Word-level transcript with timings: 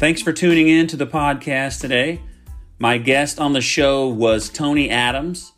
Thanks 0.00 0.20
for 0.22 0.32
tuning 0.32 0.66
in 0.66 0.86
to 0.86 0.96
the 0.96 1.06
podcast 1.06 1.82
today. 1.82 2.22
My 2.78 2.96
guest 2.96 3.38
on 3.38 3.52
the 3.52 3.60
show 3.60 4.08
was 4.08 4.48
Tony 4.48 4.88
Adams. 4.88 5.52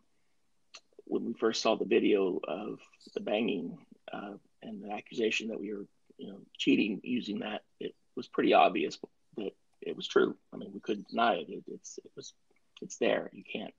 when 1.05 1.25
we 1.25 1.33
first 1.33 1.61
saw 1.61 1.75
the 1.75 1.85
video 1.85 2.39
of 2.47 2.79
the 3.13 3.21
banging 3.21 3.77
uh, 4.11 4.33
and 4.63 4.83
the 4.83 4.91
accusation 4.91 5.49
that 5.49 5.59
we 5.59 5.73
were, 5.73 5.85
you 6.17 6.29
know, 6.29 6.39
cheating 6.57 6.99
using 7.03 7.39
that, 7.39 7.61
it 7.79 7.93
was 8.15 8.27
pretty 8.27 8.53
obvious 8.53 8.97
that 9.37 9.51
it 9.81 9.95
was 9.95 10.07
true. 10.07 10.35
I 10.53 10.57
mean, 10.57 10.71
we 10.73 10.79
couldn't 10.79 11.09
deny 11.09 11.35
it. 11.35 11.49
it 11.49 11.63
it's 11.67 11.99
it 12.03 12.11
was 12.15 12.33
it's 12.81 12.97
there. 12.97 13.29
You 13.33 13.43
can't 13.43 13.73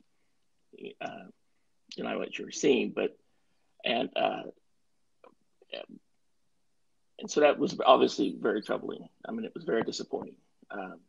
uh, 1.01 1.29
deny 1.97 2.17
what 2.17 2.39
you're 2.39 2.51
seeing, 2.51 2.93
but 2.95 3.17
and 3.85 4.11
uh, 4.17 4.43
and 7.19 7.31
so 7.31 7.41
that 7.41 7.59
was 7.59 7.79
obviously 7.85 8.37
very 8.39 8.63
troubling. 8.63 9.09
I 9.27 9.33
mean, 9.33 9.45
it 9.45 9.55
was 9.55 9.65
very 9.65 9.83
disappointing. 9.83 10.37
Um, 10.71 11.01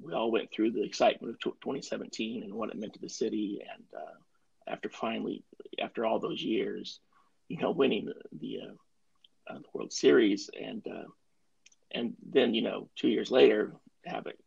we 0.00 0.12
all 0.12 0.30
went 0.30 0.50
through 0.50 0.72
the 0.72 0.82
excitement 0.82 1.34
of 1.34 1.40
2017 1.60 2.42
and 2.42 2.54
what 2.54 2.70
it 2.70 2.76
meant 2.76 2.94
to 2.94 3.00
the 3.00 3.08
city, 3.08 3.60
and 3.74 3.84
uh, 3.96 4.70
after 4.70 4.88
finally, 4.88 5.44
after 5.80 6.04
all 6.04 6.18
those 6.18 6.42
years, 6.42 7.00
you 7.48 7.58
know, 7.58 7.70
winning 7.70 8.06
the 8.06 8.14
the, 8.32 8.60
uh, 8.62 9.52
uh, 9.52 9.58
the 9.58 9.64
World 9.72 9.92
Series, 9.92 10.50
and 10.60 10.86
uh, 10.86 11.08
and 11.90 12.14
then 12.28 12.54
you 12.54 12.62
know, 12.62 12.88
two 12.96 13.08
years 13.08 13.30
later, 13.30 13.74
have 14.04 14.26
it 14.26 14.38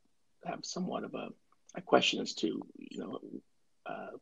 have 0.45 0.59
somewhat 0.63 1.03
of 1.03 1.13
a, 1.13 1.29
a 1.75 1.81
question 1.81 2.21
as 2.21 2.33
to 2.35 2.61
you 2.77 2.99
know, 2.99 3.19
uh, 3.85 4.17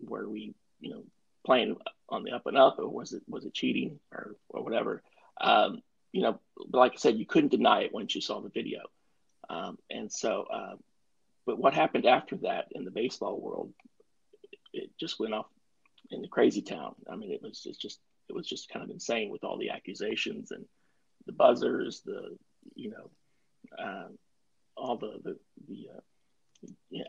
were 0.00 0.28
we 0.28 0.54
you 0.80 0.90
know 0.90 1.04
playing 1.44 1.76
on 2.08 2.24
the 2.24 2.32
up 2.32 2.46
and 2.46 2.58
up, 2.58 2.78
or 2.78 2.88
was 2.88 3.12
it 3.12 3.22
was 3.28 3.44
it 3.44 3.54
cheating 3.54 3.98
or 4.12 4.36
or 4.48 4.62
whatever? 4.62 5.02
Um, 5.40 5.80
you 6.12 6.22
know, 6.22 6.40
like 6.70 6.92
I 6.92 6.96
said, 6.96 7.16
you 7.16 7.26
couldn't 7.26 7.50
deny 7.50 7.82
it 7.82 7.94
once 7.94 8.14
you 8.14 8.20
saw 8.20 8.40
the 8.40 8.50
video. 8.50 8.80
Um, 9.48 9.78
and 9.90 10.12
so, 10.12 10.46
uh, 10.52 10.76
but 11.46 11.58
what 11.58 11.74
happened 11.74 12.06
after 12.06 12.36
that 12.38 12.66
in 12.72 12.84
the 12.84 12.90
baseball 12.90 13.40
world, 13.40 13.72
it 14.72 14.90
just 14.98 15.18
went 15.18 15.34
off 15.34 15.46
in 16.10 16.22
the 16.22 16.28
crazy 16.28 16.62
town. 16.62 16.94
I 17.10 17.16
mean, 17.16 17.32
it 17.32 17.42
was 17.42 17.62
just, 17.62 17.80
just 17.80 18.00
it 18.28 18.34
was 18.34 18.48
just 18.48 18.68
kind 18.68 18.84
of 18.84 18.90
insane 18.90 19.30
with 19.30 19.44
all 19.44 19.58
the 19.58 19.70
accusations 19.70 20.50
and 20.50 20.64
the 21.26 21.32
buzzers, 21.32 22.02
the 22.04 22.36
you 22.74 22.90
know, 22.90 23.10
um, 23.78 24.18
all 24.76 24.96
the 24.96 25.20
the, 25.22 25.38
the 25.68 25.88
uh, 25.96 26.00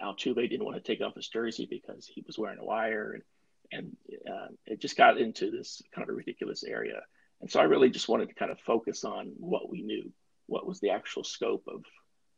Altuve 0.03 0.49
didn't 0.49 0.65
want 0.65 0.77
to 0.77 0.81
take 0.81 1.01
off 1.01 1.15
his 1.15 1.27
jersey 1.27 1.67
because 1.69 2.07
he 2.07 2.23
was 2.25 2.37
wearing 2.37 2.59
a 2.59 2.65
wire, 2.65 3.13
and 3.13 3.23
and 3.71 3.97
uh, 4.29 4.47
it 4.65 4.79
just 4.79 4.97
got 4.97 5.17
into 5.17 5.51
this 5.51 5.81
kind 5.93 6.09
of 6.09 6.15
ridiculous 6.15 6.63
area. 6.63 7.01
And 7.43 7.51
so 7.51 7.59
I 7.59 7.63
really 7.63 7.89
just 7.89 8.07
wanted 8.07 8.29
to 8.29 8.35
kind 8.35 8.51
of 8.51 8.59
focus 8.61 9.03
on 9.03 9.33
what 9.37 9.69
we 9.69 9.81
knew, 9.81 10.13
what 10.47 10.65
was 10.65 10.79
the 10.79 10.91
actual 10.91 11.25
scope 11.25 11.65
of 11.67 11.83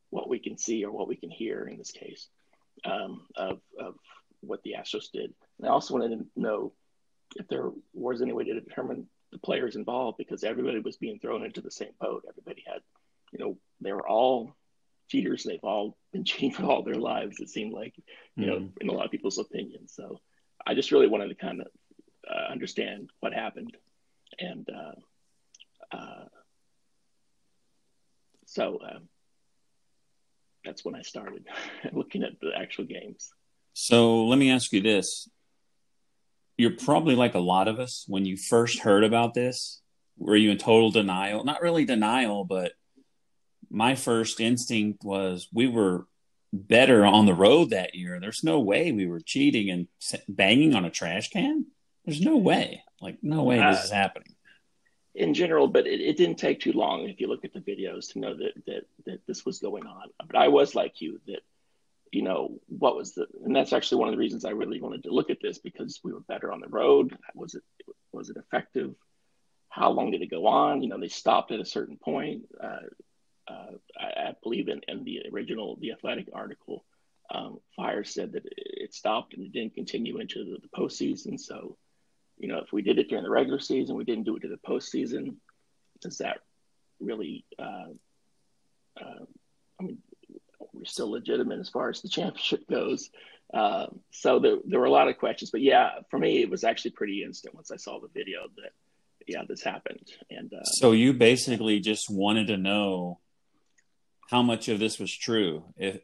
what 0.09 0.27
we 0.27 0.39
can 0.39 0.57
see 0.57 0.83
or 0.83 0.91
what 0.91 1.07
we 1.07 1.15
can 1.15 1.29
hear 1.29 1.67
in 1.67 1.77
this 1.77 1.91
case 1.91 2.27
um, 2.85 3.21
of, 3.35 3.59
of 3.79 3.93
what 4.41 4.63
the 4.63 4.73
Astros 4.75 5.11
did. 5.13 5.31
And 5.59 5.67
I 5.67 5.71
also 5.71 5.93
wanted 5.93 6.17
to 6.17 6.25
know 6.35 6.73
if 7.35 7.47
there 7.47 7.69
was 7.93 8.23
any 8.23 8.33
way 8.33 8.45
to 8.45 8.59
determine 8.59 9.05
the 9.31 9.37
players 9.37 9.75
involved 9.75 10.17
because 10.17 10.43
everybody 10.43 10.79
was 10.79 10.97
being 10.97 11.19
thrown 11.19 11.45
into 11.45 11.61
the 11.61 11.69
same 11.69 11.93
boat. 12.01 12.25
Everybody 12.27 12.63
had, 12.65 12.81
you 13.31 13.37
know, 13.37 13.57
they 13.81 13.93
were 13.93 14.09
all 14.09 14.55
cheaters. 15.07 15.43
They've 15.43 15.59
all 15.61 15.97
been 16.13 16.23
cheating 16.25 16.51
for 16.51 16.63
all 16.63 16.81
their 16.81 16.95
lives. 16.95 17.39
It 17.39 17.49
seemed 17.49 17.73
like, 17.73 17.93
you 18.35 18.47
mm-hmm. 18.47 18.49
know, 18.49 18.69
in 18.81 18.89
a 18.89 18.91
lot 18.91 19.05
of 19.05 19.11
people's 19.11 19.37
opinions. 19.37 19.93
So 19.95 20.19
I 20.65 20.73
just 20.73 20.91
really 20.91 21.07
wanted 21.07 21.27
to 21.27 21.35
kind 21.35 21.61
of 21.61 21.67
uh, 22.27 22.51
understand 22.51 23.11
what 23.19 23.35
happened 23.35 23.77
and 24.39 24.67
uh, 24.69 25.95
uh, 25.95 26.25
so 28.45 28.79
uh, 28.85 28.99
that's 30.63 30.83
when 30.85 30.95
I 30.95 31.01
started 31.01 31.45
looking 31.93 32.23
at 32.23 32.39
the 32.41 32.51
actual 32.57 32.85
games. 32.85 33.31
So 33.73 34.25
let 34.25 34.39
me 34.39 34.51
ask 34.51 34.71
you 34.71 34.81
this: 34.81 35.29
You're 36.57 36.77
probably 36.77 37.15
like 37.15 37.35
a 37.35 37.39
lot 37.39 37.67
of 37.67 37.79
us 37.79 38.05
when 38.07 38.25
you 38.25 38.37
first 38.37 38.79
heard 38.79 39.03
about 39.03 39.33
this. 39.33 39.81
Were 40.17 40.37
you 40.37 40.51
in 40.51 40.57
total 40.57 40.91
denial? 40.91 41.43
Not 41.43 41.61
really 41.61 41.83
denial, 41.83 42.45
but 42.45 42.71
my 43.69 43.95
first 43.95 44.39
instinct 44.39 45.03
was 45.03 45.49
we 45.51 45.67
were 45.67 46.07
better 46.53 47.05
on 47.05 47.25
the 47.25 47.33
road 47.33 47.71
that 47.71 47.95
year. 47.95 48.19
There's 48.19 48.43
no 48.43 48.61
way 48.61 48.93
we 48.93 49.07
were 49.07 49.19
cheating 49.19 49.69
and 49.69 49.87
banging 50.29 50.73
on 50.73 50.85
a 50.85 50.89
trash 50.89 51.29
can. 51.29 51.65
There's 52.05 52.21
no 52.21 52.37
way. 52.37 52.84
Like, 53.05 53.17
no 53.21 53.43
way 53.43 53.59
uh, 53.59 53.71
this 53.71 53.85
is 53.85 53.91
happening. 53.91 54.35
in 55.13 55.33
general, 55.33 55.67
but 55.67 55.85
it, 55.85 56.01
it 56.01 56.17
didn't 56.17 56.37
take 56.37 56.59
too 56.59 56.73
long 56.73 57.07
if 57.07 57.21
you 57.21 57.27
look 57.27 57.45
at 57.45 57.53
the 57.53 57.59
videos 57.59 58.11
to 58.11 58.19
know 58.19 58.35
that 58.35 58.53
that 58.65 58.83
that 59.05 59.19
this 59.27 59.45
was 59.45 59.59
going 59.59 59.85
on. 59.85 60.09
But 60.25 60.35
I 60.35 60.47
was 60.47 60.73
like 60.73 61.01
you 61.01 61.21
that 61.27 61.41
you 62.11 62.23
know 62.23 62.59
what 62.67 62.95
was 62.95 63.13
the 63.13 63.27
and 63.43 63.55
that's 63.55 63.73
actually 63.73 63.99
one 63.99 64.09
of 64.09 64.13
the 64.13 64.19
reasons 64.19 64.43
I 64.43 64.51
really 64.51 64.81
wanted 64.81 65.03
to 65.03 65.11
look 65.11 65.29
at 65.29 65.37
this 65.41 65.59
because 65.59 65.99
we 66.03 66.13
were 66.13 66.21
better 66.21 66.51
on 66.51 66.61
the 66.61 66.67
road. 66.67 67.15
Was 67.35 67.53
it 67.53 67.63
was 68.11 68.29
it 68.29 68.37
effective? 68.37 68.95
How 69.69 69.91
long 69.91 70.11
did 70.11 70.21
it 70.21 70.31
go 70.31 70.47
on? 70.47 70.81
You 70.81 70.89
know, 70.89 70.99
they 70.99 71.09
stopped 71.09 71.51
at 71.51 71.59
a 71.59 71.65
certain 71.65 71.97
point. 71.97 72.43
Uh, 72.61 72.87
uh, 73.47 73.71
I, 73.99 74.29
I, 74.29 74.35
believe 74.41 74.69
in, 74.69 74.81
in 74.87 75.03
the 75.03 75.23
original 75.31 75.77
The 75.79 75.91
Athletic 75.91 76.29
article, 76.33 76.85
um, 77.29 77.59
Fiers 77.75 78.13
said 78.13 78.31
that 78.33 78.43
it 78.45 78.93
stopped 78.93 79.33
and 79.33 79.45
it 79.45 79.51
didn't 79.51 79.75
continue 79.75 80.17
into 80.19 80.45
the, 80.45 80.57
the 80.61 80.69
postseason. 80.75 81.39
So, 81.39 81.77
you 82.45 82.51
know, 82.51 82.59
if 82.59 82.71
we 82.71 82.83
did 82.83 82.99
it 82.99 83.09
during 83.09 83.23
the 83.23 83.29
regular 83.29 83.59
season, 83.59 83.95
we 83.95 84.03
didn't 84.03 84.25
do 84.25 84.35
it 84.35 84.41
to 84.41 84.47
the 84.47 84.57
postseason. 84.57 85.37
Does 85.99 86.19
that 86.19 86.41
really? 86.99 87.43
Uh, 87.57 87.87
uh, 89.01 89.25
I 89.79 89.83
mean, 89.83 89.97
we're 90.71 90.85
still 90.85 91.09
legitimate 91.09 91.59
as 91.59 91.69
far 91.69 91.89
as 91.89 92.03
the 92.03 92.09
championship 92.17 92.69
goes. 92.69 93.09
Uh, 93.51 93.87
so 94.11 94.37
there, 94.37 94.57
there 94.63 94.79
were 94.79 94.85
a 94.85 94.91
lot 94.91 95.07
of 95.07 95.17
questions, 95.17 95.49
but 95.49 95.61
yeah, 95.61 95.89
for 96.11 96.19
me, 96.19 96.43
it 96.43 96.49
was 96.51 96.63
actually 96.63 96.91
pretty 96.91 97.23
instant 97.23 97.55
once 97.55 97.71
I 97.71 97.77
saw 97.77 97.99
the 97.99 98.09
video 98.13 98.41
that, 98.57 98.73
yeah, 99.25 99.41
this 99.49 99.63
happened. 99.63 100.07
And 100.29 100.53
uh, 100.53 100.63
so 100.65 100.91
you 100.91 101.13
basically 101.13 101.79
just 101.79 102.11
wanted 102.11 102.45
to 102.47 102.57
know 102.57 103.21
how 104.29 104.43
much 104.43 104.67
of 104.67 104.77
this 104.77 104.99
was 104.99 105.11
true. 105.11 105.63
If 105.77 105.99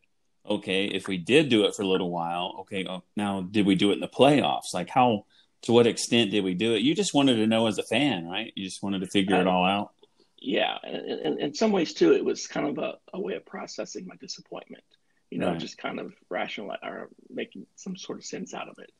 okay, 0.49 0.85
if 0.85 1.07
we 1.07 1.19
did 1.19 1.49
do 1.49 1.65
it 1.65 1.75
for 1.75 1.83
a 1.83 1.87
little 1.87 2.09
while, 2.09 2.55
okay, 2.61 2.87
oh, 2.89 3.03
now 3.15 3.41
did 3.41 3.67
we 3.67 3.75
do 3.75 3.91
it 3.91 3.95
in 3.95 3.99
the 3.99 4.07
playoffs? 4.07 4.73
Like 4.73 4.89
how 4.89 5.25
to 5.63 5.71
what 5.71 5.87
extent 5.87 6.31
did 6.31 6.43
we 6.43 6.53
do 6.53 6.73
it? 6.73 6.81
You 6.81 6.95
just 6.95 7.13
wanted 7.13 7.35
to 7.35 7.47
know 7.47 7.67
as 7.67 7.77
a 7.77 7.83
fan, 7.83 8.27
right? 8.27 8.51
You 8.55 8.65
just 8.65 8.81
wanted 8.81 8.99
to 8.99 9.07
figure 9.07 9.35
uh, 9.35 9.41
it 9.41 9.47
all 9.47 9.65
out. 9.65 9.91
Yeah, 10.37 10.75
and, 10.83 11.39
in 11.39 11.53
some 11.53 11.71
ways 11.71 11.93
too, 11.93 12.13
it 12.13 12.25
was 12.25 12.47
kind 12.47 12.67
of 12.67 12.77
a, 12.83 12.93
a 13.13 13.19
way 13.19 13.35
of 13.35 13.45
processing 13.45 14.07
my 14.07 14.15
disappointment. 14.15 14.83
You 15.29 15.37
know, 15.37 15.51
right. 15.51 15.59
just 15.59 15.77
kind 15.77 15.99
of 15.99 16.13
rational 16.29 16.75
or 16.83 17.09
making 17.29 17.65
some 17.75 17.95
sort 17.95 18.17
of 18.17 18.25
sense 18.25 18.53
out 18.53 18.67
of 18.67 18.79
it. 18.79 18.91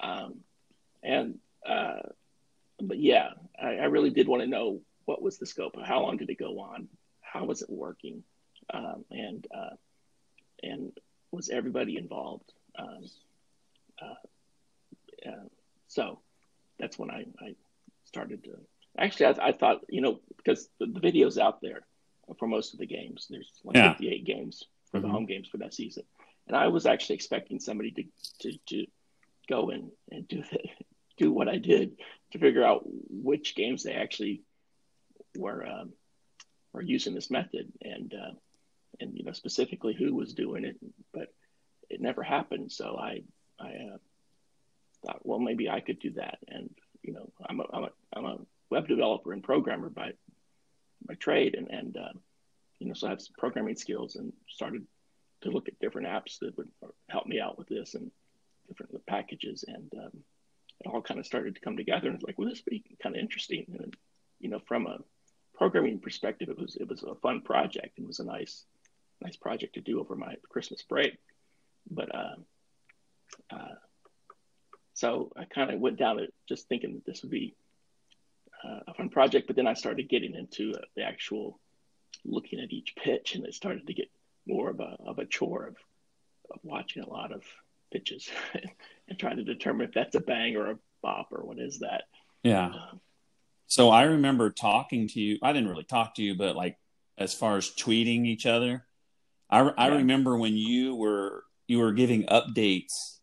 Um, 0.00 0.40
and 1.02 1.38
uh, 1.66 2.00
but 2.80 2.98
yeah, 2.98 3.30
I, 3.60 3.76
I 3.76 3.84
really 3.84 4.10
did 4.10 4.28
want 4.28 4.42
to 4.42 4.48
know 4.48 4.80
what 5.06 5.22
was 5.22 5.38
the 5.38 5.46
scope. 5.46 5.74
How 5.82 6.02
long 6.02 6.18
did 6.18 6.30
it 6.30 6.38
go 6.38 6.60
on? 6.60 6.88
How 7.20 7.44
was 7.44 7.62
it 7.62 7.70
working? 7.70 8.22
um, 8.72 9.04
and 9.10 9.46
uh, 9.54 9.76
and 10.62 10.92
was 11.30 11.48
everybody 11.48 11.96
involved. 11.96 12.52
Um, 12.78 13.04
uh, 14.00 15.28
uh, 15.28 15.48
so 15.92 16.20
that's 16.78 16.98
when 16.98 17.10
I, 17.10 17.26
I 17.38 17.54
started 18.04 18.44
to 18.44 18.58
actually 18.98 19.26
I, 19.26 19.48
I, 19.48 19.52
thought 19.52 19.80
you 19.88 20.00
know 20.00 20.20
because 20.36 20.68
the, 20.80 20.86
the 20.86 21.00
videos 21.00 21.38
out 21.38 21.60
there 21.60 21.82
for 22.38 22.48
most 22.48 22.72
of 22.72 22.78
the 22.78 22.86
games 22.86 23.26
there's 23.28 23.50
like 23.62 23.76
yeah. 23.76 23.92
58 23.92 24.24
games 24.24 24.64
for 24.90 24.98
mm-hmm. 24.98 25.06
the 25.06 25.12
home 25.12 25.26
games 25.26 25.48
for 25.48 25.58
that 25.58 25.74
season 25.74 26.04
and 26.46 26.56
I 26.56 26.68
was 26.68 26.86
actually 26.86 27.16
expecting 27.16 27.60
somebody 27.60 27.90
to 27.92 28.04
to, 28.40 28.58
to 28.68 28.86
go 29.48 29.68
in 29.68 29.90
and 30.10 30.26
do 30.26 30.42
the, 30.50 30.58
do 31.18 31.30
what 31.30 31.48
I 31.48 31.58
did 31.58 31.98
to 32.32 32.38
figure 32.38 32.64
out 32.64 32.84
which 32.84 33.54
games 33.54 33.82
they 33.82 33.92
actually 33.92 34.42
were 35.36 35.66
um, 35.66 35.92
were 36.72 36.82
using 36.82 37.14
this 37.14 37.30
method 37.30 37.70
and 37.82 38.14
uh, 38.14 38.32
and 38.98 39.16
you 39.16 39.24
know 39.24 39.32
specifically 39.32 39.94
who 39.94 40.14
was 40.14 40.32
doing 40.32 40.64
it, 40.64 40.76
but 41.12 41.28
it 41.90 42.00
never 42.00 42.22
happened. 42.22 42.72
So 42.72 42.96
I 42.98 43.22
I 43.60 43.68
uh, 43.94 43.98
thought, 45.04 45.24
well, 45.24 45.38
maybe 45.38 45.68
I 45.68 45.80
could 45.80 45.98
do 45.98 46.12
that. 46.12 46.38
And 46.48 46.70
you 47.02 47.12
know, 47.12 47.32
I'm 47.44 47.60
a 47.60 47.64
I'm 47.72 47.84
a 47.84 47.90
I'm 48.12 48.24
a 48.24 48.38
web 48.70 48.88
developer 48.88 49.32
and 49.32 49.42
programmer 49.42 49.90
by 49.90 50.12
by 51.06 51.14
trade, 51.14 51.54
and 51.54 51.68
and 51.70 51.96
uh, 51.96 52.12
you 52.78 52.88
know, 52.88 52.94
so 52.94 53.06
I 53.06 53.10
have 53.10 53.22
some 53.22 53.34
programming 53.38 53.76
skills, 53.76 54.16
and 54.16 54.32
started 54.48 54.86
to 55.42 55.50
look 55.50 55.68
at 55.68 55.78
different 55.80 56.08
apps 56.08 56.38
that 56.40 56.56
would 56.56 56.68
help 57.08 57.26
me 57.26 57.40
out 57.40 57.58
with 57.58 57.68
this 57.68 57.94
and 57.94 58.10
different 58.68 59.04
packages, 59.06 59.64
and 59.66 59.92
um, 59.98 60.18
it 60.80 60.88
all 60.88 61.02
kind 61.02 61.20
of 61.20 61.26
started 61.26 61.54
to 61.54 61.60
come 61.60 61.76
together. 61.76 62.06
And 62.08 62.16
it's 62.16 62.24
like, 62.24 62.38
well, 62.38 62.48
this 62.48 62.62
would 62.64 62.70
be 62.70 62.84
kind 63.02 63.16
of 63.16 63.20
interesting. 63.20 63.66
And 63.78 63.96
you 64.40 64.48
know, 64.48 64.60
from 64.66 64.86
a 64.86 64.98
programming 65.54 65.98
perspective, 65.98 66.48
it 66.48 66.58
was 66.58 66.76
it 66.76 66.88
was 66.88 67.02
a 67.02 67.14
fun 67.16 67.42
project. 67.42 67.98
It 67.98 68.06
was 68.06 68.20
a 68.20 68.24
nice 68.24 68.64
nice 69.20 69.36
project 69.36 69.74
to 69.74 69.80
do 69.80 70.00
over 70.00 70.16
my 70.16 70.34
Christmas 70.48 70.82
break. 70.82 71.18
But 71.90 72.14
uh, 72.14 72.34
uh, 73.50 73.74
so 74.94 75.32
I 75.36 75.44
kind 75.44 75.70
of 75.70 75.80
went 75.80 75.98
down 75.98 76.18
it 76.18 76.32
just 76.48 76.68
thinking 76.68 76.94
that 76.94 77.04
this 77.04 77.22
would 77.22 77.30
be 77.30 77.54
uh, 78.64 78.80
a 78.88 78.94
fun 78.94 79.08
project. 79.08 79.46
But 79.46 79.56
then 79.56 79.66
I 79.66 79.74
started 79.74 80.08
getting 80.08 80.34
into 80.34 80.74
uh, 80.74 80.82
the 80.96 81.02
actual 81.02 81.58
looking 82.24 82.60
at 82.60 82.72
each 82.72 82.94
pitch, 82.96 83.34
and 83.34 83.44
it 83.44 83.54
started 83.54 83.86
to 83.86 83.94
get 83.94 84.10
more 84.46 84.70
of 84.70 84.80
a 84.80 84.96
of 85.06 85.18
a 85.18 85.26
chore 85.26 85.66
of 85.66 85.76
of 86.50 86.60
watching 86.62 87.02
a 87.02 87.08
lot 87.08 87.32
of 87.32 87.42
pitches 87.92 88.28
and 89.08 89.18
trying 89.18 89.36
to 89.36 89.44
determine 89.44 89.88
if 89.88 89.94
that's 89.94 90.14
a 90.14 90.20
bang 90.20 90.56
or 90.56 90.70
a 90.70 90.78
bop 91.02 91.28
or 91.32 91.44
what 91.44 91.58
is 91.58 91.80
that. 91.80 92.04
Yeah. 92.42 92.66
Um, 92.66 93.00
so 93.66 93.90
I 93.90 94.02
remember 94.02 94.50
talking 94.50 95.08
to 95.08 95.20
you. 95.20 95.38
I 95.42 95.52
didn't 95.52 95.68
really 95.68 95.84
talk 95.84 96.16
to 96.16 96.22
you, 96.22 96.34
but 96.34 96.56
like 96.56 96.76
as 97.16 97.32
far 97.32 97.56
as 97.56 97.70
tweeting 97.70 98.26
each 98.26 98.46
other, 98.46 98.86
I, 99.48 99.60
I 99.60 99.88
yeah. 99.88 99.94
remember 99.96 100.36
when 100.36 100.56
you 100.56 100.94
were 100.94 101.44
you 101.68 101.78
were 101.78 101.92
giving 101.92 102.24
updates, 102.24 103.18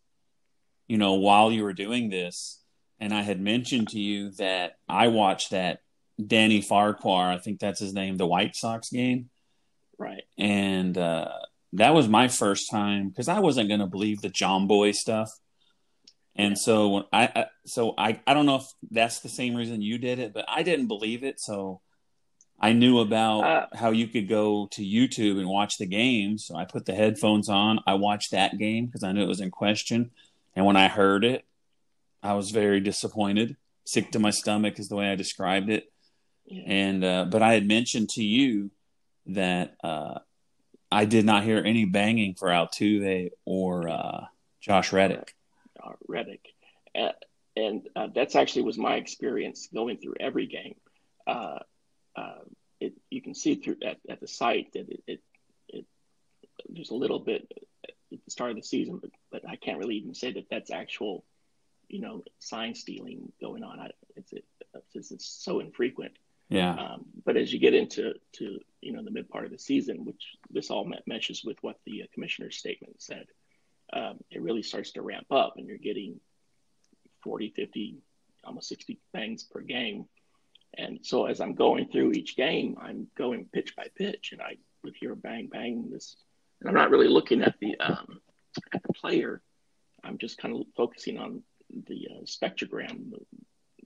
you 0.90 0.98
know, 0.98 1.14
while 1.14 1.52
you 1.52 1.64
were 1.64 1.74
doing 1.74 2.10
this, 2.10 2.60
and 3.00 3.14
I 3.14 3.22
had 3.22 3.40
mentioned 3.40 3.90
to 3.90 4.00
you 4.00 4.32
that 4.32 4.74
I 4.90 5.08
watched 5.08 5.52
that 5.52 5.80
Danny 6.26 6.62
Farquhar, 6.62 7.32
I 7.32 7.38
think 7.38 7.60
that's 7.60 7.80
his 7.80 7.94
name, 7.94 8.18
the 8.18 8.28
White 8.28 8.56
Sox 8.56 8.90
game, 8.90 9.30
right? 9.98 10.24
And 10.38 10.98
uh, 10.98 11.30
that 11.74 11.94
was 11.94 12.10
my 12.10 12.28
first 12.28 12.70
time 12.70 13.10
because 13.10 13.30
I 13.30 13.40
wasn't 13.40 13.70
going 13.70 13.80
to 13.80 13.88
believe 13.88 14.22
the 14.22 14.30
Jomboy 14.30 14.96
stuff. 14.96 15.32
And 16.36 16.58
so 16.58 17.08
I, 17.14 17.24
I, 17.36 17.46
so 17.66 17.94
I 17.98 18.20
I 18.26 18.34
don't 18.34 18.46
know 18.46 18.58
if 18.58 18.66
that's 18.90 19.20
the 19.20 19.30
same 19.30 19.56
reason 19.56 19.82
you 19.82 19.98
did 19.98 20.20
it, 20.20 20.34
but 20.34 20.46
I 20.48 20.64
didn't 20.64 20.88
believe 20.88 21.24
it. 21.24 21.40
So 21.40 21.82
I 22.60 22.74
knew 22.74 23.00
about 23.00 23.42
uh, 23.42 23.68
how 23.74 23.92
you 23.92 24.08
could 24.08 24.28
go 24.28 24.68
to 24.72 24.82
YouTube 24.82 25.38
and 25.40 25.48
watch 25.48 25.78
the 25.78 25.86
game. 25.86 26.38
So 26.38 26.56
I 26.56 26.66
put 26.66 26.86
the 26.86 26.96
headphones 26.96 27.48
on. 27.48 27.80
I 27.88 27.94
watched 27.94 28.32
that 28.32 28.58
game 28.58 28.86
because 28.88 29.04
I 29.04 29.12
knew 29.12 29.24
it 29.24 29.28
was 29.28 29.42
in 29.42 29.52
question. 29.52 30.12
And 30.60 30.66
when 30.66 30.76
I 30.76 30.90
heard 30.90 31.24
it, 31.24 31.46
I 32.22 32.34
was 32.34 32.52
very 32.52 32.82
disappointed. 32.82 33.56
Sick 33.86 34.12
to 34.12 34.20
my 34.20 34.32
stomach 34.32 34.78
is 34.78 34.90
the 34.90 34.98
way 34.98 35.10
I 35.10 35.16
described 35.16 35.70
it. 35.70 35.86
Yeah. 36.48 36.64
And 36.66 37.06
uh, 37.06 37.26
but 37.32 37.42
I 37.42 37.54
had 37.54 37.66
mentioned 37.66 38.10
to 38.10 38.22
you 38.22 38.70
that 39.28 39.78
uh, 39.82 40.20
I 40.92 41.06
did 41.06 41.24
not 41.24 41.46
hear 41.46 41.64
any 41.66 41.86
banging 41.86 42.36
for 42.36 42.50
Altuve 42.50 43.30
or 43.46 43.88
uh, 43.88 44.26
Josh 44.60 44.92
Reddick. 44.92 45.34
Uh, 45.82 45.94
Reddick, 46.10 46.46
and 47.56 47.88
uh, 47.96 48.08
that's 48.14 48.36
actually 48.36 48.64
was 48.64 48.78
my 48.78 48.96
experience 48.96 49.70
going 49.74 49.96
through 50.00 50.16
every 50.20 50.48
game 50.48 50.76
uh, 51.26 51.60
it, 52.82 52.96
you 53.10 53.22
can 53.22 53.34
see 53.34 53.56
through 53.56 53.78
at, 53.82 53.96
at 54.10 54.20
the 54.20 54.28
site 54.28 54.74
that 54.74 54.90
it, 54.90 55.04
it, 55.08 55.22
it, 55.70 55.86
there's 56.68 56.90
a 56.90 56.96
little 56.96 57.20
bit 57.20 57.48
at 58.12 58.24
the 58.24 58.32
start 58.32 58.52
of 58.52 58.58
the 58.58 58.64
season, 58.64 59.00
but, 59.02 59.12
but 59.32 59.50
I 59.50 59.56
can't 59.56 59.78
really 59.78 59.96
even 59.96 60.14
say 60.14 60.32
that 60.34 60.48
that's 60.50 60.72
actual, 60.72 61.24
you 61.88 62.02
know, 62.02 62.24
sign 62.40 62.76
stealing 62.76 63.32
going 63.42 63.64
on. 63.64 63.80
I, 63.80 63.92
it's, 64.16 64.34
it, 64.34 64.46
it's, 64.94 65.12
it's 65.12 65.26
so 65.26 65.60
infrequent. 65.60 66.14
Yeah. 66.50 66.74
Um, 66.74 67.06
but 67.26 67.38
as 67.38 67.54
you 67.54 67.60
get 67.60 67.76
into 67.76 68.14
to 68.34 68.60
you 68.82 68.92
know 68.92 69.04
the 69.04 69.12
mid 69.12 69.30
part 69.30 69.46
of 69.46 69.52
the 69.52 69.60
season, 69.60 70.04
which 70.04 70.34
this 70.50 70.72
all 70.72 70.92
meshes 71.06 71.44
with 71.44 71.58
what 71.62 71.78
the 71.86 72.04
uh, 72.04 72.06
commissioner's 72.14 72.58
statement 72.58 73.02
said, 73.02 73.28
um, 73.94 74.18
it 74.32 74.42
really 74.42 74.64
starts 74.64 74.94
to 74.94 75.04
ramp 75.04 75.28
up, 75.32 75.54
and 75.58 75.68
you're 75.68 75.78
getting 75.78 76.20
40, 77.24 77.54
50, 77.56 77.98
almost 78.44 78.70
60 78.70 78.98
bangs 79.14 79.44
per 79.44 79.62
game 79.62 80.06
and 80.78 81.00
so 81.02 81.26
as 81.26 81.42
I'm 81.42 81.56
going 81.56 81.88
through 81.88 82.14
each 82.14 82.36
game, 82.36 82.78
I'm 82.82 83.08
going 83.18 83.46
pitch 83.52 83.76
by 83.76 83.88
pitch, 83.96 84.30
and 84.32 84.42
I 84.42 84.58
would 84.84 84.96
hear 85.00 85.16
bang 85.16 85.48
bang 85.48 85.90
this, 85.92 86.16
and 86.60 86.70
I'm 86.70 86.76
not 86.76 86.90
really 86.90 87.08
looking 87.08 87.42
at 87.42 87.56
the 87.60 87.78
um, 87.80 88.20
at 88.74 88.84
the 88.84 88.94
player. 88.94 89.42
I'm 90.04 90.18
just 90.18 90.38
kind 90.38 90.56
of 90.56 90.64
focusing 90.76 91.18
on 91.18 91.44
the 91.88 92.08
uh, 92.12 92.24
spectrogram, 92.26 93.12
the 93.12 93.20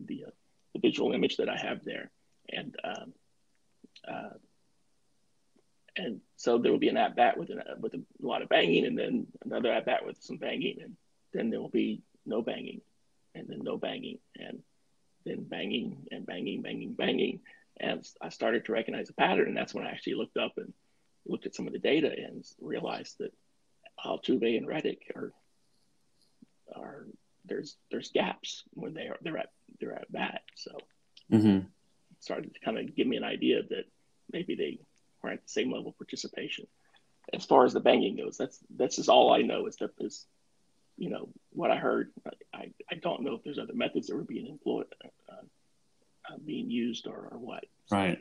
the, 0.05 0.25
uh, 0.27 0.31
the, 0.73 0.79
visual 0.79 1.13
image 1.13 1.37
that 1.37 1.49
I 1.49 1.57
have 1.57 1.83
there, 1.83 2.11
and 2.49 2.75
um, 2.83 3.13
uh, 4.07 4.37
and 5.95 6.21
so 6.35 6.57
there 6.57 6.71
will 6.71 6.79
be 6.79 6.89
an 6.89 6.97
at 6.97 7.15
bat 7.15 7.37
with 7.37 7.49
an, 7.49 7.61
with 7.79 7.93
a 7.93 8.03
lot 8.21 8.41
of 8.41 8.49
banging, 8.49 8.85
and 8.85 8.97
then 8.97 9.27
another 9.45 9.71
at 9.71 9.85
bat 9.85 10.05
with 10.05 10.21
some 10.21 10.37
banging, 10.37 10.81
and 10.81 10.95
then 11.33 11.49
there 11.49 11.61
will 11.61 11.69
be 11.69 12.01
no 12.25 12.41
banging, 12.41 12.81
and 13.35 13.47
then 13.47 13.59
no 13.63 13.77
banging, 13.77 14.17
and 14.39 14.63
then 15.25 15.43
banging 15.43 16.07
and 16.11 16.25
banging, 16.25 16.61
banging, 16.61 16.93
banging. 16.93 17.39
And 17.79 18.05
I 18.21 18.29
started 18.29 18.65
to 18.65 18.71
recognize 18.71 19.09
a 19.09 19.13
pattern. 19.13 19.47
And 19.47 19.57
that's 19.57 19.73
when 19.73 19.85
I 19.85 19.91
actually 19.91 20.15
looked 20.15 20.37
up 20.37 20.53
and 20.57 20.73
looked 21.25 21.45
at 21.45 21.55
some 21.55 21.67
of 21.67 21.73
the 21.73 21.79
data 21.79 22.11
and 22.11 22.43
realized 22.59 23.17
that 23.19 23.33
Altuve 24.03 24.57
and 24.57 24.67
Reddick 24.67 25.11
are 25.15 25.31
are 26.75 27.05
there's 27.45 27.77
there's 27.91 28.11
gaps 28.11 28.63
when 28.73 28.93
they 28.93 29.07
are 29.07 29.17
they're 29.21 29.37
at 29.37 29.51
they're 29.79 29.95
at 29.95 30.11
bat. 30.11 30.41
So 30.55 30.71
mm-hmm. 31.31 31.67
started 32.19 32.53
to 32.53 32.59
kind 32.59 32.77
of 32.77 32.95
give 32.95 33.07
me 33.07 33.17
an 33.17 33.23
idea 33.23 33.61
that 33.69 33.85
maybe 34.31 34.55
they 34.55 34.79
weren't 35.21 35.39
at 35.39 35.45
the 35.45 35.51
same 35.51 35.71
level 35.71 35.89
of 35.89 35.97
participation. 35.97 36.67
As 37.33 37.45
far 37.45 37.65
as 37.65 37.73
the 37.73 37.79
banging 37.79 38.17
goes, 38.17 38.37
that's 38.37 38.59
that's 38.75 38.97
just 38.97 39.09
all 39.09 39.33
I 39.33 39.41
know 39.41 39.67
is 39.67 39.77
that 39.77 39.91
is, 39.99 40.25
you 40.97 41.09
know, 41.09 41.29
what 41.51 41.71
I 41.71 41.77
heard. 41.77 42.11
I, 42.53 42.71
I 42.91 42.95
don't 42.95 43.23
know 43.23 43.35
if 43.35 43.43
there's 43.43 43.59
other 43.59 43.73
methods 43.73 44.07
that 44.07 44.15
were 44.15 44.23
being 44.23 44.47
employed, 44.47 44.87
uh, 45.31 45.35
uh, 46.29 46.37
being 46.45 46.69
used, 46.69 47.07
or, 47.07 47.29
or 47.31 47.37
what. 47.37 47.65
Right. 47.89 48.19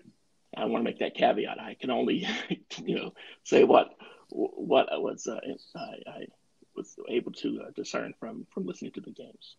I 0.56 0.64
want 0.66 0.84
to 0.84 0.90
make 0.90 1.00
that 1.00 1.14
caveat. 1.14 1.60
I 1.60 1.76
can 1.80 1.90
only, 1.90 2.26
you 2.84 2.96
know, 2.96 3.14
say 3.44 3.64
what 3.64 3.94
what 4.28 4.92
I 4.92 4.96
was 4.96 5.26
uh, 5.26 5.40
I, 5.76 6.10
I, 6.10 6.26
was 6.74 6.96
able 7.06 7.32
to 7.32 7.60
uh, 7.66 7.70
discern 7.76 8.14
from 8.18 8.46
from 8.50 8.66
listening 8.66 8.92
to 8.92 9.00
the 9.00 9.10
games. 9.10 9.56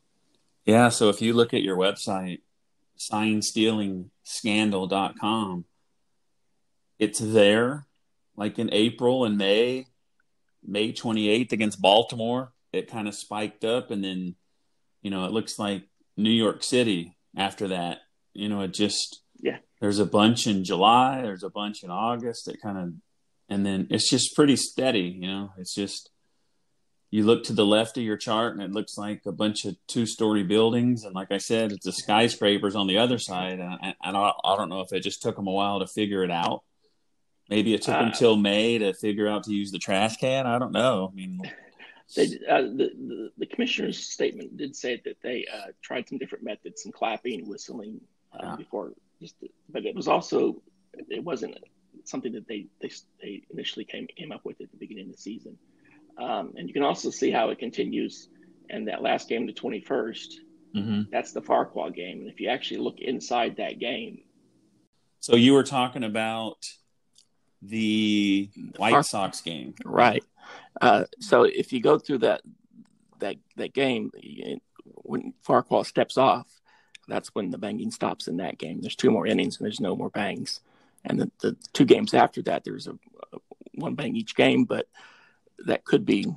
Yeah. 0.66 0.90
So 0.90 1.10
if 1.10 1.22
you 1.22 1.34
look 1.34 1.54
at 1.54 1.62
your 1.62 1.78
website, 1.78 2.42
signstealingscandal.com, 2.98 5.66
it's 7.00 7.20
there 7.20 7.86
like 8.36 8.60
in 8.60 8.74
April 8.74 9.26
and 9.26 9.38
May, 9.38 9.88
May 10.66 10.94
28th 10.94 11.52
against 11.52 11.82
Baltimore. 11.82 12.52
It 12.72 12.90
kind 12.90 13.08
of 13.08 13.16
spiked 13.16 13.64
up 13.64 13.92
and 13.92 14.04
then, 14.04 14.36
you 15.02 15.12
know, 15.12 15.26
it 15.26 15.32
looks 15.32 15.60
like 15.60 15.84
New 16.18 16.32
York 16.32 16.64
City 16.64 17.16
after 17.36 17.68
that. 17.70 18.00
You 18.34 18.50
know, 18.50 18.62
it 18.62 18.74
just, 18.74 19.22
yeah. 19.44 19.58
There's 19.82 20.00
a 20.00 20.06
bunch 20.06 20.48
in 20.48 20.64
July, 20.64 21.22
there's 21.22 21.44
a 21.44 21.50
bunch 21.50 21.84
in 21.84 21.92
August. 21.92 22.46
that 22.46 22.62
kind 22.62 22.78
of, 22.78 22.94
and 23.50 23.66
then 23.66 23.88
it's 23.92 24.10
just 24.10 24.36
pretty 24.36 24.56
steady, 24.56 25.18
you 25.20 25.28
know, 25.28 25.52
it's 25.58 25.76
just, 25.76 26.10
you 27.12 27.24
look 27.24 27.44
to 27.44 27.54
the 27.54 27.66
left 27.66 27.98
of 27.98 28.04
your 28.04 28.18
chart 28.18 28.54
and 28.54 28.64
it 28.64 28.72
looks 28.72 28.98
like 28.98 29.22
a 29.28 29.32
bunch 29.32 29.66
of 29.66 29.76
two 29.86 30.08
story 30.08 30.42
buildings. 30.42 31.04
And 31.04 31.14
like 31.14 31.32
I 31.32 31.38
said, 31.38 31.72
it's 31.72 31.86
the 31.86 31.92
skyscrapers 31.92 32.76
on 32.76 32.88
the 32.88 32.98
other 32.98 33.20
side. 33.20 33.60
And 33.60 33.70
I, 33.70 33.96
I, 34.02 34.12
don't, 34.12 34.34
I 34.44 34.56
don't 34.56 34.70
know 34.70 34.80
if 34.80 34.92
it 34.92 35.02
just 35.02 35.22
took 35.22 35.36
them 35.36 35.46
a 35.46 35.52
while 35.52 35.80
to 35.80 35.86
figure 35.86 36.24
it 36.24 36.32
out. 36.32 36.64
Maybe 37.50 37.76
it 37.76 37.84
took 37.84 37.96
uh, 37.96 38.06
them 38.06 38.14
till 38.14 38.36
May 38.36 38.80
to 38.80 38.94
figure 38.94 39.28
out 39.28 39.44
to 39.44 39.52
use 39.52 39.70
the 39.70 39.78
trash 39.78 40.18
can. 40.18 40.48
I 40.48 40.58
don't 40.58 40.72
know. 40.72 41.12
I 41.12 41.16
mean, 41.16 41.42
they, 42.16 42.24
uh, 42.50 42.62
the, 42.62 42.92
the, 42.96 43.32
the 43.38 43.46
commissioner's 43.46 44.12
statement 44.12 44.58
did 44.58 44.76
say 44.76 45.00
that 45.06 45.18
they 45.22 45.46
uh, 45.54 45.68
tried 45.84 46.10
some 46.10 46.18
different 46.18 46.44
methods, 46.44 46.82
some 46.82 46.92
clapping, 46.92 47.48
whistling 47.48 48.02
uh, 48.34 48.40
yeah. 48.42 48.56
before. 48.56 48.94
Just, 49.24 49.36
but 49.70 49.86
it 49.86 49.96
was 49.96 50.08
also 50.08 50.62
it 51.10 51.24
wasn't 51.24 51.58
something 52.04 52.34
that 52.34 52.48
they 52.48 52.68
they, 52.82 52.92
they 53.22 53.42
initially 53.50 53.86
came 53.86 54.08
came 54.08 54.32
up 54.32 54.42
with 54.44 54.62
at 54.62 54.70
the 54.72 54.78
beginning 54.78 55.06
of 55.06 55.16
the 55.16 55.22
season. 55.22 55.58
Um, 56.18 56.54
and 56.56 56.68
you 56.68 56.74
can 56.74 56.84
also 56.84 57.10
see 57.10 57.32
how 57.32 57.50
it 57.50 57.60
continues. 57.60 58.30
And 58.70 58.88
that 58.88 59.02
last 59.02 59.30
game, 59.30 59.46
the 59.46 59.54
21st, 59.54 60.28
mm-hmm. 60.76 61.02
that's 61.12 61.34
the 61.34 61.42
Farquhar 61.42 61.90
game. 61.90 62.22
And 62.22 62.30
if 62.30 62.40
you 62.40 62.50
actually 62.50 62.80
look 62.82 63.00
inside 63.00 63.58
that 63.58 63.80
game. 63.80 64.22
So 65.20 65.36
you 65.36 65.54
were 65.54 65.64
talking 65.64 66.04
about 66.04 66.58
the 67.62 68.50
White 68.78 68.92
Far- 68.92 69.04
Sox 69.04 69.42
game. 69.42 69.74
Right. 69.86 70.24
Uh, 70.82 71.06
so 71.20 71.44
if 71.44 71.72
you 71.72 71.82
go 71.82 71.98
through 71.98 72.20
that 72.20 72.42
that 73.20 73.38
that 73.56 73.74
game, 73.74 74.12
when 74.86 75.34
Farquhar 75.42 75.86
steps 75.86 76.18
off, 76.18 76.48
that's 77.08 77.30
when 77.30 77.50
the 77.50 77.58
banging 77.58 77.92
stops 77.92 78.28
in 78.28 78.38
that 78.38 78.58
game. 78.58 78.82
There's 78.82 78.96
two 78.96 79.12
more 79.12 79.28
innings 79.28 79.58
and 79.58 79.66
there's 79.66 79.80
no 79.80 79.96
more 79.96 80.10
bangs. 80.10 80.62
And 81.06 81.20
the, 81.20 81.32
the 81.42 81.58
two 81.74 81.86
games 81.86 82.14
after 82.14 82.42
that, 82.44 82.64
there's 82.64 82.88
a, 82.88 82.94
a 83.34 83.38
one 83.74 83.96
bang 83.96 84.16
each 84.16 84.36
game, 84.36 84.66
but 84.66 84.88
that 85.66 85.84
could 85.84 86.06
be 86.06 86.28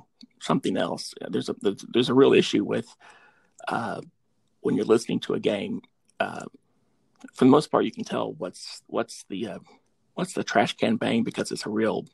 something 0.41 0.77
else. 0.77 1.13
There's 1.29 1.49
a 1.49 1.55
there's 1.61 2.09
a 2.09 2.13
real 2.13 2.33
issue 2.33 2.63
with 2.63 2.93
uh, 3.67 4.01
when 4.61 4.75
you're 4.75 4.85
listening 4.85 5.19
to 5.21 5.33
a 5.33 5.39
game. 5.39 5.81
Uh, 6.19 6.45
for 7.33 7.45
the 7.45 7.51
most 7.51 7.71
part, 7.71 7.85
you 7.85 7.91
can 7.91 8.03
tell 8.03 8.33
what's 8.33 8.81
what's 8.87 9.23
the 9.29 9.47
uh, 9.47 9.59
what's 10.15 10.33
the 10.33 10.43
trash 10.43 10.75
can 10.75 10.97
bang 10.97 11.23
because 11.23 11.51
it's 11.51 11.65
a 11.65 11.69
real 11.69 12.05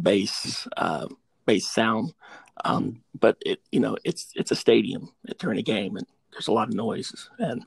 bass 0.00 0.66
uh, 0.76 1.06
bass 1.46 1.68
sound. 1.70 2.14
Um, 2.64 3.02
but 3.18 3.36
it 3.44 3.60
you 3.70 3.80
know 3.80 3.96
it's 4.04 4.32
it's 4.34 4.50
a 4.50 4.56
stadium 4.56 5.12
during 5.38 5.58
a 5.58 5.62
game 5.62 5.96
and 5.96 6.06
there's 6.32 6.48
a 6.48 6.52
lot 6.52 6.68
of 6.68 6.74
noises 6.74 7.30
and 7.38 7.64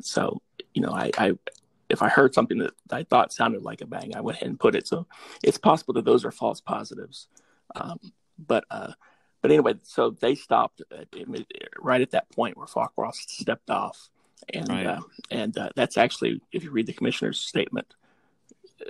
so 0.00 0.40
you 0.74 0.82
know 0.82 0.90
I, 0.90 1.10
I 1.18 1.32
if 1.88 2.02
I 2.02 2.08
heard 2.08 2.34
something 2.34 2.58
that 2.58 2.72
I 2.90 3.04
thought 3.04 3.32
sounded 3.32 3.62
like 3.62 3.80
a 3.80 3.86
bang, 3.86 4.14
I 4.16 4.20
went 4.20 4.38
ahead 4.38 4.48
and 4.48 4.58
put 4.58 4.74
it. 4.74 4.88
So 4.88 5.06
it's 5.42 5.58
possible 5.58 5.94
that 5.94 6.04
those 6.04 6.24
are 6.24 6.32
false 6.32 6.60
positives. 6.60 7.28
Um, 7.74 7.98
but 8.38 8.64
uh, 8.70 8.92
but 9.42 9.50
anyway, 9.50 9.74
so 9.82 10.10
they 10.10 10.34
stopped 10.34 10.82
at, 10.90 11.08
right 11.78 12.00
at 12.00 12.10
that 12.10 12.28
point 12.30 12.56
where 12.56 12.66
Farquhar 12.66 13.12
stepped 13.14 13.70
off, 13.70 14.08
and 14.52 14.68
right. 14.68 14.86
uh, 14.86 15.00
and 15.30 15.56
uh, 15.56 15.70
that's 15.76 15.96
actually 15.96 16.40
if 16.52 16.64
you 16.64 16.70
read 16.70 16.86
the 16.86 16.92
commissioner's 16.92 17.38
statement, 17.38 17.94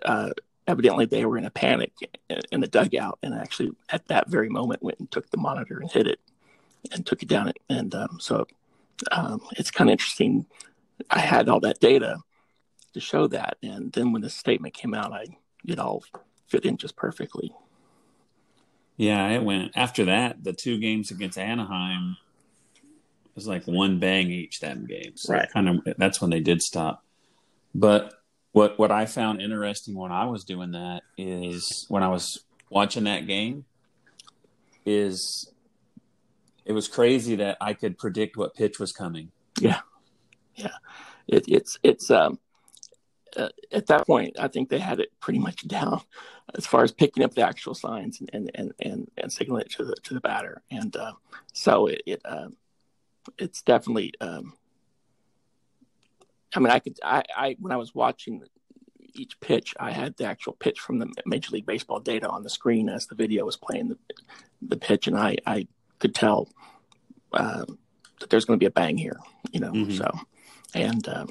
uh, 0.04 0.30
evidently 0.66 1.06
they 1.06 1.24
were 1.24 1.38
in 1.38 1.44
a 1.44 1.50
panic 1.50 1.92
in 2.50 2.60
the 2.60 2.66
dugout, 2.66 3.18
and 3.22 3.34
actually 3.34 3.72
at 3.90 4.06
that 4.08 4.28
very 4.28 4.48
moment 4.48 4.82
went 4.82 4.98
and 4.98 5.10
took 5.10 5.30
the 5.30 5.36
monitor 5.36 5.78
and 5.78 5.90
hit 5.90 6.06
it, 6.06 6.20
and 6.92 7.04
took 7.04 7.22
it 7.22 7.28
down. 7.28 7.52
And 7.68 7.94
um, 7.94 8.18
so 8.20 8.46
um, 9.12 9.42
it's 9.52 9.70
kind 9.70 9.90
of 9.90 9.92
interesting. 9.92 10.46
I 11.10 11.20
had 11.20 11.48
all 11.48 11.60
that 11.60 11.80
data 11.80 12.18
to 12.94 13.00
show 13.00 13.26
that, 13.28 13.58
and 13.62 13.92
then 13.92 14.12
when 14.12 14.22
the 14.22 14.30
statement 14.30 14.74
came 14.74 14.94
out, 14.94 15.12
I 15.12 15.26
it 15.66 15.78
all 15.78 16.02
fit 16.46 16.64
in 16.64 16.76
just 16.76 16.96
perfectly. 16.96 17.52
Yeah, 18.96 19.28
it 19.28 19.42
went 19.42 19.72
after 19.76 20.06
that. 20.06 20.42
The 20.42 20.52
two 20.52 20.78
games 20.78 21.10
against 21.10 21.36
Anaheim 21.36 22.16
was 23.34 23.46
like 23.46 23.66
one 23.66 23.98
bang 23.98 24.30
each. 24.30 24.60
Them 24.60 24.86
games, 24.86 25.22
so 25.22 25.34
right? 25.34 25.50
Kind 25.52 25.68
of. 25.68 25.96
That's 25.98 26.20
when 26.20 26.30
they 26.30 26.40
did 26.40 26.62
stop. 26.62 27.04
But 27.74 28.14
what 28.52 28.78
what 28.78 28.90
I 28.90 29.04
found 29.04 29.42
interesting 29.42 29.94
when 29.94 30.12
I 30.12 30.24
was 30.24 30.44
doing 30.44 30.72
that 30.72 31.02
is 31.18 31.84
when 31.88 32.02
I 32.02 32.08
was 32.08 32.42
watching 32.70 33.04
that 33.04 33.26
game 33.26 33.66
is 34.86 35.52
it 36.64 36.72
was 36.72 36.88
crazy 36.88 37.36
that 37.36 37.58
I 37.60 37.74
could 37.74 37.98
predict 37.98 38.36
what 38.36 38.54
pitch 38.54 38.78
was 38.78 38.92
coming. 38.92 39.30
Yeah, 39.60 39.80
yeah. 40.56 40.76
It, 41.28 41.44
it's 41.48 41.78
it's 41.82 42.10
um 42.10 42.38
uh, 43.36 43.48
at 43.70 43.86
that 43.86 44.06
point, 44.06 44.36
I 44.38 44.48
think 44.48 44.70
they 44.70 44.78
had 44.78 44.98
it 44.98 45.10
pretty 45.20 45.38
much 45.38 45.66
down 45.68 46.00
as 46.54 46.66
far 46.66 46.82
as 46.82 46.92
picking 46.92 47.24
up 47.24 47.34
the 47.34 47.46
actual 47.46 47.74
signs 47.74 48.20
and 48.20 48.30
and 48.32 48.50
and 48.54 48.72
and, 48.80 49.10
and 49.16 49.32
signaling 49.32 49.62
it 49.62 49.70
to 49.72 49.84
the 49.84 49.94
to 50.04 50.14
the 50.14 50.20
batter. 50.20 50.62
And 50.70 50.94
uh, 50.96 51.12
so 51.52 51.86
it, 51.86 52.02
it 52.06 52.22
uh, 52.24 52.48
it's 53.38 53.62
definitely. 53.62 54.12
Um, 54.20 54.54
I 56.54 56.60
mean, 56.60 56.70
I 56.70 56.78
could 56.78 56.98
I, 57.04 57.22
I 57.36 57.56
when 57.58 57.72
I 57.72 57.76
was 57.76 57.94
watching 57.94 58.42
each 59.14 59.38
pitch, 59.40 59.74
I 59.78 59.90
had 59.90 60.16
the 60.16 60.24
actual 60.24 60.52
pitch 60.54 60.80
from 60.80 60.98
the 60.98 61.12
Major 61.24 61.50
League 61.52 61.66
Baseball 61.66 62.00
data 62.00 62.28
on 62.28 62.42
the 62.42 62.50
screen 62.50 62.88
as 62.88 63.06
the 63.06 63.14
video 63.14 63.44
was 63.44 63.56
playing 63.56 63.88
the 63.88 63.98
the 64.62 64.76
pitch, 64.76 65.06
and 65.06 65.18
I 65.18 65.36
I 65.46 65.66
could 65.98 66.14
tell 66.14 66.48
uh, 67.32 67.64
that 68.20 68.30
there's 68.30 68.44
going 68.44 68.58
to 68.58 68.62
be 68.62 68.66
a 68.66 68.70
bang 68.70 68.96
here, 68.96 69.18
you 69.52 69.60
know. 69.60 69.72
Mm-hmm. 69.72 69.92
So, 69.92 70.10
and 70.74 71.06
um, 71.08 71.28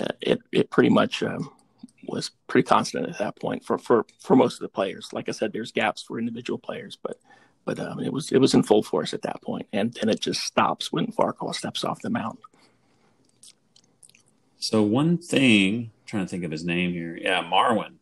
uh, 0.00 0.08
it 0.20 0.40
it 0.52 0.70
pretty 0.70 0.90
much 0.90 1.22
um, 1.22 1.50
was 2.06 2.30
pretty 2.46 2.66
constant 2.66 3.08
at 3.08 3.18
that 3.18 3.36
point 3.36 3.64
for, 3.64 3.78
for 3.78 4.06
for 4.20 4.36
most 4.36 4.54
of 4.54 4.60
the 4.60 4.68
players. 4.68 5.12
Like 5.12 5.28
I 5.28 5.32
said, 5.32 5.52
there's 5.52 5.72
gaps 5.72 6.02
for 6.02 6.18
individual 6.18 6.58
players, 6.58 6.96
but 7.02 7.18
but 7.64 7.78
um, 7.78 8.00
it 8.00 8.12
was 8.12 8.32
it 8.32 8.38
was 8.38 8.54
in 8.54 8.62
full 8.62 8.82
force 8.82 9.14
at 9.14 9.22
that 9.22 9.42
point, 9.42 9.66
and 9.72 9.92
then 9.94 10.08
it 10.08 10.20
just 10.20 10.40
stops 10.42 10.92
when 10.92 11.12
Farquhar 11.12 11.54
steps 11.54 11.84
off 11.84 12.02
the 12.02 12.10
mound. 12.10 12.38
So 14.58 14.82
one 14.82 15.18
thing, 15.18 15.74
I'm 15.74 15.90
trying 16.06 16.24
to 16.24 16.28
think 16.28 16.44
of 16.44 16.50
his 16.50 16.64
name 16.64 16.92
here, 16.92 17.16
yeah, 17.16 17.42
Marwin. 17.42 17.96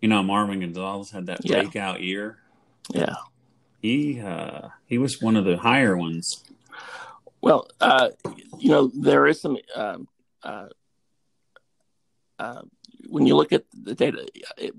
You 0.00 0.08
know, 0.08 0.22
Marwin 0.22 0.60
Gonzalez 0.60 1.10
had 1.10 1.26
that 1.26 1.44
yeah. 1.44 1.62
breakout 1.62 2.00
year. 2.00 2.38
Yeah, 2.90 3.14
he 3.80 4.20
uh, 4.20 4.68
he 4.86 4.98
was 4.98 5.22
one 5.22 5.36
of 5.36 5.44
the 5.44 5.58
higher 5.58 5.96
ones. 5.96 6.44
Well, 7.42 7.68
uh, 7.80 8.10
you 8.58 8.70
know, 8.70 8.90
there 8.94 9.26
is 9.26 9.40
some 9.40 9.58
um, 9.74 10.08
uh, 10.42 10.68
uh, 12.38 12.62
when 13.08 13.26
you 13.26 13.36
look 13.36 13.52
at 13.52 13.64
the 13.72 13.94
data, 13.94 14.26
it, 14.56 14.74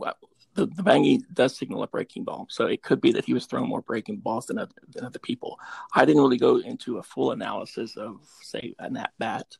the, 0.55 0.65
the 0.67 0.83
banging 0.83 1.25
does 1.33 1.57
signal 1.57 1.83
a 1.83 1.87
breaking 1.87 2.23
ball. 2.23 2.47
So 2.49 2.65
it 2.65 2.81
could 2.81 3.01
be 3.01 3.11
that 3.13 3.25
he 3.25 3.33
was 3.33 3.45
throwing 3.45 3.67
more 3.67 3.81
breaking 3.81 4.17
balls 4.17 4.47
than 4.47 4.59
other, 4.59 4.73
than 4.93 5.05
other 5.05 5.19
people. 5.19 5.59
I 5.93 6.05
didn't 6.05 6.21
really 6.21 6.37
go 6.37 6.57
into 6.57 6.97
a 6.97 7.03
full 7.03 7.31
analysis 7.31 7.97
of, 7.97 8.21
say, 8.41 8.75
an 8.79 8.97
at 8.97 9.11
bat 9.19 9.57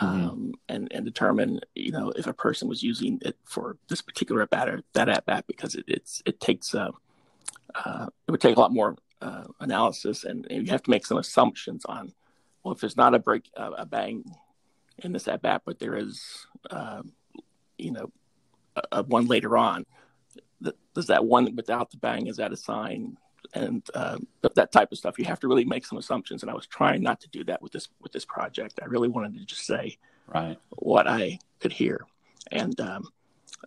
mm-hmm. 0.00 0.28
um, 0.28 0.54
and, 0.68 0.88
and 0.92 1.04
determine, 1.04 1.60
you 1.74 1.92
know, 1.92 2.10
if 2.10 2.26
a 2.26 2.32
person 2.32 2.68
was 2.68 2.82
using 2.82 3.20
it 3.22 3.36
for 3.44 3.76
this 3.88 4.00
particular 4.00 4.42
at 4.42 4.50
bat 4.50 4.68
or 4.68 4.82
that 4.94 5.08
at 5.08 5.26
bat 5.26 5.44
because 5.46 5.74
it, 5.74 5.84
it's, 5.88 6.22
it 6.24 6.40
takes, 6.40 6.74
uh, 6.74 6.90
uh, 7.74 8.06
it 8.26 8.30
would 8.30 8.40
take 8.40 8.56
a 8.56 8.60
lot 8.60 8.72
more 8.72 8.96
uh, 9.20 9.44
analysis 9.60 10.24
and, 10.24 10.46
and, 10.50 10.64
you 10.64 10.70
have 10.70 10.82
to 10.82 10.90
make 10.90 11.04
some 11.04 11.18
assumptions 11.18 11.84
on, 11.86 12.12
well, 12.62 12.74
if 12.74 12.80
there's 12.80 12.96
not 12.96 13.14
a 13.14 13.18
break, 13.18 13.50
a 13.56 13.86
bang 13.86 14.24
in 14.98 15.12
this 15.12 15.28
at 15.28 15.42
bat, 15.42 15.62
but 15.64 15.78
there 15.78 15.96
is, 15.96 16.46
um, 16.70 17.12
you 17.76 17.92
know, 17.92 18.10
a, 18.76 18.82
a 18.92 19.02
one 19.04 19.26
later 19.26 19.56
on. 19.56 19.84
Does 20.94 21.06
that 21.06 21.24
one 21.24 21.54
without 21.54 21.90
the 21.90 21.96
bang 21.98 22.26
is 22.26 22.36
that 22.38 22.52
a 22.52 22.56
sign? 22.56 23.16
And 23.54 23.82
uh, 23.94 24.18
that 24.42 24.72
type 24.72 24.92
of 24.92 24.98
stuff. 24.98 25.18
You 25.18 25.24
have 25.26 25.40
to 25.40 25.48
really 25.48 25.64
make 25.64 25.86
some 25.86 25.96
assumptions, 25.98 26.42
and 26.42 26.50
I 26.50 26.54
was 26.54 26.66
trying 26.66 27.02
not 27.02 27.20
to 27.20 27.28
do 27.28 27.44
that 27.44 27.62
with 27.62 27.72
this 27.72 27.88
with 28.02 28.12
this 28.12 28.24
project. 28.24 28.80
I 28.82 28.86
really 28.86 29.08
wanted 29.08 29.34
to 29.34 29.44
just 29.44 29.64
say 29.64 29.96
right 30.26 30.58
what 30.70 31.08
I 31.08 31.38
could 31.60 31.72
hear, 31.72 32.04
and 32.50 32.78
um, 32.80 33.04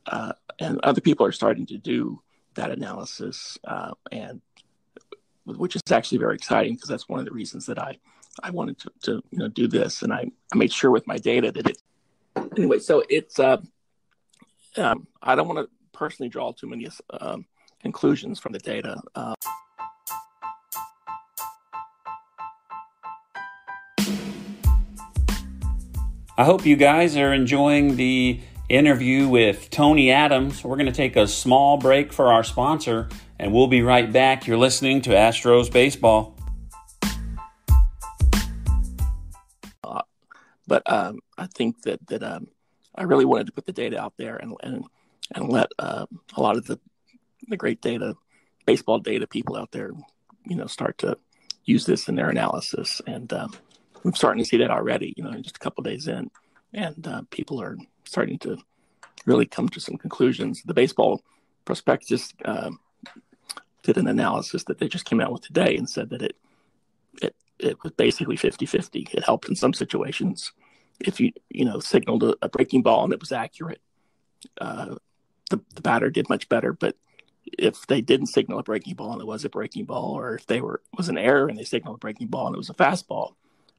uh, 0.06 0.34
and 0.60 0.80
other 0.84 1.02
people 1.02 1.26
are 1.26 1.32
starting 1.32 1.66
to 1.68 1.78
do 1.78 2.22
that 2.54 2.70
analysis, 2.70 3.58
uh, 3.64 3.94
and 4.12 4.42
which 5.46 5.76
is 5.76 5.82
actually 5.90 6.20
very 6.20 6.36
exciting 6.36 6.76
because 6.76 6.90
that's 6.90 7.10
one 7.10 7.20
of 7.20 7.26
the 7.26 7.32
reasons 7.32 7.66
that 7.66 7.80
I 7.80 7.98
I 8.42 8.52
wanted 8.52 8.80
to, 8.80 8.92
to 9.04 9.24
you 9.32 9.40
know 9.40 9.48
do 9.48 9.68
this, 9.68 10.02
and 10.02 10.14
I, 10.14 10.26
I 10.54 10.56
made 10.56 10.72
sure 10.72 10.92
with 10.92 11.08
my 11.08 11.18
data 11.18 11.52
that 11.52 11.70
it 11.70 11.82
anyway. 12.58 12.80
So 12.80 13.04
it's 13.10 13.40
uh, 13.40 13.58
um, 14.78 15.08
I 15.22 15.36
don't 15.36 15.48
want 15.48 15.60
to 15.60 15.70
personally 15.98 16.30
draw 16.30 16.52
too 16.52 16.68
many 16.68 16.88
um, 17.20 17.46
conclusions 17.82 18.40
from 18.40 18.54
the 18.54 18.60
data. 18.60 19.02
Uh, 19.16 19.36
I 26.38 26.46
hope 26.46 26.66
you 26.66 26.76
guys 26.76 27.18
are 27.18 27.34
enjoying 27.34 27.98
the 27.98 28.40
interview 28.70 29.28
with 29.28 29.70
Tony 29.70 30.12
Adams. 30.12 30.64
We're 30.64 30.78
going 30.78 30.88
to 30.88 30.92
take 30.92 31.16
a 31.16 31.28
small 31.28 31.78
break 31.78 32.14
for 32.14 32.34
our 32.34 32.44
sponsor, 32.44 33.10
and 33.38 33.54
we'll 33.54 33.68
be 33.68 33.82
right 33.82 34.12
back. 34.12 34.48
You're 34.48 34.58
listening 34.58 35.02
to 35.04 35.12
Astros 35.12 35.72
Baseball. 35.72 36.36
But 40.72 40.90
um, 40.90 41.20
I 41.38 41.48
think 41.48 41.82
that 41.82 42.00
that 42.08 42.24
um, 42.24 42.48
I 42.96 43.04
really 43.04 43.26
wanted 43.26 43.48
to 43.48 43.52
put 43.52 43.66
the 43.66 43.74
data 43.74 44.00
out 44.00 44.14
there 44.16 44.38
and 44.38 44.56
and 44.64 44.86
and 45.36 45.50
let 45.50 45.68
uh, 45.78 46.06
a 46.38 46.42
lot 46.42 46.56
of 46.56 46.66
the 46.66 46.80
the 47.50 47.58
great 47.58 47.82
data, 47.82 48.16
baseball 48.66 49.00
data 49.00 49.28
people 49.28 49.58
out 49.58 49.74
there, 49.74 49.92
you 50.46 50.56
know, 50.56 50.68
start 50.68 50.98
to 51.00 51.18
use 51.66 51.86
this 51.86 52.08
in 52.08 52.16
their 52.16 52.30
analysis. 52.30 53.02
And 53.06 53.34
um, 53.34 53.54
we're 54.02 54.14
starting 54.14 54.42
to 54.42 54.48
see 54.48 54.56
that 54.60 54.72
already. 54.72 55.14
You 55.18 55.26
know, 55.26 55.34
just 55.42 55.58
a 55.58 55.60
couple 55.60 55.84
days 55.84 56.08
in, 56.08 56.32
and 56.74 57.06
uh, 57.06 57.24
people 57.32 57.62
are 57.62 57.78
starting 58.06 58.40
to 58.40 58.58
really 59.26 59.48
come 59.48 59.68
to 59.68 59.82
some 59.82 59.98
conclusions. 59.98 60.64
The 60.64 60.74
baseball 60.74 61.22
prospectus 61.66 62.34
uh, 62.46 62.72
did 63.84 63.98
an 63.98 64.08
analysis 64.08 64.64
that 64.64 64.80
they 64.80 64.88
just 64.88 65.04
came 65.04 65.20
out 65.20 65.34
with 65.34 65.42
today 65.42 65.76
and 65.76 65.90
said 65.90 66.12
that 66.12 66.22
it 66.22 66.38
it 67.22 67.36
it 67.60 67.84
was 67.84 67.92
basically 67.92 68.38
50-50. 68.38 69.14
It 69.14 69.26
helped 69.26 69.50
in 69.50 69.56
some 69.56 69.74
situations 69.74 70.54
if 71.08 71.20
you 71.20 71.32
you 71.50 71.66
know 71.66 71.80
signaled 71.80 72.24
a, 72.24 72.36
a 72.42 72.50
breaking 72.50 72.84
ball 72.84 73.04
and 73.04 73.14
it 73.14 73.20
was 73.20 73.32
accurate. 73.32 73.82
Uh, 74.60 74.96
the, 75.50 75.62
the 75.76 75.82
batter 75.82 76.10
did 76.10 76.30
much 76.30 76.50
better, 76.50 76.74
but 76.74 76.96
if 77.58 77.86
they 77.88 78.02
didn't 78.02 78.28
signal 78.28 78.60
a 78.60 78.64
breaking 78.64 78.96
ball 78.96 79.12
and 79.14 79.22
it 79.22 79.28
was 79.28 79.46
a 79.46 79.50
breaking 79.50 79.86
ball, 79.86 80.18
or 80.18 80.36
if 80.36 80.46
they 80.48 80.62
were 80.62 80.82
was 80.98 81.10
an 81.10 81.18
error 81.18 81.48
and 81.48 81.58
they 81.58 81.64
signaled 81.64 81.96
a 81.96 82.00
breaking 82.00 82.28
ball 82.28 82.48
and 82.48 82.56
it 82.56 82.58
was 82.58 82.70
a 82.70 82.74
fastball, 82.74 83.34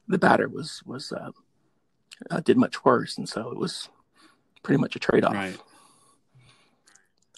the 0.07 0.17
batter 0.17 0.47
was 0.47 0.81
was 0.85 1.11
uh, 1.11 1.31
uh, 2.29 2.39
did 2.41 2.57
much 2.57 2.85
worse, 2.85 3.17
and 3.17 3.27
so 3.27 3.49
it 3.49 3.57
was 3.57 3.89
pretty 4.61 4.79
much 4.79 4.95
a 4.95 4.99
trade 4.99 5.23
off. 5.23 5.33
Right. 5.33 5.57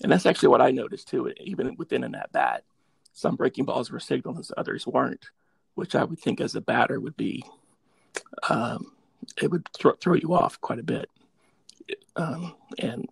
And 0.03 0.11
that's 0.11 0.25
actually 0.25 0.49
what 0.49 0.61
I 0.61 0.71
noticed 0.71 1.07
too. 1.07 1.31
Even 1.39 1.75
within 1.77 2.03
an 2.03 2.15
at 2.15 2.31
bat, 2.31 2.63
some 3.13 3.35
breaking 3.35 3.65
balls 3.65 3.89
were 3.89 3.99
signaled 3.99 4.37
and 4.37 4.47
others 4.57 4.85
weren't, 4.85 5.25
which 5.75 5.95
I 5.95 6.03
would 6.03 6.19
think 6.19 6.41
as 6.41 6.55
a 6.55 6.61
batter 6.61 6.99
would 6.99 7.15
be, 7.15 7.45
um, 8.49 8.91
it 9.41 9.51
would 9.51 9.67
throw, 9.77 9.93
throw 9.93 10.15
you 10.15 10.33
off 10.33 10.59
quite 10.61 10.79
a 10.79 10.83
bit, 10.83 11.09
um, 12.15 12.55
and 12.79 13.07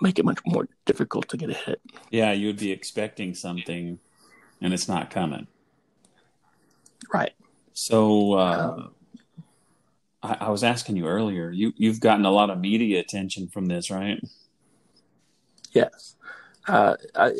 make 0.00 0.18
it 0.18 0.24
much 0.24 0.38
more 0.46 0.68
difficult 0.86 1.28
to 1.28 1.36
get 1.36 1.50
a 1.50 1.54
hit. 1.54 1.80
Yeah, 2.10 2.32
you'd 2.32 2.58
be 2.58 2.72
expecting 2.72 3.34
something, 3.34 3.98
and 4.60 4.72
it's 4.72 4.88
not 4.88 5.10
coming. 5.10 5.46
Right. 7.12 7.32
So 7.72 8.34
uh, 8.34 8.74
um, 8.76 8.94
I, 10.22 10.36
I, 10.40 10.50
was 10.50 10.64
asking 10.64 10.96
you 10.96 11.06
earlier. 11.06 11.50
You 11.50 11.72
you've 11.76 12.00
gotten 12.00 12.24
a 12.24 12.30
lot 12.30 12.50
of 12.50 12.58
media 12.58 13.00
attention 13.00 13.48
from 13.48 13.66
this, 13.66 13.90
right? 13.90 14.22
Yes, 15.72 16.16
uh, 16.68 16.96
I 17.14 17.32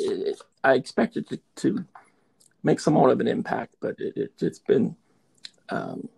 I 0.64 0.74
expected 0.74 1.28
to, 1.28 1.40
to 1.56 1.84
make 2.62 2.80
somewhat 2.80 3.10
of 3.10 3.20
an 3.20 3.28
impact, 3.28 3.74
but 3.80 3.96
it, 3.98 4.16
it 4.16 4.32
has 4.40 4.58
been 4.58 4.96
um, 5.68 6.08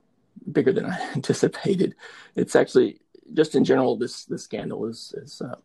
bigger 0.52 0.72
than 0.72 0.86
I 0.86 0.98
anticipated. 1.14 1.94
It's 2.36 2.56
actually 2.56 3.00
just 3.34 3.54
in 3.54 3.64
general 3.64 3.96
this 3.96 4.24
this 4.24 4.44
scandal 4.44 4.86
is 4.86 5.14
is 5.16 5.40
uh, 5.40 5.56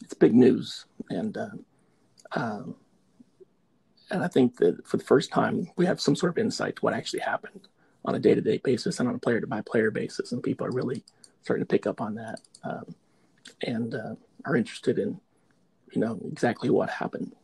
it's 0.00 0.14
big 0.14 0.34
news, 0.34 0.86
and 1.10 1.36
uh, 1.36 1.50
um, 2.32 2.76
and 4.10 4.22
I 4.24 4.28
think 4.28 4.56
that 4.56 4.86
for 4.86 4.96
the 4.96 5.04
first 5.04 5.30
time 5.30 5.70
we 5.76 5.86
have 5.86 6.00
some 6.00 6.16
sort 6.16 6.30
of 6.30 6.38
insight 6.38 6.76
to 6.76 6.82
what 6.82 6.94
actually 6.94 7.20
happened 7.20 7.68
on 8.04 8.14
a 8.14 8.18
day 8.18 8.34
to 8.34 8.40
day 8.40 8.58
basis 8.58 8.98
and 8.98 9.08
on 9.08 9.14
a 9.14 9.18
player 9.18 9.40
to 9.40 9.46
by 9.46 9.60
player 9.62 9.90
basis, 9.90 10.32
and 10.32 10.42
people 10.42 10.66
are 10.66 10.72
really 10.72 11.04
starting 11.42 11.64
to 11.64 11.70
pick 11.70 11.86
up 11.86 12.00
on 12.00 12.14
that 12.14 12.40
um, 12.64 12.94
and 13.62 13.94
uh, 13.94 14.14
are 14.44 14.56
interested 14.56 14.98
in 14.98 15.20
you 15.92 16.00
know 16.00 16.18
exactly 16.30 16.70
what 16.70 16.90
happened. 16.90 17.34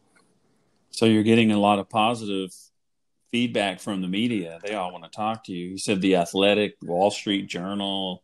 So 0.90 1.04
you're 1.04 1.22
getting 1.22 1.52
a 1.52 1.58
lot 1.58 1.78
of 1.78 1.88
positive 1.90 2.54
feedback 3.36 3.80
from 3.80 4.00
the 4.00 4.08
media. 4.08 4.58
They 4.64 4.72
all 4.72 4.90
want 4.90 5.04
to 5.04 5.10
talk 5.10 5.44
to 5.44 5.52
you. 5.52 5.72
You 5.72 5.76
said 5.76 6.00
the 6.00 6.16
Athletic, 6.16 6.76
Wall 6.80 7.10
Street 7.10 7.46
Journal, 7.46 8.22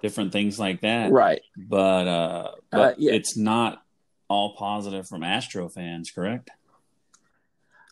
different 0.00 0.30
things 0.30 0.60
like 0.60 0.82
that. 0.82 1.10
Right. 1.10 1.42
But 1.56 2.06
uh, 2.06 2.50
but 2.70 2.92
uh, 2.92 2.94
yeah. 2.98 3.14
it's 3.14 3.36
not 3.36 3.82
all 4.28 4.54
positive 4.54 5.08
from 5.08 5.24
Astro 5.24 5.68
fans, 5.68 6.12
correct? 6.12 6.50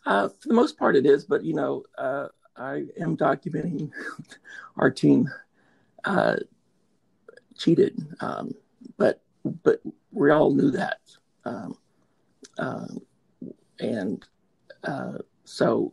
Uh, 0.05 0.29
for 0.29 0.47
the 0.47 0.53
most 0.53 0.79
part, 0.79 0.95
it 0.95 1.05
is. 1.05 1.25
But 1.25 1.43
you 1.43 1.53
know, 1.53 1.83
uh, 1.97 2.29
I 2.55 2.85
am 2.97 3.17
documenting 3.17 3.91
our 4.77 4.89
team 4.89 5.29
uh, 6.05 6.37
cheated, 7.57 8.07
um, 8.21 8.55
but 8.97 9.21
but 9.63 9.81
we 10.13 10.31
all 10.31 10.53
knew 10.53 10.71
that, 10.71 11.01
um, 11.43 11.77
uh, 12.57 12.87
and 13.81 14.25
uh, 14.85 15.17
so 15.43 15.91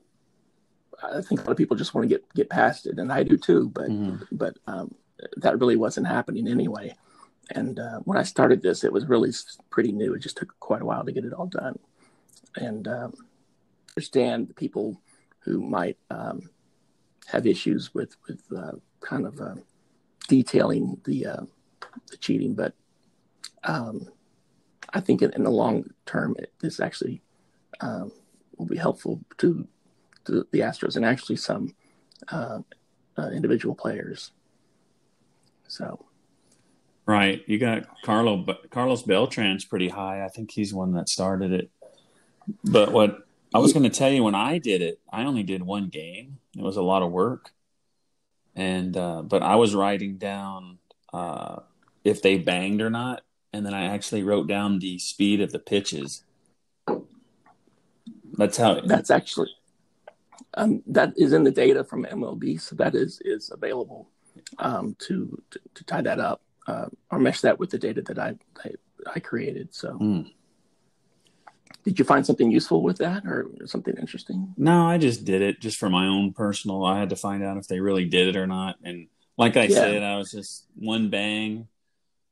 I 1.03 1.21
think 1.21 1.41
a 1.41 1.45
lot 1.45 1.53
of 1.53 1.57
people 1.57 1.77
just 1.77 1.95
want 1.95 2.09
to 2.09 2.09
get 2.09 2.35
get 2.35 2.51
past 2.51 2.87
it, 2.87 2.99
and 2.99 3.13
I 3.13 3.23
do 3.23 3.37
too. 3.37 3.71
But 3.73 3.91
mm-hmm. 3.91 4.25
but 4.33 4.57
um, 4.67 4.95
that 5.37 5.59
really 5.59 5.77
wasn't 5.77 6.07
happening 6.07 6.49
anyway. 6.49 6.95
And 7.51 7.79
uh, 7.79 8.01
when 8.01 8.19
I 8.19 8.25
started 8.25 8.63
this, 8.63 8.85
it 8.85 8.93
was 8.93 9.07
really 9.07 9.33
pretty 9.71 9.93
new. 9.93 10.15
It 10.15 10.21
just 10.21 10.37
took 10.37 10.59
quite 10.61 10.83
a 10.83 10.85
while 10.85 11.05
to 11.05 11.13
get 11.13 11.25
it 11.25 11.33
all 11.33 11.47
done. 11.47 11.79
And 12.57 12.87
um, 12.87 13.15
understand 13.97 14.49
the 14.49 14.55
people 14.55 15.01
who 15.41 15.61
might 15.61 15.97
um, 16.11 16.51
have 17.27 17.47
issues 17.47 17.95
with 17.95 18.17
with 18.27 18.43
uh, 18.57 18.73
kind 19.01 19.27
of 19.27 19.41
uh, 19.41 19.55
detailing 20.29 21.01
the 21.05 21.27
uh, 21.27 21.43
the 22.11 22.17
cheating, 22.19 22.55
but 22.55 22.75
um, 23.65 24.09
I 24.93 25.01
think 25.01 25.23
in, 25.23 25.33
in, 25.33 25.45
the 25.45 25.51
long 25.51 25.91
term, 26.07 26.37
it, 26.39 26.53
this 26.61 26.81
actually 26.81 27.21
um, 27.81 28.13
will 28.57 28.67
be 28.67 28.77
helpful 28.77 29.21
to, 29.39 29.67
to 30.29 30.47
the 30.53 30.61
Astros 30.61 30.97
and 30.97 31.05
actually 31.05 31.37
some 31.37 31.75
uh, 32.29 32.61
uh, 33.17 33.31
individual 33.31 33.75
players. 33.75 34.31
So, 35.67 36.05
right, 37.07 37.43
you 37.47 37.59
got 37.59 37.87
Carlo 38.03 38.45
Carlos 38.71 39.03
Beltran's 39.03 39.65
pretty 39.65 39.89
high. 39.89 40.25
I 40.25 40.29
think 40.29 40.51
he's 40.51 40.73
one 40.73 40.93
that 40.93 41.09
started 41.09 41.53
it. 41.53 41.71
But 42.65 42.93
what 42.93 43.27
I 43.55 43.59
was 43.59 43.73
going 43.73 43.83
to 43.83 43.91
tell 43.91 44.11
you 44.11 44.23
when 44.23 44.35
I 44.35 44.59
did 44.59 44.81
it, 44.81 45.01
I 45.13 45.25
only 45.25 45.43
did 45.43 45.63
one 45.63 45.89
game. 45.89 46.39
It 46.57 46.63
was 46.63 46.77
a 46.77 46.83
lot 46.83 47.03
of 47.03 47.11
work, 47.11 47.51
and 48.55 48.97
uh, 48.97 49.23
but 49.23 49.43
I 49.43 49.57
was 49.57 49.75
writing 49.75 50.17
down 50.17 50.79
uh, 51.13 51.61
if 52.05 52.23
they 52.23 52.39
banged 52.39 52.81
or 52.81 52.91
not, 52.91 53.23
and 53.53 53.67
then 53.67 53.75
I 53.75 53.87
actually 53.87 54.23
wrote 54.23 54.47
down 54.47 54.79
the 54.79 54.99
speed 54.99 55.41
of 55.41 55.53
the 55.53 55.59
pitches. 55.59 56.25
That's 58.39 58.57
how. 58.57 58.73
It, 58.73 58.89
That's 58.89 59.11
actually 59.11 59.51
um, 60.59 60.83
that 60.89 61.13
is 61.17 61.33
in 61.33 61.45
the 61.45 61.51
data 61.51 61.85
from 61.85 62.05
MLB, 62.05 62.61
so 62.61 62.75
that 62.77 62.95
is 62.95 63.23
is 63.25 63.51
available 63.53 64.11
um, 64.59 64.97
to, 65.01 65.41
to, 65.51 65.61
to 65.75 65.85
tie 65.85 66.03
that 66.03 66.19
up 66.19 66.43
uh, 66.67 66.87
or 67.11 67.19
mesh 67.19 67.41
that 67.43 67.59
with 67.59 67.71
the 67.71 67.79
data 67.79 68.03
that 68.03 68.19
I 68.19 68.35
I, 68.65 68.71
I 69.15 69.21
created. 69.21 69.73
So, 69.73 69.97
mm. 69.99 70.31
did 71.85 71.99
you 71.99 72.05
find 72.05 72.27
something 72.27 72.51
useful 72.51 72.83
with 72.83 72.99
that 72.99 73.25
or 73.25 73.47
something 73.67 73.95
interesting? 73.99 74.53
No, 74.57 74.87
I 74.87 74.99
just 74.99 75.25
did 75.25 75.43
it 75.43 75.61
just 75.61 75.79
for 75.79 75.89
my 75.89 76.07
own 76.07 76.33
personal. 76.33 76.85
I 76.85 76.99
had 76.99 77.11
to 77.11 77.17
find 77.17 77.45
out 77.45 77.57
if 77.57 77.69
they 77.69 77.79
really 77.79 78.05
did 78.05 78.29
it 78.29 78.37
or 78.37 78.49
not, 78.49 78.77
and 78.83 79.07
like 79.37 79.57
I 79.57 79.65
yeah. 79.65 79.77
said, 79.77 80.03
I 80.03 80.19
was 80.19 80.33
just 80.33 80.67
one 80.75 81.09
bang. 81.09 81.69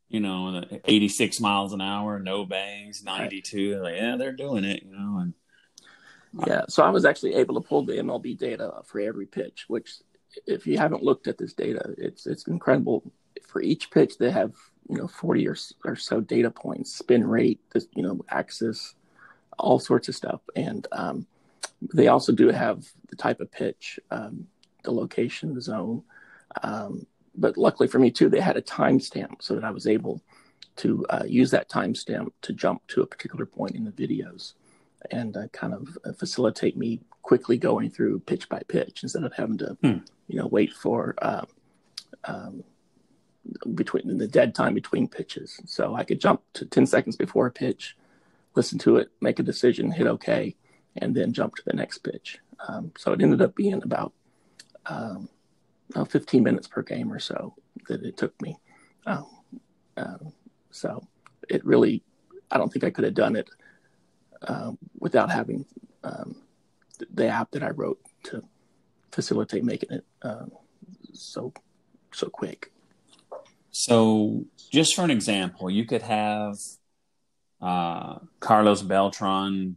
You 0.09 0.21
know, 0.21 0.63
86 0.85 1.41
miles 1.41 1.73
an 1.73 1.81
hour, 1.81 2.21
no 2.21 2.45
bangs, 2.45 3.03
92. 3.03 3.73
Right. 3.73 3.83
Like, 3.83 3.97
yeah, 3.97 4.17
they're 4.17 4.31
doing 4.31 4.63
it, 4.63 4.85
you 4.85 4.93
know, 4.97 5.19
and 5.19 5.35
yeah, 6.45 6.63
so 6.69 6.83
I 6.83 6.91
was 6.91 7.05
actually 7.05 7.35
able 7.35 7.55
to 7.55 7.67
pull 7.67 7.85
the 7.85 7.95
MLB 7.95 8.37
data 8.37 8.83
for 8.85 9.01
every 9.01 9.27
pitch, 9.27 9.65
which 9.69 9.91
if 10.47 10.67
you 10.67 10.77
haven't 10.77 11.03
looked 11.03 11.29
at 11.29 11.39
this 11.39 11.55
data, 11.55 11.95
it's 11.97 12.27
it's 12.27 12.47
incredible. 12.47 13.11
For 13.47 13.63
each 13.63 13.91
pitch, 13.91 14.19
they 14.19 14.31
have 14.31 14.53
you 14.89 14.97
know 14.97 15.09
40 15.09 15.49
or, 15.49 15.57
or 15.85 15.97
so 15.97 16.21
data 16.21 16.51
points, 16.51 16.95
spin 16.95 17.27
rate, 17.27 17.61
you 17.95 18.03
know 18.03 18.21
axis, 18.29 18.95
all 19.59 19.79
sorts 19.79 20.09
of 20.09 20.15
stuff, 20.15 20.41
and 20.55 20.87
um, 20.93 21.27
they 21.95 22.09
also 22.09 22.33
do 22.33 22.49
have 22.49 22.87
the 23.09 23.17
type 23.17 23.41
of 23.41 23.51
pitch, 23.51 23.99
um, 24.11 24.47
the 24.83 24.93
location, 24.93 25.55
the 25.55 25.61
zone. 25.61 26.03
Um, 26.63 27.07
but 27.35 27.57
luckily 27.57 27.89
for 27.89 27.99
me 27.99 28.11
too, 28.11 28.29
they 28.29 28.41
had 28.41 28.57
a 28.57 28.63
timestamp 28.63 29.43
so 29.43 29.55
that 29.55 29.65
I 29.65 29.71
was 29.71 29.87
able 29.87 30.23
to 30.77 31.05
uh, 31.11 31.25
use 31.27 31.51
that 31.51 31.69
timestamp 31.71 32.29
to 32.43 32.53
jump 32.53 32.87
to 32.89 33.03
a 33.03 33.07
particular 33.07 33.47
point 33.47 33.75
in 33.75 33.85
the 33.85 33.91
videos 33.91 34.55
and 35.11 35.37
uh, 35.37 35.49
kind 35.49 35.75
of 35.75 35.99
uh, 36.05 36.13
facilitate 36.13 36.77
me 36.77 37.01
quickly 37.23 37.57
going 37.57 37.91
through 37.91 38.21
pitch 38.21 38.49
by 38.49 38.63
pitch 38.69 39.03
instead 39.03 39.25
of 39.25 39.33
having 39.35 39.59
to, 39.59 39.77
hmm. 39.83 39.99
you 40.29 40.39
know, 40.39 40.47
wait 40.47 40.73
for 40.73 41.15
um, 41.23 41.47
um, 42.25 42.65
between 43.75 44.19
the 44.19 44.29
dead 44.29 44.55
time 44.55 44.75
between 44.75 45.09
pitches. 45.09 45.61
So 45.67 45.95
I 45.95 46.05
could 46.05 46.21
jump 46.21 46.43
to 46.55 46.65
10 46.65 46.87
seconds 46.87 47.17
before 47.17 47.47
a 47.47 47.51
pitch, 47.51 47.97
listen 48.55 48.79
to 48.81 48.97
it, 48.97 49.11
make 49.21 49.39
a 49.39 49.43
decision, 49.43 49.91
hit 49.91 50.07
OK, 50.07 50.55
and 50.97 51.15
then 51.15 51.33
jump 51.33 51.57
to 51.57 51.63
the 51.67 51.75
next 51.75 51.99
pitch. 51.99 52.39
Um, 52.69 52.93
so 52.97 53.13
it 53.13 53.23
ended 53.23 53.43
up 53.43 53.55
being 53.55 53.83
about 53.83 54.13
um, 54.87 55.29
15 56.09 56.43
minutes 56.43 56.69
per 56.69 56.83
game 56.83 57.13
or 57.13 57.19
so 57.19 57.55
that 57.89 58.03
it 58.05 58.17
took 58.17 58.41
me. 58.41 58.59
Um, 59.07 59.27
um, 59.97 60.33
so 60.71 61.07
it 61.49 61.65
really, 61.65 62.03
I 62.51 62.59
don't 62.59 62.73
think 62.73 62.85
I 62.85 62.91
could 62.91 63.05
have 63.05 63.15
done 63.15 63.37
it 63.37 63.49
uh, 64.43 64.73
without 64.99 65.31
having 65.31 65.65
um, 66.05 66.37
the 67.13 67.29
app 67.29 67.51
that 67.53 67.63
I 67.63 67.71
wrote 67.71 68.01
to 68.25 68.43
facilitate 69.13 69.65
making 69.65 69.91
it 69.91 70.05
um, 70.23 70.53
so 71.13 71.53
so 72.13 72.29
quick. 72.29 72.73
So, 73.71 74.47
just 74.73 74.95
for 74.95 75.05
an 75.05 75.11
example, 75.11 75.71
you 75.71 75.85
could 75.85 76.03
have 76.03 76.57
uh, 77.61 78.19
Carlos 78.41 78.83
Beltran. 78.83 79.77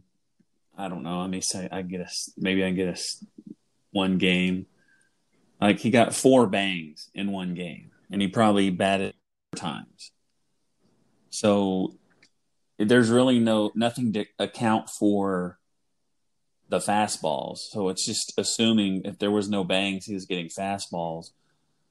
I 0.76 0.88
don't 0.88 1.02
know. 1.02 1.20
Let 1.20 1.30
me 1.30 1.42
say, 1.42 1.68
I 1.70 1.82
get 1.82 2.00
a 2.00 2.08
maybe 2.38 2.64
I 2.64 2.68
can 2.68 2.76
get 2.76 2.98
a 2.98 3.26
one 3.90 4.18
game. 4.18 4.66
Like 5.60 5.78
he 5.80 5.90
got 5.90 6.14
four 6.14 6.46
bangs 6.46 7.10
in 7.14 7.30
one 7.30 7.54
game, 7.54 7.90
and 8.10 8.22
he 8.22 8.28
probably 8.28 8.70
batted 8.70 9.14
times. 9.54 10.12
So 11.28 11.94
there's 12.88 13.10
really 13.10 13.38
no 13.38 13.72
nothing 13.74 14.12
to 14.14 14.24
account 14.38 14.88
for 14.88 15.58
the 16.68 16.78
fastballs. 16.78 17.58
So 17.70 17.88
it's 17.88 18.06
just 18.06 18.32
assuming 18.38 19.02
if 19.04 19.18
there 19.18 19.30
was 19.30 19.48
no 19.48 19.64
bangs, 19.64 20.06
he 20.06 20.14
was 20.14 20.26
getting 20.26 20.48
fastballs. 20.48 21.30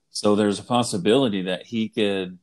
So 0.10 0.36
there's 0.36 0.60
a 0.60 0.64
possibility 0.64 1.44
that 1.44 1.68
he 1.68 1.90
could 1.90 2.40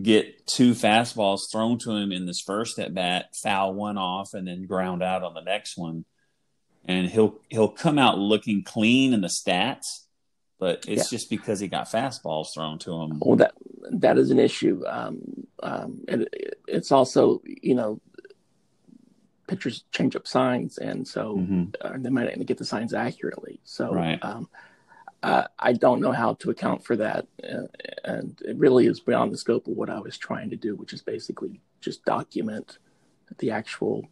get 0.00 0.46
two 0.46 0.72
fastballs 0.72 1.40
thrown 1.50 1.78
to 1.78 1.92
him 1.92 2.12
in 2.12 2.26
this 2.26 2.40
first 2.40 2.78
at 2.78 2.94
bat, 2.94 3.26
foul 3.42 3.74
one 3.74 3.98
off, 3.98 4.34
and 4.34 4.46
then 4.46 4.66
ground 4.66 5.02
out 5.02 5.22
on 5.22 5.34
the 5.34 5.40
next 5.40 5.76
one. 5.76 6.04
And 6.84 7.08
he'll 7.08 7.40
he'll 7.48 7.68
come 7.68 7.98
out 7.98 8.18
looking 8.18 8.64
clean 8.64 9.14
in 9.14 9.20
the 9.20 9.28
stats, 9.28 10.04
but 10.58 10.84
it's 10.88 11.12
yeah. 11.12 11.16
just 11.16 11.30
because 11.30 11.60
he 11.60 11.68
got 11.68 11.88
fastballs 11.88 12.46
thrown 12.52 12.78
to 12.80 13.00
him. 13.00 13.20
Well, 13.20 13.36
that 13.36 13.54
that 13.92 14.18
is 14.18 14.30
an 14.30 14.40
issue. 14.40 14.82
Um, 14.86 15.46
um, 15.62 16.00
and 16.08 16.22
it, 16.32 16.60
it's 16.66 16.92
also 16.92 17.42
you 17.44 17.74
know 17.74 18.00
pitchers 19.46 19.84
change 19.92 20.16
up 20.16 20.26
signs, 20.26 20.78
and 20.78 21.06
so 21.06 21.36
mm-hmm. 21.36 21.64
uh, 21.80 21.98
they 21.98 22.10
might 22.10 22.36
not 22.36 22.46
get 22.46 22.58
the 22.58 22.64
signs 22.64 22.94
accurately. 22.94 23.60
So 23.64 23.92
right. 23.92 24.18
um, 24.22 24.48
uh, 25.22 25.44
I 25.58 25.72
don't 25.72 26.00
know 26.00 26.12
how 26.12 26.34
to 26.34 26.50
account 26.50 26.84
for 26.84 26.96
that, 26.96 27.26
uh, 27.42 27.66
and 28.04 28.40
it 28.44 28.56
really 28.56 28.86
is 28.86 29.00
beyond 29.00 29.32
the 29.32 29.38
scope 29.38 29.66
of 29.66 29.76
what 29.76 29.90
I 29.90 30.00
was 30.00 30.18
trying 30.18 30.50
to 30.50 30.56
do, 30.56 30.74
which 30.76 30.92
is 30.92 31.02
basically 31.02 31.60
just 31.80 32.04
document 32.04 32.78
the 33.38 33.50
actual, 33.50 34.06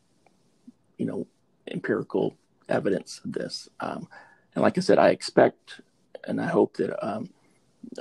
you 0.99 1.07
know, 1.07 1.27
empirical 1.71 2.37
evidence 2.69 3.21
of 3.25 3.33
this. 3.33 3.69
Um, 3.81 4.09
and 4.55 4.63
like 4.63 4.79
I 4.79 4.81
said, 4.81 4.99
I 4.99 5.11
expect 5.11 5.81
and 6.25 6.41
I 6.41 6.47
hope 6.47 6.77
that 6.77 7.05
um, 7.07 7.31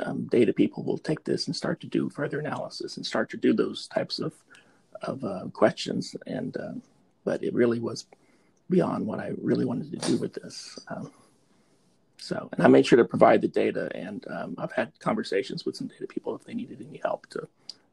um, 0.04 0.28
data 0.28 0.54
people 0.54 0.84
will 0.84 0.98
take 0.98 1.24
this 1.24 1.48
and 1.48 1.56
start 1.56 1.80
to 1.82 1.88
do 1.88 2.10
further 2.10 2.39
analysis 2.39 2.98
and 2.98 3.06
start 3.06 3.30
to 3.32 3.38
do 3.38 3.54
those 3.54 3.88
types 3.88 4.20
of 4.20 4.34
of 5.02 5.24
uh, 5.24 5.46
questions. 5.54 6.15
And 6.28 6.56
uh, 6.58 6.74
but 7.24 7.44
it 7.44 7.54
really 7.54 7.80
was 7.80 8.06
beyond 8.70 9.06
what 9.06 9.20
I 9.20 9.32
really 9.42 9.65
wanted 9.65 9.92
to 9.92 10.08
do 10.08 10.18
with 10.18 10.34
this. 10.34 10.80
Um, 10.88 11.12
so, 12.18 12.50
and 12.52 12.63
I 12.63 12.68
made 12.68 12.86
sure 12.86 12.98
to 12.98 13.06
provide 13.06 13.42
the 13.42 13.48
data, 13.48 13.89
and 13.96 14.26
um, 14.30 14.56
I've 14.58 14.74
had 14.74 14.92
conversations 15.00 15.65
with 15.65 15.78
some 15.78 15.88
data 15.88 16.06
people 16.06 16.36
if 16.36 16.44
they 16.44 16.54
needed 16.54 16.86
any 16.88 17.00
help 17.00 17.28
to 17.28 17.48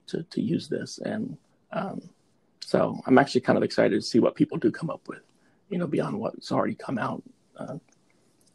to, 0.09 0.23
to 0.23 0.41
use 0.41 0.69
this. 0.69 0.99
And 0.99 1.37
um, 1.73 2.01
so, 2.61 3.01
I'm 3.07 3.19
actually 3.19 3.41
kind 3.43 3.57
of 3.57 3.63
excited 3.63 4.01
to 4.01 4.07
see 4.07 4.21
what 4.21 4.35
people 4.35 4.59
do 4.59 4.71
come 4.71 4.91
up 4.91 5.07
with, 5.07 5.23
you 5.69 5.79
know, 5.79 5.87
beyond 5.87 6.19
what's 6.19 6.51
already 6.53 6.75
come 6.75 6.99
out 6.99 7.23
uh, 7.57 7.75
in 7.75 7.81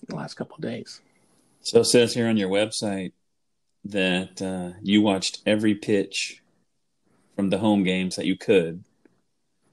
the 0.08 0.15
last 0.15 0.36
couple 0.36 0.56
of 0.56 0.62
days. 0.62 1.02
So 1.62 1.82
it 1.82 1.86
says 1.86 2.13
here 2.13 2.28
on 2.28 2.38
your 2.38 2.50
website 2.50 3.13
that 3.86 4.41
uh, 4.41 4.78
you 4.82 5.02
watched 5.02 5.41
every 5.46 5.76
pitch 5.76 6.41
from 7.36 7.50
the 7.50 7.58
home 7.58 7.84
games 7.84 8.15
that 8.15 8.26
you 8.26 8.38
could. 8.38 8.84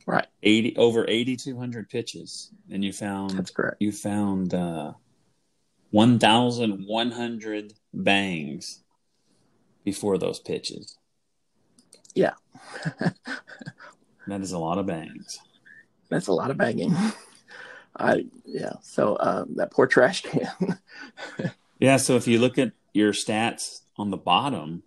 Right. 0.06 0.26
80 0.42 0.76
over 0.76 1.04
8200 1.06 1.90
pitches 1.90 2.50
and 2.70 2.82
you 2.82 2.92
found 2.94 3.32
That's 3.32 3.50
correct. 3.50 3.76
You 3.80 3.92
found 3.92 4.54
uh, 4.54 4.92
1100 5.90 7.74
bangs 7.92 8.82
before 9.84 10.16
those 10.16 10.38
pitches. 10.38 10.96
Yeah. 12.14 12.34
that 14.26 14.40
is 14.40 14.52
a 14.52 14.58
lot 14.58 14.78
of 14.78 14.86
bangs. 14.86 15.38
That's 16.08 16.28
a 16.28 16.32
lot 16.32 16.50
of 16.50 16.56
banging. 16.56 16.96
I 17.96 18.26
yeah. 18.46 18.74
So 18.82 19.16
um, 19.20 19.56
that 19.56 19.70
poor 19.70 19.86
trash 19.86 20.22
can. 20.22 20.78
yeah. 21.78 21.96
So 21.96 22.16
if 22.16 22.26
you 22.26 22.38
look 22.38 22.58
at 22.58 22.72
your 22.92 23.12
stats 23.12 23.80
on 23.98 24.10
the 24.10 24.16
bottom, 24.16 24.84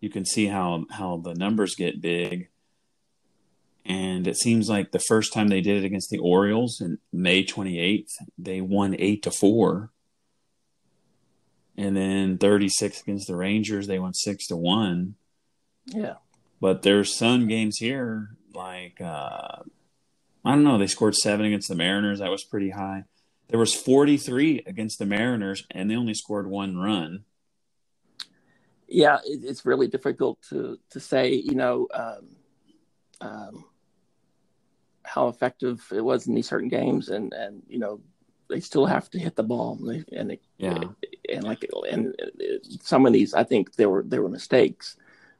you 0.00 0.10
can 0.10 0.24
see 0.24 0.46
how 0.46 0.84
how 0.90 1.16
the 1.16 1.34
numbers 1.34 1.74
get 1.74 2.02
big. 2.02 2.48
And 3.84 4.28
it 4.28 4.36
seems 4.36 4.68
like 4.68 4.92
the 4.92 5.00
first 5.00 5.32
time 5.32 5.48
they 5.48 5.60
did 5.60 5.82
it 5.82 5.86
against 5.86 6.10
the 6.10 6.18
Orioles 6.18 6.80
in 6.80 6.98
May 7.12 7.42
28th, 7.42 8.12
they 8.38 8.60
won 8.60 8.94
8 8.96 9.24
to 9.24 9.30
4. 9.32 9.90
And 11.76 11.96
then 11.96 12.38
36 12.38 13.02
against 13.02 13.26
the 13.26 13.34
Rangers, 13.34 13.88
they 13.88 13.98
won 13.98 14.14
6 14.14 14.46
to 14.48 14.56
1. 14.56 15.14
Yeah. 15.86 16.14
But 16.60 16.82
there's 16.82 17.16
some 17.16 17.48
games 17.48 17.78
here 17.78 18.36
like 18.54 19.00
uh 19.00 19.62
I 20.44 20.50
don't 20.50 20.64
know, 20.64 20.78
they 20.78 20.88
scored 20.88 21.14
7 21.14 21.44
against 21.44 21.68
the 21.68 21.74
Mariners, 21.76 22.18
that 22.18 22.30
was 22.30 22.44
pretty 22.44 22.70
high. 22.70 23.04
There 23.48 23.58
was 23.60 23.74
43 23.74 24.64
against 24.66 24.98
the 24.98 25.06
Mariners 25.06 25.64
and 25.70 25.90
they 25.90 25.96
only 25.96 26.14
scored 26.14 26.48
one 26.48 26.76
run 26.76 27.24
yeah, 28.92 29.18
it, 29.24 29.40
it's 29.42 29.66
really 29.66 29.88
difficult 29.88 30.40
to 30.50 30.78
to 30.90 31.00
say, 31.00 31.32
you 31.32 31.54
know, 31.54 31.88
um, 31.94 32.28
um, 33.20 33.64
how 35.04 35.28
effective 35.28 35.84
it 35.92 36.04
was 36.04 36.26
in 36.26 36.34
these 36.34 36.48
certain 36.48 36.68
games, 36.68 37.08
and 37.08 37.32
and 37.32 37.62
you 37.68 37.78
know, 37.78 38.00
they 38.48 38.60
still 38.60 38.86
have 38.86 39.08
to 39.10 39.18
hit 39.18 39.34
the 39.34 39.42
ball, 39.42 39.78
and 40.12 40.32
it, 40.32 40.42
yeah, 40.58 40.84
and 41.32 41.44
like 41.44 41.64
and 41.90 42.14
some 42.80 43.06
of 43.06 43.12
these, 43.12 43.34
I 43.34 43.44
think 43.44 43.74
there 43.74 43.88
were 43.88 44.04
there 44.06 44.22
were 44.22 44.28
mistakes 44.28 44.96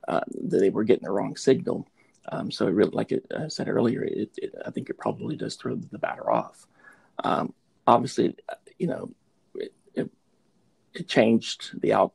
uh, 0.08 0.20
that 0.48 0.58
they 0.58 0.70
were 0.70 0.84
getting 0.84 1.04
the 1.04 1.12
wrong 1.12 1.36
signal. 1.36 1.86
Um, 2.30 2.50
so 2.50 2.68
it 2.68 2.74
really, 2.74 2.92
like 2.92 3.12
I 3.36 3.48
said 3.48 3.68
earlier, 3.68 4.04
it, 4.04 4.30
it, 4.36 4.54
I 4.64 4.70
think 4.70 4.88
it 4.88 4.98
probably 4.98 5.36
does 5.36 5.56
throw 5.56 5.74
the 5.74 5.98
batter 5.98 6.30
off. 6.30 6.66
Um, 7.24 7.52
obviously, 7.86 8.36
you 8.78 8.86
know, 8.86 9.10
it, 9.56 9.74
it, 9.94 10.10
it 10.94 11.08
changed 11.08 11.80
the 11.80 11.92
out 11.92 12.12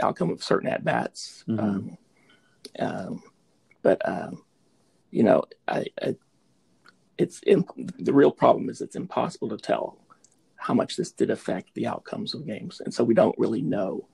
outcome 0.00 0.30
of 0.30 0.42
certain 0.42 0.68
at 0.68 0.84
bats. 0.84 1.44
Mm-hmm. 1.48 1.60
Um, 1.60 1.98
um, 2.78 3.22
but 3.82 4.06
um, 4.08 4.42
you 5.10 5.22
know, 5.22 5.44
I, 5.68 5.86
I 6.02 6.16
it's 7.18 7.40
in, 7.40 7.64
the 7.98 8.12
real 8.12 8.30
problem 8.30 8.68
is 8.68 8.80
it's 8.80 8.96
impossible 8.96 9.48
to 9.48 9.56
tell 9.56 9.98
how 10.56 10.74
much 10.74 10.96
this 10.96 11.12
did 11.12 11.30
affect 11.30 11.74
the 11.74 11.86
outcomes 11.86 12.34
of 12.34 12.46
games, 12.46 12.80
and 12.84 12.92
so 12.92 13.04
we 13.04 13.14
don't 13.14 13.38
really 13.38 13.62
know 13.62 14.06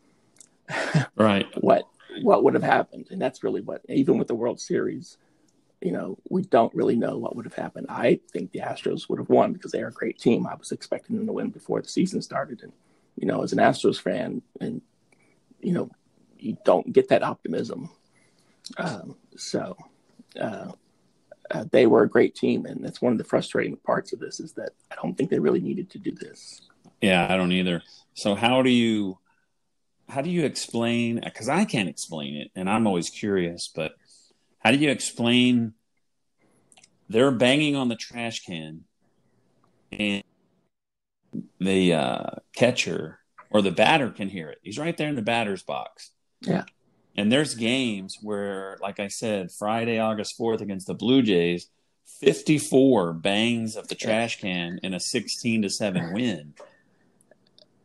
right 1.16 1.46
what 1.60 1.84
what 2.22 2.44
would 2.44 2.54
have 2.54 2.62
happened, 2.62 3.08
and 3.10 3.20
that's 3.20 3.42
really 3.42 3.60
what 3.60 3.82
even 3.88 4.18
with 4.18 4.28
the 4.28 4.34
World 4.34 4.60
Series. 4.60 5.18
You 5.80 5.90
know, 5.90 6.16
we 6.30 6.42
don't 6.42 6.72
really 6.76 6.94
know 6.94 7.18
what 7.18 7.34
would 7.34 7.44
have 7.44 7.54
happened. 7.54 7.86
I 7.88 8.20
think 8.32 8.52
the 8.52 8.60
Astros 8.60 9.08
would 9.08 9.18
have 9.18 9.28
won 9.28 9.52
because 9.52 9.72
they're 9.72 9.88
a 9.88 9.92
great 9.92 10.16
team. 10.16 10.46
I 10.46 10.54
was 10.54 10.70
expecting 10.70 11.16
them 11.16 11.26
to 11.26 11.32
win 11.32 11.50
before 11.50 11.82
the 11.82 11.88
season 11.88 12.22
started, 12.22 12.62
and 12.62 12.72
you 13.16 13.26
know, 13.26 13.42
as 13.42 13.52
an 13.52 13.58
Astros 13.58 14.00
fan, 14.00 14.42
and 14.60 14.80
you 15.62 15.72
know, 15.72 15.90
you 16.38 16.56
don't 16.64 16.92
get 16.92 17.08
that 17.08 17.22
optimism. 17.22 17.90
Um, 18.76 19.16
so 19.36 19.76
uh, 20.38 20.72
uh, 21.50 21.64
they 21.70 21.86
were 21.86 22.02
a 22.02 22.08
great 22.08 22.34
team, 22.34 22.66
and 22.66 22.84
that's 22.84 23.00
one 23.00 23.12
of 23.12 23.18
the 23.18 23.24
frustrating 23.24 23.76
parts 23.76 24.12
of 24.12 24.18
this 24.18 24.40
is 24.40 24.52
that 24.54 24.70
I 24.90 24.96
don't 24.96 25.16
think 25.16 25.30
they 25.30 25.38
really 25.38 25.60
needed 25.60 25.90
to 25.90 25.98
do 25.98 26.12
this. 26.12 26.62
Yeah, 27.00 27.26
I 27.28 27.36
don't 27.36 27.52
either. 27.52 27.82
So 28.14 28.34
how 28.34 28.62
do 28.62 28.70
you 28.70 29.18
how 30.08 30.20
do 30.20 30.30
you 30.30 30.44
explain? 30.44 31.20
Because 31.24 31.48
I 31.48 31.64
can't 31.64 31.88
explain 31.88 32.36
it, 32.36 32.50
and 32.54 32.68
I'm 32.68 32.86
always 32.86 33.08
curious. 33.08 33.70
But 33.74 33.92
how 34.58 34.70
do 34.70 34.76
you 34.76 34.90
explain? 34.90 35.74
They're 37.08 37.30
banging 37.30 37.76
on 37.76 37.88
the 37.88 37.96
trash 37.96 38.44
can, 38.44 38.84
and 39.90 40.24
the 41.58 41.92
uh, 41.92 42.30
catcher 42.54 43.21
or 43.52 43.62
the 43.62 43.70
batter 43.70 44.10
can 44.10 44.28
hear 44.28 44.48
it. 44.50 44.58
He's 44.62 44.78
right 44.78 44.96
there 44.96 45.08
in 45.08 45.16
the 45.16 45.22
batter's 45.22 45.62
box. 45.62 46.10
Yeah. 46.40 46.64
And 47.16 47.30
there's 47.30 47.54
games 47.54 48.18
where, 48.22 48.78
like 48.80 48.98
I 48.98 49.08
said, 49.08 49.50
Friday, 49.52 49.98
August 49.98 50.38
4th 50.38 50.60
against 50.60 50.86
the 50.86 50.94
Blue 50.94 51.22
Jays, 51.22 51.68
54 52.20 53.12
bangs 53.12 53.76
of 53.76 53.88
the 53.88 53.94
trash 53.94 54.40
can 54.40 54.80
in 54.82 54.94
a 54.94 55.00
16 55.00 55.62
to 55.62 55.68
7 55.68 56.12
win. 56.12 56.54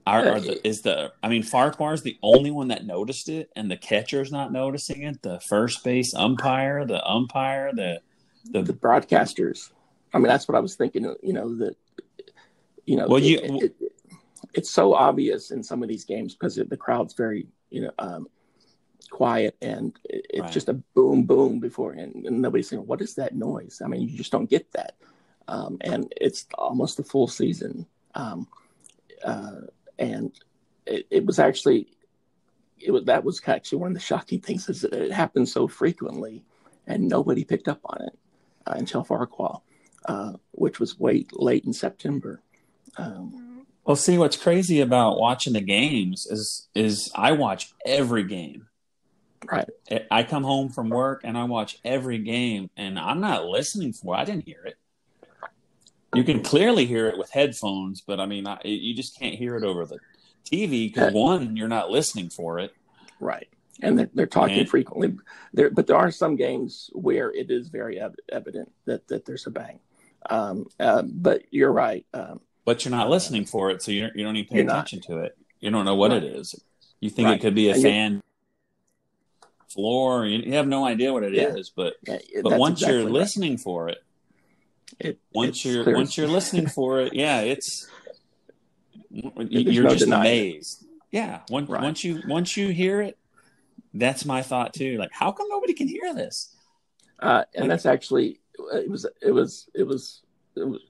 Are, 0.06 0.26
are 0.26 0.40
the, 0.40 0.66
is 0.66 0.84
the 0.84 1.12
I 1.22 1.28
mean 1.28 1.44
Farquhar's 1.44 2.02
the 2.02 2.18
only 2.24 2.50
one 2.50 2.70
that 2.70 2.86
noticed 2.86 3.28
it, 3.28 3.50
and 3.58 3.70
the 3.70 3.76
catcher's 3.76 4.32
not 4.32 4.54
noticing 4.54 5.04
it. 5.04 5.22
The 5.22 5.42
first 5.42 5.84
base 5.84 6.14
umpire, 6.16 6.86
the 6.86 7.06
umpire, 7.06 7.74
the 7.74 8.00
the, 8.46 8.62
the 8.62 8.72
broadcasters. 8.72 9.70
I 10.14 10.20
mean, 10.20 10.28
that's 10.28 10.48
what 10.48 10.56
I 10.56 10.62
was 10.62 10.76
thinking. 10.76 11.14
You 11.22 11.34
know 11.34 11.54
that 11.58 11.76
you 12.86 12.96
know. 12.96 13.08
Well, 13.08 13.18
it, 13.18 13.26
you 13.26 13.40
it, 13.40 13.76
it, 13.82 13.92
it's 14.54 14.70
so 14.70 14.94
obvious 14.94 15.52
in 15.52 15.64
some 15.64 15.84
of 15.84 15.90
these 15.90 16.06
games 16.06 16.34
because 16.34 16.56
the 16.56 16.78
crowd's 16.78 17.14
very 17.14 17.48
you 17.70 17.82
know 17.82 17.92
um, 18.00 18.28
quiet 19.10 19.56
and 19.62 19.98
it's 20.06 20.40
right. 20.40 20.52
just 20.52 20.70
a 20.70 20.74
boom 20.74 21.24
boom 21.24 21.60
before 21.60 21.94
and, 21.94 22.26
and, 22.26 22.42
nobody's 22.42 22.70
saying 22.70 22.86
what 22.86 23.02
is 23.02 23.16
that 23.16 23.36
noise. 23.36 23.82
I 23.84 23.88
mean, 23.88 24.08
you 24.08 24.18
just 24.18 24.32
don't 24.32 24.50
get 24.50 24.72
that, 24.74 24.96
um, 25.48 25.78
and 25.82 26.14
it's 26.20 26.46
almost 26.56 27.00
a 27.00 27.04
full 27.04 27.28
season. 27.28 27.86
Um, 28.16 28.48
uh, 29.24 29.62
and 30.00 30.32
it, 30.86 31.08
it, 31.10 31.26
was 31.26 31.40
actually 31.40 31.88
it 32.80 32.92
was 32.92 33.06
that 33.06 33.24
was 33.24 33.42
actually 33.48 33.80
one 33.80 33.90
of 33.90 33.94
the 33.96 34.00
shocking 34.00 34.42
things 34.42 34.70
is 34.70 34.82
that 34.82 34.94
it 34.94 35.12
happened 35.12 35.50
so 35.50 35.68
frequently 35.68 36.44
and 36.88 37.08
nobody 37.08 37.44
picked 37.44 37.68
up 37.68 37.82
on 37.86 38.02
it 38.02 38.18
uh, 38.66 38.74
until 38.76 39.04
Farquhar, 39.04 39.62
uh, 40.06 40.34
which 40.52 40.80
was 40.80 40.98
way 40.98 41.26
late 41.34 41.66
in 41.66 41.74
September. 41.74 42.42
Um, 42.98 43.57
well, 43.88 43.96
see, 43.96 44.18
what's 44.18 44.36
crazy 44.36 44.82
about 44.82 45.18
watching 45.18 45.54
the 45.54 45.62
games 45.62 46.28
is 46.30 46.68
is 46.76 47.10
I 47.16 47.32
watch 47.32 47.72
every 47.86 48.26
game. 48.26 48.68
Right. 49.50 49.70
I 50.12 50.24
come 50.24 50.44
home 50.44 50.68
from 50.68 50.90
work 50.90 51.22
and 51.24 51.38
I 51.38 51.46
watch 51.46 51.80
every 51.86 52.18
game, 52.18 52.70
and 52.76 53.00
I'm 53.00 53.22
not 53.22 53.46
listening 53.46 53.94
for. 53.94 54.14
I 54.14 54.26
didn't 54.26 54.44
hear 54.44 54.62
it. 54.66 54.76
You 56.14 56.26
can 56.26 56.44
clearly 56.44 56.86
hear 56.86 57.08
it 57.08 57.18
with 57.18 57.32
headphones, 57.32 58.02
but 58.02 58.20
I 58.20 58.26
mean, 58.26 58.46
I, 58.46 58.60
you 58.66 58.94
just 58.94 59.18
can't 59.18 59.36
hear 59.36 59.56
it 59.56 59.64
over 59.64 59.86
the 59.86 60.00
TV 60.44 60.94
because 60.94 61.14
one, 61.14 61.56
you're 61.56 61.70
not 61.70 61.90
listening 61.90 62.30
for 62.30 62.60
it. 62.60 62.74
Right. 63.22 63.48
And 63.82 64.00
they're, 64.00 64.10
they're 64.14 64.26
talking 64.26 64.60
and, 64.60 64.70
frequently. 64.70 65.16
There, 65.54 65.70
but 65.70 65.88
there 65.88 65.96
are 65.96 66.12
some 66.12 66.36
games 66.36 66.90
where 66.94 67.32
it 67.32 67.52
is 67.52 67.70
very 67.70 68.02
ev- 68.02 68.16
evident 68.30 68.70
that, 68.86 69.08
that 69.08 69.26
there's 69.26 69.48
a 69.48 69.52
bang. 69.52 69.80
Um, 70.30 70.66
uh, 70.78 71.04
but 71.04 71.44
you're 71.52 71.72
right. 71.72 72.06
Um, 72.14 72.42
but 72.68 72.84
you're 72.84 72.92
not 72.92 73.10
listening 73.10 73.46
for 73.46 73.72
it, 73.72 73.82
so 73.82 73.94
you 73.94 74.02
don't, 74.02 74.16
you 74.18 74.26
don't 74.26 74.36
even 74.36 74.54
pay 74.54 74.60
attention 74.60 75.00
not. 75.08 75.16
to 75.16 75.22
it. 75.24 75.38
You 75.62 75.72
don't 75.72 75.86
know 75.86 75.96
what 75.96 76.12
right. 76.12 76.22
it 76.22 76.36
is. 76.36 76.54
You 77.00 77.10
think 77.10 77.28
right. 77.28 77.38
it 77.38 77.42
could 77.42 77.56
be 77.56 77.70
a 77.70 77.76
and 77.76 77.82
fan 77.82 78.24
floor. 79.70 80.26
You, 80.26 80.40
you, 80.40 80.54
have 80.56 80.68
no 80.68 80.86
idea 80.86 81.14
what 81.14 81.24
it 81.24 81.34
yeah. 81.34 81.56
is. 81.56 81.70
But 81.70 81.94
yeah, 82.06 82.18
but 82.44 82.60
once 82.60 82.80
exactly 82.82 82.98
you're 82.98 83.06
right. 83.06 83.14
listening 83.14 83.58
for 83.58 83.88
it, 83.88 84.04
it, 85.00 85.18
once 85.34 85.64
you're 85.64 85.86
clear. 85.86 85.96
once 85.96 86.18
you're 86.18 86.28
listening 86.28 86.68
for 86.68 87.00
it, 87.00 87.14
yeah, 87.14 87.40
it's 87.40 87.88
you're 89.12 89.86
no 89.86 89.96
just 89.96 90.12
amazed. 90.12 90.84
It. 90.84 90.90
Yeah, 91.12 91.40
once 91.50 91.70
right. 91.70 91.82
once 91.82 92.04
you 92.04 92.22
once 92.28 92.58
you 92.58 92.68
hear 92.68 93.00
it, 93.02 93.18
that's 93.94 94.26
my 94.26 94.42
thought 94.42 94.74
too. 94.74 94.98
Like, 94.98 95.12
how 95.14 95.32
come 95.32 95.48
nobody 95.48 95.74
can 95.74 95.88
hear 95.88 96.14
this? 96.14 96.54
Uh, 97.18 97.46
and 97.56 97.62
like, 97.62 97.70
that's 97.70 97.86
actually 97.86 98.42
it 98.74 98.92
was 98.92 99.06
it 99.22 99.32
was 99.32 99.70
it 99.74 99.84
was 99.84 100.20
it 100.58 100.68
was. 100.68 100.82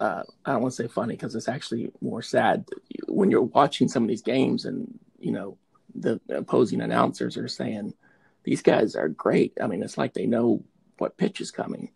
Uh, 0.00 0.22
I 0.44 0.52
don't 0.52 0.62
want 0.62 0.74
to 0.74 0.82
say 0.82 0.88
funny 0.88 1.14
because 1.14 1.34
it's 1.34 1.48
actually 1.48 1.92
more 2.00 2.22
sad 2.22 2.64
when 3.08 3.30
you're 3.30 3.42
watching 3.42 3.88
some 3.88 4.02
of 4.02 4.08
these 4.08 4.22
games 4.22 4.64
and 4.64 4.98
you 5.20 5.32
know 5.32 5.56
the 5.94 6.20
opposing 6.28 6.80
announcers 6.80 7.36
are 7.36 7.48
saying 7.48 7.94
these 8.42 8.62
guys 8.62 8.96
are 8.96 9.08
great. 9.08 9.56
I 9.62 9.66
mean, 9.66 9.82
it's 9.82 9.96
like 9.96 10.12
they 10.12 10.26
know 10.26 10.62
what 10.98 11.16
pitch 11.16 11.40
is 11.40 11.50
coming 11.50 11.90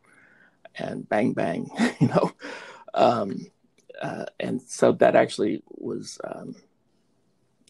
and 0.77 1.09
bang 1.09 1.33
bang, 1.33 1.71
you 2.01 2.09
know. 2.09 2.33
Um, 2.95 3.47
uh, 4.01 4.27
and 4.39 4.63
so 4.63 4.93
that 4.93 5.17
actually 5.17 5.63
was 5.69 6.19
um, 6.25 6.55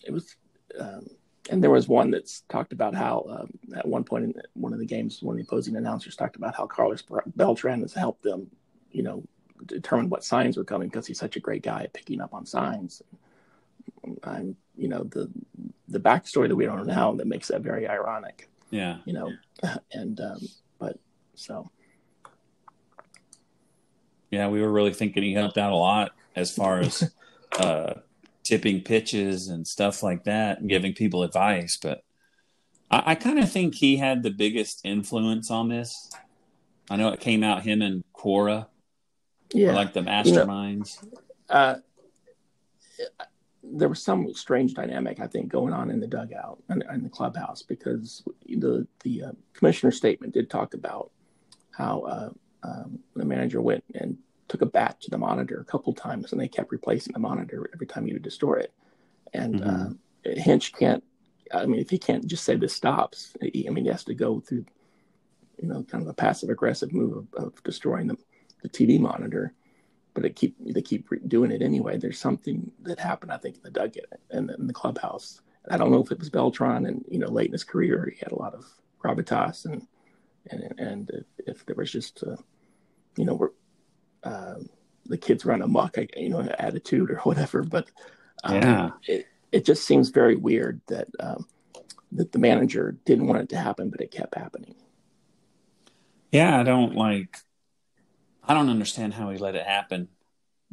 it 0.04 0.12
was 0.12 0.36
um, 0.78 1.06
and 1.50 1.62
there 1.62 1.70
was 1.70 1.88
one 1.88 2.10
that's 2.10 2.42
talked 2.48 2.72
about 2.72 2.94
how 2.94 3.24
um, 3.30 3.50
at 3.76 3.86
one 3.86 4.04
point 4.04 4.24
in 4.24 4.34
one 4.54 4.72
of 4.72 4.78
the 4.78 4.86
games 4.86 5.22
one 5.22 5.34
of 5.34 5.38
the 5.38 5.44
opposing 5.44 5.76
announcers 5.76 6.16
talked 6.16 6.36
about 6.36 6.54
how 6.54 6.66
Carlos 6.66 7.02
Beltran 7.34 7.80
has 7.80 7.94
helped 7.94 8.22
them 8.22 8.50
you 8.90 9.02
know 9.02 9.24
determine 9.66 10.08
what 10.08 10.24
signs 10.24 10.56
were 10.56 10.64
coming 10.64 10.88
because 10.88 11.06
he's 11.06 11.18
such 11.18 11.36
a 11.36 11.40
great 11.40 11.62
guy 11.62 11.82
at 11.82 11.92
picking 11.92 12.20
up 12.20 12.34
on 12.34 12.46
signs 12.46 13.02
I'm, 14.22 14.56
you 14.76 14.88
know 14.88 15.04
the 15.04 15.30
the 15.88 16.00
backstory 16.00 16.48
that 16.48 16.56
we 16.56 16.66
don't 16.66 16.78
know 16.78 16.94
now 16.94 17.12
that 17.14 17.26
makes 17.26 17.48
that 17.48 17.62
very 17.62 17.88
ironic 17.88 18.48
yeah 18.70 18.98
you 19.04 19.12
know 19.12 19.32
and 19.92 20.20
um, 20.20 20.40
but 20.78 20.98
so 21.34 21.70
yeah, 24.30 24.48
we 24.48 24.60
were 24.60 24.70
really 24.70 24.92
thinking 24.92 25.22
he 25.22 25.32
helped 25.32 25.58
out 25.58 25.72
a 25.72 25.76
lot 25.76 26.12
as 26.36 26.54
far 26.54 26.80
as 26.80 27.10
uh, 27.58 27.94
tipping 28.42 28.82
pitches 28.82 29.48
and 29.48 29.66
stuff 29.66 30.02
like 30.02 30.24
that, 30.24 30.60
and 30.60 30.68
giving 30.68 30.92
people 30.92 31.22
advice. 31.22 31.76
But 31.76 32.02
I, 32.90 33.02
I 33.06 33.14
kind 33.14 33.38
of 33.38 33.50
think 33.50 33.74
he 33.74 33.96
had 33.96 34.22
the 34.22 34.30
biggest 34.30 34.80
influence 34.84 35.50
on 35.50 35.68
this. 35.68 36.10
I 36.90 36.96
know 36.96 37.08
it 37.08 37.20
came 37.20 37.42
out 37.42 37.62
him 37.62 37.82
and 37.82 38.04
Cora, 38.12 38.68
yeah, 39.52 39.72
like 39.72 39.92
the 39.92 40.00
masterminds. 40.00 41.02
You 41.02 41.10
know, 41.12 41.54
uh, 41.54 41.76
there 43.62 43.88
was 43.88 44.02
some 44.02 44.32
strange 44.34 44.74
dynamic, 44.74 45.20
I 45.20 45.26
think, 45.26 45.48
going 45.48 45.72
on 45.72 45.90
in 45.90 46.00
the 46.00 46.06
dugout 46.06 46.62
and 46.68 46.84
in 46.92 47.02
the 47.02 47.08
clubhouse 47.08 47.62
because 47.62 48.22
the 48.46 48.86
the 49.04 49.24
uh, 49.24 49.32
commissioner 49.54 49.92
statement 49.92 50.34
did 50.34 50.50
talk 50.50 50.74
about 50.74 51.10
how 51.70 52.00
uh, 52.00 52.30
um, 52.62 52.98
the 53.14 53.24
manager 53.24 53.60
went 53.60 53.84
and 53.94 54.18
took 54.48 54.62
a 54.62 54.66
bat 54.66 55.00
to 55.02 55.10
the 55.10 55.18
monitor 55.18 55.60
a 55.60 55.64
couple 55.64 55.92
times, 55.92 56.32
and 56.32 56.40
they 56.40 56.48
kept 56.48 56.72
replacing 56.72 57.12
the 57.12 57.18
monitor 57.18 57.70
every 57.72 57.86
time 57.86 58.06
you 58.06 58.14
would 58.14 58.22
destroy 58.22 58.54
it. 58.54 58.72
And 59.32 59.60
mm-hmm. 59.60 59.92
uh, 60.30 60.42
Hinch 60.42 60.72
can't. 60.72 61.04
I 61.52 61.66
mean, 61.66 61.80
if 61.80 61.90
he 61.90 61.98
can't 61.98 62.26
just 62.26 62.44
say 62.44 62.56
this 62.56 62.74
stops, 62.74 63.34
he, 63.40 63.66
I 63.66 63.70
mean, 63.70 63.84
he 63.84 63.90
has 63.90 64.04
to 64.04 64.14
go 64.14 64.40
through, 64.40 64.66
you 65.60 65.68
know, 65.68 65.82
kind 65.84 66.02
of 66.02 66.08
a 66.08 66.14
passive 66.14 66.50
aggressive 66.50 66.92
move 66.92 67.26
of, 67.34 67.44
of 67.44 67.62
destroying 67.62 68.08
the, 68.08 68.18
the 68.62 68.68
TV 68.68 68.98
monitor. 68.98 69.52
But 70.14 70.22
they 70.22 70.30
keep 70.30 70.56
they 70.60 70.82
keep 70.82 71.08
doing 71.28 71.50
it 71.52 71.62
anyway. 71.62 71.96
There's 71.96 72.18
something 72.18 72.72
that 72.82 72.98
happened, 72.98 73.30
I 73.30 73.36
think, 73.36 73.56
in 73.56 73.62
the 73.62 73.70
dugout 73.70 74.06
and 74.30 74.50
in 74.50 74.66
the 74.66 74.72
clubhouse. 74.72 75.40
I 75.70 75.76
don't 75.76 75.92
know 75.92 76.02
if 76.02 76.10
it 76.10 76.18
was 76.18 76.30
Beltran, 76.30 76.86
and 76.86 77.04
you 77.08 77.18
know, 77.18 77.28
late 77.28 77.46
in 77.46 77.52
his 77.52 77.64
career, 77.64 78.12
he 78.12 78.18
had 78.18 78.32
a 78.32 78.38
lot 78.38 78.54
of 78.54 78.64
gravitas, 79.02 79.64
and 79.64 79.86
and 80.50 80.74
and 80.78 81.10
if, 81.10 81.46
if 81.46 81.66
there 81.66 81.76
was 81.76 81.92
just, 81.92 82.24
uh, 82.24 82.36
you 83.16 83.24
know, 83.24 83.34
we're 83.34 83.50
um, 84.24 84.68
the 85.06 85.18
kids 85.18 85.44
run 85.44 85.62
amok, 85.62 85.96
you 86.16 86.28
know, 86.28 86.40
attitude 86.58 87.10
or 87.10 87.18
whatever. 87.18 87.62
But 87.62 87.88
um, 88.44 88.54
yeah, 88.56 88.90
it, 89.06 89.26
it 89.52 89.64
just 89.64 89.84
seems 89.84 90.10
very 90.10 90.36
weird 90.36 90.80
that 90.88 91.08
um, 91.20 91.46
that 92.12 92.32
the 92.32 92.38
manager 92.38 92.96
didn't 93.04 93.26
want 93.26 93.40
it 93.40 93.48
to 93.50 93.58
happen, 93.58 93.90
but 93.90 94.00
it 94.00 94.10
kept 94.10 94.34
happening. 94.34 94.74
Yeah, 96.32 96.60
I 96.60 96.62
don't 96.62 96.94
like. 96.94 97.38
I 98.48 98.54
don't 98.54 98.70
understand 98.70 99.14
how 99.14 99.30
he 99.30 99.38
let 99.38 99.54
it 99.54 99.66
happen. 99.66 100.08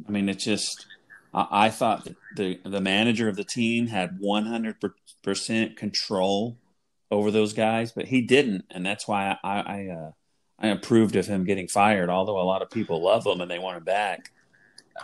I 0.08 0.10
mean, 0.10 0.28
it's 0.28 0.44
just. 0.44 0.86
I, 1.34 1.66
I 1.66 1.70
thought 1.70 2.04
that 2.04 2.16
the 2.34 2.58
the 2.64 2.80
manager 2.80 3.28
of 3.28 3.36
the 3.36 3.44
team 3.44 3.88
had 3.88 4.18
one 4.18 4.46
hundred 4.46 4.76
percent 5.22 5.76
control 5.76 6.56
over 7.10 7.30
those 7.30 7.52
guys, 7.52 7.92
but 7.92 8.06
he 8.06 8.22
didn't, 8.22 8.64
and 8.70 8.84
that's 8.84 9.06
why 9.06 9.36
I, 9.44 9.60
I 9.60 9.88
uh, 9.88 10.10
I 10.58 10.68
approved 10.68 11.16
of 11.16 11.26
him 11.26 11.44
getting 11.44 11.68
fired, 11.68 12.08
although 12.08 12.40
a 12.40 12.42
lot 12.42 12.62
of 12.62 12.70
people 12.70 13.04
love 13.04 13.26
him 13.26 13.40
and 13.40 13.50
they 13.50 13.58
want 13.58 13.76
him 13.76 13.84
back. 13.84 14.32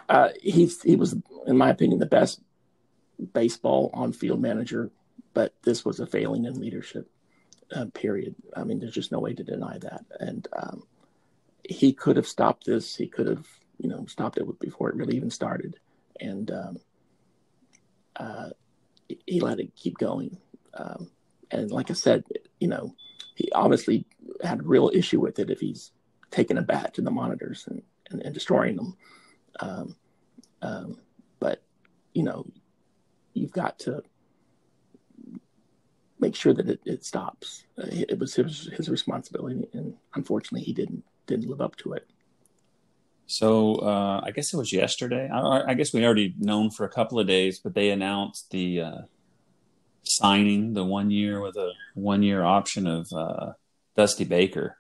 Uh, 0.08 0.30
he's 0.40 0.82
he 0.82 0.96
was, 0.96 1.14
in 1.46 1.56
my 1.56 1.70
opinion, 1.70 1.98
the 1.98 2.06
best 2.06 2.40
baseball 3.34 3.90
on 3.92 4.12
field 4.12 4.40
manager, 4.40 4.90
but 5.34 5.54
this 5.62 5.84
was 5.84 6.00
a 6.00 6.06
failing 6.06 6.46
in 6.46 6.58
leadership. 6.58 7.08
Uh, 7.74 7.86
period. 7.94 8.34
I 8.54 8.64
mean, 8.64 8.80
there's 8.80 8.92
just 8.92 9.12
no 9.12 9.18
way 9.18 9.32
to 9.32 9.42
deny 9.42 9.78
that. 9.78 10.04
And 10.20 10.46
um, 10.52 10.82
he 11.72 11.92
could 11.92 12.16
have 12.16 12.26
stopped 12.26 12.66
this. 12.66 12.94
He 12.94 13.06
could 13.06 13.26
have, 13.26 13.46
you 13.78 13.88
know, 13.88 14.04
stopped 14.06 14.38
it 14.38 14.60
before 14.60 14.90
it 14.90 14.96
really 14.96 15.16
even 15.16 15.30
started. 15.30 15.76
And 16.20 16.50
um, 16.50 16.76
uh, 18.16 18.50
he 19.26 19.40
let 19.40 19.60
it 19.60 19.74
keep 19.74 19.98
going. 19.98 20.36
Um, 20.74 21.10
and 21.50 21.70
like 21.70 21.90
I 21.90 21.94
said, 21.94 22.24
you 22.60 22.68
know, 22.68 22.94
he 23.34 23.50
obviously 23.52 24.06
had 24.42 24.60
a 24.60 24.64
real 24.64 24.90
issue 24.92 25.20
with 25.20 25.38
it 25.38 25.50
if 25.50 25.60
he's 25.60 25.92
taking 26.30 26.58
a 26.58 26.62
bat 26.62 26.94
to 26.94 27.02
the 27.02 27.10
monitors 27.10 27.66
and, 27.68 27.82
and, 28.10 28.22
and 28.22 28.34
destroying 28.34 28.76
them. 28.76 28.96
Um, 29.60 29.96
um, 30.62 30.98
but 31.40 31.62
you 32.14 32.22
know, 32.22 32.46
you've 33.34 33.52
got 33.52 33.78
to 33.80 34.02
make 36.20 36.36
sure 36.36 36.54
that 36.54 36.68
it, 36.68 36.80
it 36.84 37.04
stops. 37.04 37.64
Uh, 37.76 37.86
it 37.90 38.18
was 38.18 38.34
his, 38.34 38.70
his 38.76 38.88
responsibility, 38.88 39.66
and 39.72 39.94
unfortunately, 40.14 40.64
he 40.64 40.72
didn't 40.72 41.04
didn't 41.36 41.50
live 41.50 41.60
up 41.60 41.76
to 41.76 41.92
it. 41.94 42.06
So 43.26 43.76
uh, 43.76 44.20
I 44.24 44.30
guess 44.30 44.52
it 44.52 44.56
was 44.56 44.72
yesterday. 44.72 45.28
I, 45.28 45.70
I, 45.70 45.74
guess 45.74 45.94
we 45.94 46.04
already 46.04 46.34
known 46.38 46.70
for 46.70 46.84
a 46.84 46.90
couple 46.90 47.18
of 47.18 47.26
days, 47.26 47.60
but 47.60 47.72
they 47.72 47.88
announced 47.90 48.50
the 48.50 48.80
uh, 48.82 48.98
signing 50.02 50.74
the 50.74 50.84
one 50.84 51.10
year 51.10 51.40
with 51.40 51.56
a 51.56 51.72
one 51.94 52.22
year 52.22 52.42
option 52.42 52.86
of 52.86 53.08
uh, 53.12 53.52
Dusty 53.96 54.24
Baker. 54.24 54.76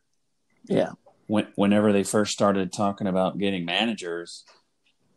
Yeah. 0.64 0.90
When, 1.28 1.46
whenever 1.54 1.92
they 1.92 2.02
first 2.02 2.32
started 2.32 2.72
talking 2.72 3.06
about 3.06 3.38
getting 3.38 3.64
managers, 3.64 4.44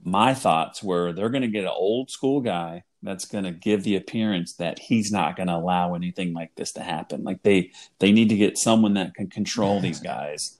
my 0.03 0.33
thoughts 0.33 0.81
were 0.81 1.11
they're 1.11 1.29
going 1.29 1.41
to 1.41 1.47
get 1.49 1.65
an 1.65 1.71
old 1.75 2.11
school 2.11 2.39
guy 2.39 2.83
that's 3.01 3.25
going 3.25 3.43
to 3.43 3.51
give 3.51 3.83
the 3.83 3.95
appearance 3.95 4.55
that 4.55 4.79
he's 4.79 5.11
not 5.11 5.35
going 5.35 5.47
to 5.47 5.55
allow 5.55 5.93
anything 5.93 6.33
like 6.33 6.55
this 6.55 6.71
to 6.73 6.83
happen. 6.83 7.23
Like 7.23 7.43
they 7.43 7.71
they 7.99 8.11
need 8.11 8.29
to 8.29 8.37
get 8.37 8.57
someone 8.57 8.93
that 8.93 9.13
can 9.13 9.29
control 9.29 9.81
these 9.81 9.99
guys. 10.13 10.59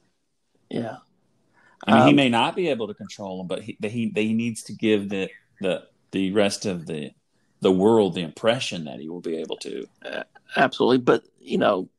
Yeah. 0.69 0.97
I 1.87 1.91
mean, 1.91 2.01
um, 2.01 2.07
he 2.07 2.13
may 2.13 2.29
not 2.29 2.55
be 2.55 2.69
able 2.69 2.87
to 2.87 2.93
control 2.93 3.37
them, 3.37 3.47
but 3.47 3.61
he 3.61 3.77
he, 3.81 4.11
he 4.15 4.33
needs 4.33 4.63
to 4.63 4.73
give 4.73 5.09
the 5.09 5.29
the 5.61 5.83
the 6.11 6.31
rest 6.31 6.65
of 6.65 6.85
the 6.85 7.11
the 7.61 7.71
world 7.71 8.15
the 8.15 8.21
impression 8.21 8.85
that 8.85 8.99
he 8.99 9.09
will 9.09 9.21
be 9.21 9.37
able 9.37 9.57
to. 9.57 9.87
Uh, 10.03 10.23
absolutely, 10.55 10.99
but 10.99 11.23
you 11.39 11.57
know, 11.57 11.89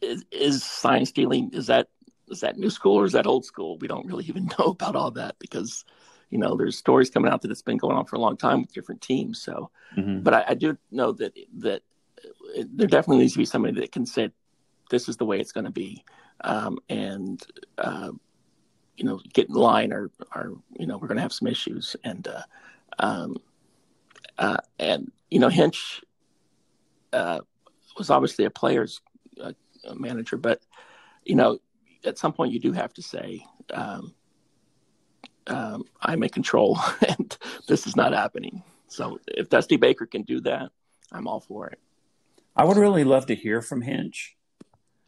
is, 0.00 0.24
is 0.30 0.64
sign 0.64 1.06
stealing 1.06 1.50
is 1.52 1.66
that 1.66 1.88
is 2.28 2.40
that 2.40 2.58
new 2.58 2.70
school 2.70 2.98
or 2.98 3.04
is 3.04 3.12
that 3.12 3.26
old 3.26 3.44
school? 3.44 3.78
We 3.78 3.88
don't 3.88 4.06
really 4.06 4.24
even 4.24 4.50
know 4.58 4.66
about 4.66 4.96
all 4.96 5.10
that 5.12 5.36
because 5.38 5.84
you 6.30 6.38
know 6.38 6.56
there's 6.56 6.78
stories 6.78 7.10
coming 7.10 7.30
out 7.30 7.42
that 7.42 7.50
it's 7.50 7.62
been 7.62 7.76
going 7.76 7.96
on 7.96 8.06
for 8.06 8.16
a 8.16 8.20
long 8.20 8.36
time 8.36 8.62
with 8.62 8.72
different 8.72 9.00
teams. 9.00 9.42
So, 9.42 9.70
mm-hmm. 9.96 10.20
but 10.20 10.34
I, 10.34 10.44
I, 10.48 10.54
do 10.54 10.76
know 10.90 11.12
that 11.12 11.36
that 11.58 11.82
there 12.68 12.86
definitely 12.86 13.18
needs 13.18 13.32
to 13.32 13.38
be 13.38 13.44
somebody 13.44 13.80
that 13.80 13.92
can 13.92 14.06
say 14.06 14.30
this 14.90 15.08
is 15.08 15.16
the 15.16 15.24
way 15.24 15.40
it's 15.40 15.52
going 15.52 15.64
to 15.64 15.70
be, 15.70 16.04
um, 16.42 16.78
and 16.88 17.42
uh, 17.78 18.10
you 18.96 19.04
know 19.04 19.20
get 19.32 19.48
in 19.48 19.54
line 19.54 19.92
or 19.92 20.10
or 20.34 20.54
you 20.78 20.86
know 20.86 20.98
we're 20.98 21.08
going 21.08 21.16
to 21.16 21.22
have 21.22 21.32
some 21.32 21.48
issues 21.48 21.96
and. 22.04 22.26
Uh, 22.28 22.42
um, 22.98 23.36
uh, 24.38 24.56
and 24.78 25.10
you 25.30 25.38
know, 25.38 25.48
Hinch 25.48 26.02
uh, 27.12 27.40
was 27.96 28.10
obviously 28.10 28.44
a 28.44 28.50
player's 28.50 29.00
uh, 29.40 29.52
manager, 29.94 30.36
but 30.36 30.60
you 31.24 31.34
know, 31.34 31.58
at 32.04 32.18
some 32.18 32.32
point 32.32 32.52
you 32.52 32.58
do 32.58 32.72
have 32.72 32.92
to 32.94 33.02
say, 33.02 33.44
um, 33.72 34.14
um, 35.46 35.84
"I'm 36.00 36.22
in 36.22 36.28
control, 36.28 36.78
and 37.08 37.36
this 37.68 37.86
is 37.86 37.96
not 37.96 38.12
happening." 38.12 38.62
So 38.88 39.20
if 39.28 39.48
Dusty 39.48 39.76
Baker 39.76 40.06
can 40.06 40.22
do 40.22 40.40
that, 40.42 40.70
I'm 41.12 41.26
all 41.26 41.40
for 41.40 41.68
it. 41.68 41.78
I 42.54 42.64
would 42.64 42.76
really 42.76 43.04
love 43.04 43.26
to 43.26 43.34
hear 43.34 43.62
from 43.62 43.80
Hinch. 43.80 44.36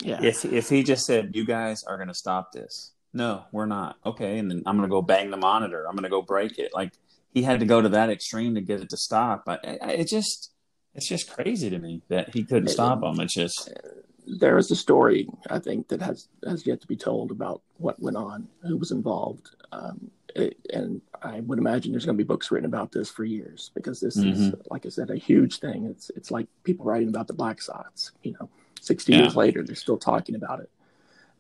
Yeah. 0.03 0.23
If 0.23 0.45
if 0.45 0.69
he 0.69 0.83
just 0.83 1.07
said, 1.07 1.35
"You 1.35 1.45
guys 1.45 1.85
are 1.85 1.97
going 1.97 2.09
to 2.09 2.15
stop 2.15 2.53
this," 2.53 2.93
no, 3.13 3.45
we're 3.53 3.67
not. 3.67 3.97
Okay, 4.05 4.39
and 4.39 4.51
then 4.51 4.63
I'm 4.67 4.77
going 4.77 4.89
to 4.89 4.93
go 4.93 5.03
bang 5.03 5.31
the 5.31 5.37
monitor. 5.37 5.87
I'm 5.87 5.95
going 5.95 6.05
to 6.05 6.11
go 6.11 6.23
break 6.23 6.59
it. 6.59 6.75
Like 6.75 6.93
he 7.33 7.43
had 7.43 7.61
to 7.61 7.67
go 7.67 7.81
to 7.81 7.89
that 7.91 8.11
extreme 8.11 8.55
to 8.55 8.61
get 8.61 8.81
it 8.81 8.91
to 8.91 8.97
stop. 8.97 9.45
But 9.45 9.61
it 9.65 10.09
just 10.09 10.53
it's 10.95 11.09
just 11.09 11.31
crazy 11.31 11.71
to 11.71 11.79
me 11.79 12.03
that 12.09 12.35
he 12.35 12.45
couldn't 12.45 12.69
stop 12.69 13.01
them. 13.01 13.21
It's 13.21 13.35
just 13.35 13.71
there 14.27 14.59
is 14.59 14.71
a 14.71 14.77
story 14.77 15.29
I 15.51 15.59
think 15.59 15.89
that 15.89 16.03
has 16.03 16.29
has 16.47 16.67
yet 16.67 16.81
to 16.81 16.87
be 16.87 16.97
told 16.97 17.31
about 17.31 17.63
what 17.77 18.01
went 18.01 18.17
on, 18.17 18.49
who 18.63 18.77
was 18.77 18.91
involved, 18.91 19.51
um, 19.73 20.11
it, 20.35 20.57
and 20.73 21.01
I 21.23 21.41
would 21.41 21.59
imagine 21.59 21.93
there's 21.93 22.05
going 22.05 22.19
to 22.19 22.23
be 22.23 22.27
books 22.27 22.51
written 22.51 22.67
about 22.67 22.93
this 22.93 23.11
for 23.11 23.25
years 23.25 23.71
because 23.75 24.01
this 24.01 24.17
mm-hmm. 24.17 24.31
is, 24.31 24.55
like 24.71 24.87
I 24.87 24.89
said, 24.89 25.11
a 25.11 25.17
huge 25.17 25.61
thing. 25.61 25.87
It's 25.87 26.11
it's 26.11 26.31
like 26.31 26.47
people 26.65 26.85
writing 26.85 27.09
about 27.09 27.27
the 27.27 27.35
Black 27.35 27.63
Sox. 27.63 28.13
You 28.23 28.35
know, 28.41 28.49
sixty 28.85 29.13
yeah. 29.13 29.21
years 29.21 29.37
later, 29.37 29.63
they're 29.63 29.75
still 29.75 29.99
talking 29.99 30.35
about 30.35 30.61
it, 30.61 30.71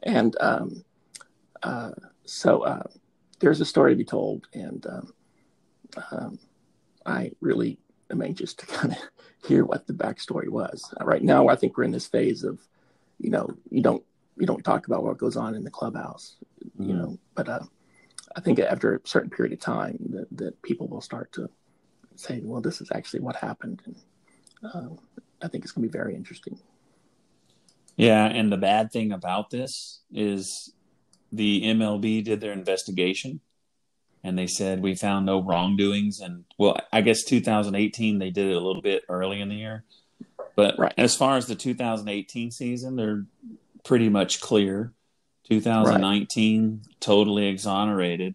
and 0.02 0.36
um, 0.40 0.84
uh, 1.62 1.92
so 2.24 2.62
uh, 2.62 2.82
there's 3.40 3.60
a 3.60 3.64
story 3.64 3.92
to 3.92 3.96
be 3.96 4.04
told, 4.04 4.46
and 4.52 4.86
um, 4.86 5.12
um, 6.10 6.38
I 7.04 7.32
really 7.40 7.78
am 8.10 8.22
anxious 8.22 8.54
to 8.54 8.66
kind 8.78 8.92
of 8.92 8.98
hear 9.46 9.64
what 9.64 9.86
the 9.86 9.92
backstory 9.92 10.48
was. 10.48 10.92
Uh, 11.00 11.04
right 11.04 11.22
now, 11.22 11.48
I 11.48 11.56
think 11.56 11.76
we're 11.76 11.84
in 11.84 11.90
this 11.90 12.06
phase 12.06 12.44
of, 12.44 12.60
you 13.18 13.30
know, 13.30 13.48
you 13.70 13.82
don't 13.82 14.02
you 14.36 14.46
don't 14.46 14.64
talk 14.64 14.86
about 14.86 15.04
what 15.04 15.18
goes 15.18 15.36
on 15.36 15.54
in 15.54 15.62
the 15.62 15.70
clubhouse, 15.70 16.36
mm-hmm. 16.64 16.90
you 16.90 16.94
know. 16.96 17.18
But 17.34 17.48
uh, 17.48 17.60
I 18.36 18.40
think 18.40 18.58
after 18.58 18.96
a 18.96 19.00
certain 19.04 19.30
period 19.30 19.52
of 19.52 19.60
time, 19.60 19.98
that, 20.10 20.26
that 20.32 20.62
people 20.62 20.88
will 20.88 21.00
start 21.00 21.30
to 21.32 21.48
say, 22.16 22.40
well, 22.42 22.60
this 22.60 22.80
is 22.80 22.90
actually 22.92 23.20
what 23.20 23.36
happened, 23.36 23.82
and 23.84 23.96
uh, 24.64 24.88
I 25.42 25.48
think 25.48 25.64
it's 25.64 25.72
going 25.72 25.86
to 25.86 25.92
be 25.92 25.98
very 25.98 26.14
interesting. 26.14 26.58
Yeah, 27.96 28.24
and 28.26 28.50
the 28.50 28.56
bad 28.56 28.90
thing 28.90 29.12
about 29.12 29.50
this 29.50 30.00
is 30.12 30.72
the 31.32 31.62
MLB 31.62 32.24
did 32.24 32.40
their 32.40 32.52
investigation 32.52 33.40
and 34.24 34.38
they 34.38 34.46
said 34.46 34.80
we 34.82 34.94
found 34.94 35.26
no 35.26 35.40
wrongdoings. 35.42 36.20
And 36.20 36.44
well, 36.58 36.78
I 36.92 37.02
guess 37.02 37.22
2018 37.22 38.18
they 38.18 38.30
did 38.30 38.46
it 38.46 38.56
a 38.56 38.60
little 38.60 38.82
bit 38.82 39.04
early 39.08 39.40
in 39.40 39.50
the 39.50 39.54
year, 39.54 39.84
but 40.56 40.76
right. 40.78 40.94
as 40.96 41.14
far 41.14 41.36
as 41.36 41.46
the 41.46 41.54
2018 41.54 42.50
season, 42.50 42.96
they're 42.96 43.26
pretty 43.84 44.08
much 44.08 44.40
clear. 44.40 44.92
2019 45.50 46.70
right. 46.70 46.94
totally 47.00 47.46
exonerated, 47.48 48.34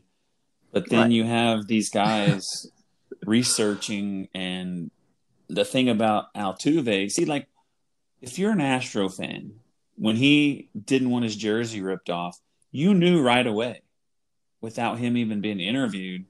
but 0.71 0.89
then 0.89 0.99
right. 0.99 1.11
you 1.11 1.23
have 1.23 1.65
these 1.65 1.89
guys 1.89 2.67
researching 3.25 4.29
and 4.35 4.91
the 5.47 5.65
thing 5.65 5.89
about 5.89 6.31
Altuve. 6.35 7.09
See, 7.09 7.25
like 7.25 7.47
if 8.21 8.37
you're 8.37 8.51
an 8.51 8.61
Astro 8.61 9.09
fan, 9.09 9.53
when 9.95 10.15
he 10.15 10.69
didn't 10.85 11.09
want 11.09 11.25
his 11.25 11.35
jersey 11.35 11.81
ripped 11.81 12.09
off, 12.09 12.39
you 12.71 12.93
knew 12.93 13.21
right 13.21 13.45
away 13.45 13.81
without 14.61 14.99
him 14.99 15.17
even 15.17 15.41
being 15.41 15.59
interviewed, 15.59 16.25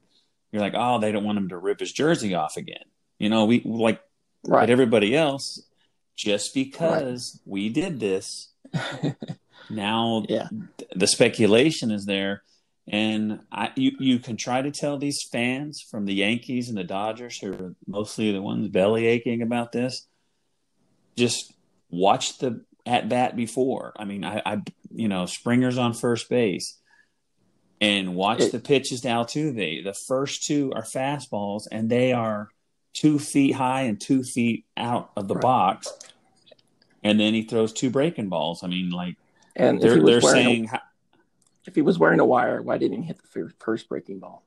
you're 0.52 0.62
like, 0.62 0.74
oh, 0.76 0.98
they 0.98 1.12
don't 1.12 1.24
want 1.24 1.38
him 1.38 1.48
to 1.48 1.58
rip 1.58 1.80
his 1.80 1.92
jersey 1.92 2.34
off 2.34 2.56
again. 2.56 2.84
You 3.18 3.28
know, 3.28 3.44
we 3.44 3.62
like 3.64 4.00
right. 4.46 4.62
but 4.62 4.70
everybody 4.70 5.16
else, 5.16 5.62
just 6.16 6.54
because 6.54 7.40
right. 7.44 7.52
we 7.52 7.68
did 7.68 8.00
this, 8.00 8.52
now 9.70 10.24
yeah. 10.28 10.48
the 10.94 11.06
speculation 11.06 11.90
is 11.90 12.06
there. 12.06 12.42
And 12.88 13.40
I, 13.52 13.70
you, 13.76 13.92
you 14.00 14.18
can 14.18 14.36
try 14.36 14.62
to 14.62 14.72
tell 14.72 14.98
these 14.98 15.22
fans 15.30 15.80
from 15.80 16.06
the 16.06 16.14
Yankees 16.14 16.68
and 16.68 16.76
the 16.76 16.82
Dodgers, 16.82 17.38
who 17.38 17.52
are 17.52 17.74
mostly 17.86 18.32
the 18.32 18.42
ones 18.42 18.68
belly 18.68 19.06
aching 19.06 19.42
about 19.42 19.70
this, 19.70 20.06
just 21.16 21.52
watch 21.90 22.38
the 22.38 22.64
at 22.86 23.08
bat 23.08 23.36
before. 23.36 23.92
I 23.96 24.04
mean, 24.04 24.24
I, 24.24 24.42
I, 24.44 24.62
you 24.90 25.08
know, 25.08 25.26
Springer's 25.26 25.78
on 25.78 25.92
first 25.92 26.28
base 26.28 26.78
and 27.80 28.14
watch 28.14 28.40
it, 28.40 28.52
the 28.52 28.60
pitches 28.60 29.02
to 29.02 29.08
Altuve. 29.08 29.84
The 29.84 29.94
first 29.94 30.46
two 30.46 30.72
are 30.74 30.82
fastballs, 30.82 31.66
and 31.70 31.90
they 31.90 32.12
are 32.12 32.48
two 32.92 33.18
feet 33.18 33.52
high 33.52 33.82
and 33.82 34.00
two 34.00 34.22
feet 34.22 34.64
out 34.76 35.10
of 35.16 35.28
the 35.28 35.34
right. 35.34 35.42
box. 35.42 35.92
And 37.02 37.18
then 37.18 37.32
he 37.34 37.42
throws 37.42 37.72
two 37.72 37.90
breaking 37.90 38.28
balls. 38.28 38.62
I 38.62 38.66
mean, 38.66 38.90
like, 38.90 39.16
and 39.56 39.80
they're, 39.80 40.02
they're 40.02 40.20
saying. 40.20 40.68
A, 40.72 40.82
if 41.66 41.74
he 41.74 41.82
was 41.82 41.98
wearing 41.98 42.20
a 42.20 42.24
wire, 42.24 42.62
why 42.62 42.78
didn't 42.78 43.02
he 43.02 43.06
hit 43.06 43.18
the 43.18 43.52
first 43.58 43.88
breaking 43.88 44.18
ball? 44.18 44.42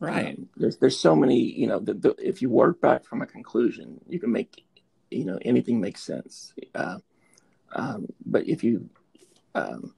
Right. 0.00 0.38
Um, 0.38 0.48
there's 0.56 0.76
there's 0.76 0.98
so 0.98 1.16
many, 1.16 1.38
you 1.38 1.66
know, 1.66 1.80
the, 1.80 1.94
the, 1.94 2.14
if 2.18 2.40
you 2.40 2.50
work 2.50 2.80
back 2.80 3.04
from 3.04 3.22
a 3.22 3.26
conclusion, 3.26 4.00
you 4.08 4.20
can 4.20 4.30
make, 4.30 4.64
you 5.10 5.24
know, 5.24 5.38
anything 5.42 5.80
makes 5.80 6.02
sense. 6.02 6.52
Uh, 6.74 6.98
um, 7.72 8.06
but 8.24 8.46
if 8.48 8.64
you, 8.64 8.88
um, 9.54 9.94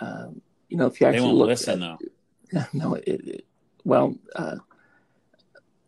um 0.00 0.40
you 0.68 0.76
know, 0.76 0.86
if 0.86 1.00
you 1.00 1.06
actually 1.06 1.20
they 1.20 1.26
won't 1.26 1.38
look 1.38 1.48
listen 1.48 1.82
at, 1.82 1.98
though. 1.98 2.64
No, 2.72 2.94
it, 2.94 3.06
it 3.06 3.46
well, 3.84 4.14
uh, 4.36 4.56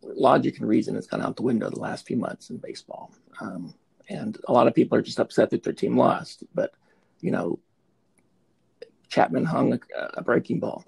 logic 0.01 0.59
and 0.59 0.67
reason 0.67 0.95
has 0.95 1.07
gone 1.07 1.21
out 1.21 1.35
the 1.35 1.43
window 1.43 1.69
the 1.69 1.79
last 1.79 2.07
few 2.07 2.17
months 2.17 2.49
in 2.49 2.57
baseball, 2.57 3.11
um, 3.39 3.73
and 4.09 4.37
a 4.47 4.53
lot 4.53 4.67
of 4.67 4.73
people 4.73 4.97
are 4.97 5.01
just 5.01 5.19
upset 5.19 5.49
that 5.51 5.63
their 5.63 5.73
team 5.73 5.97
lost. 5.97 6.43
But 6.53 6.73
you 7.21 7.31
know, 7.31 7.59
Chapman 9.09 9.45
hung 9.45 9.73
a, 9.73 9.79
a 10.15 10.21
breaking 10.21 10.59
ball. 10.59 10.83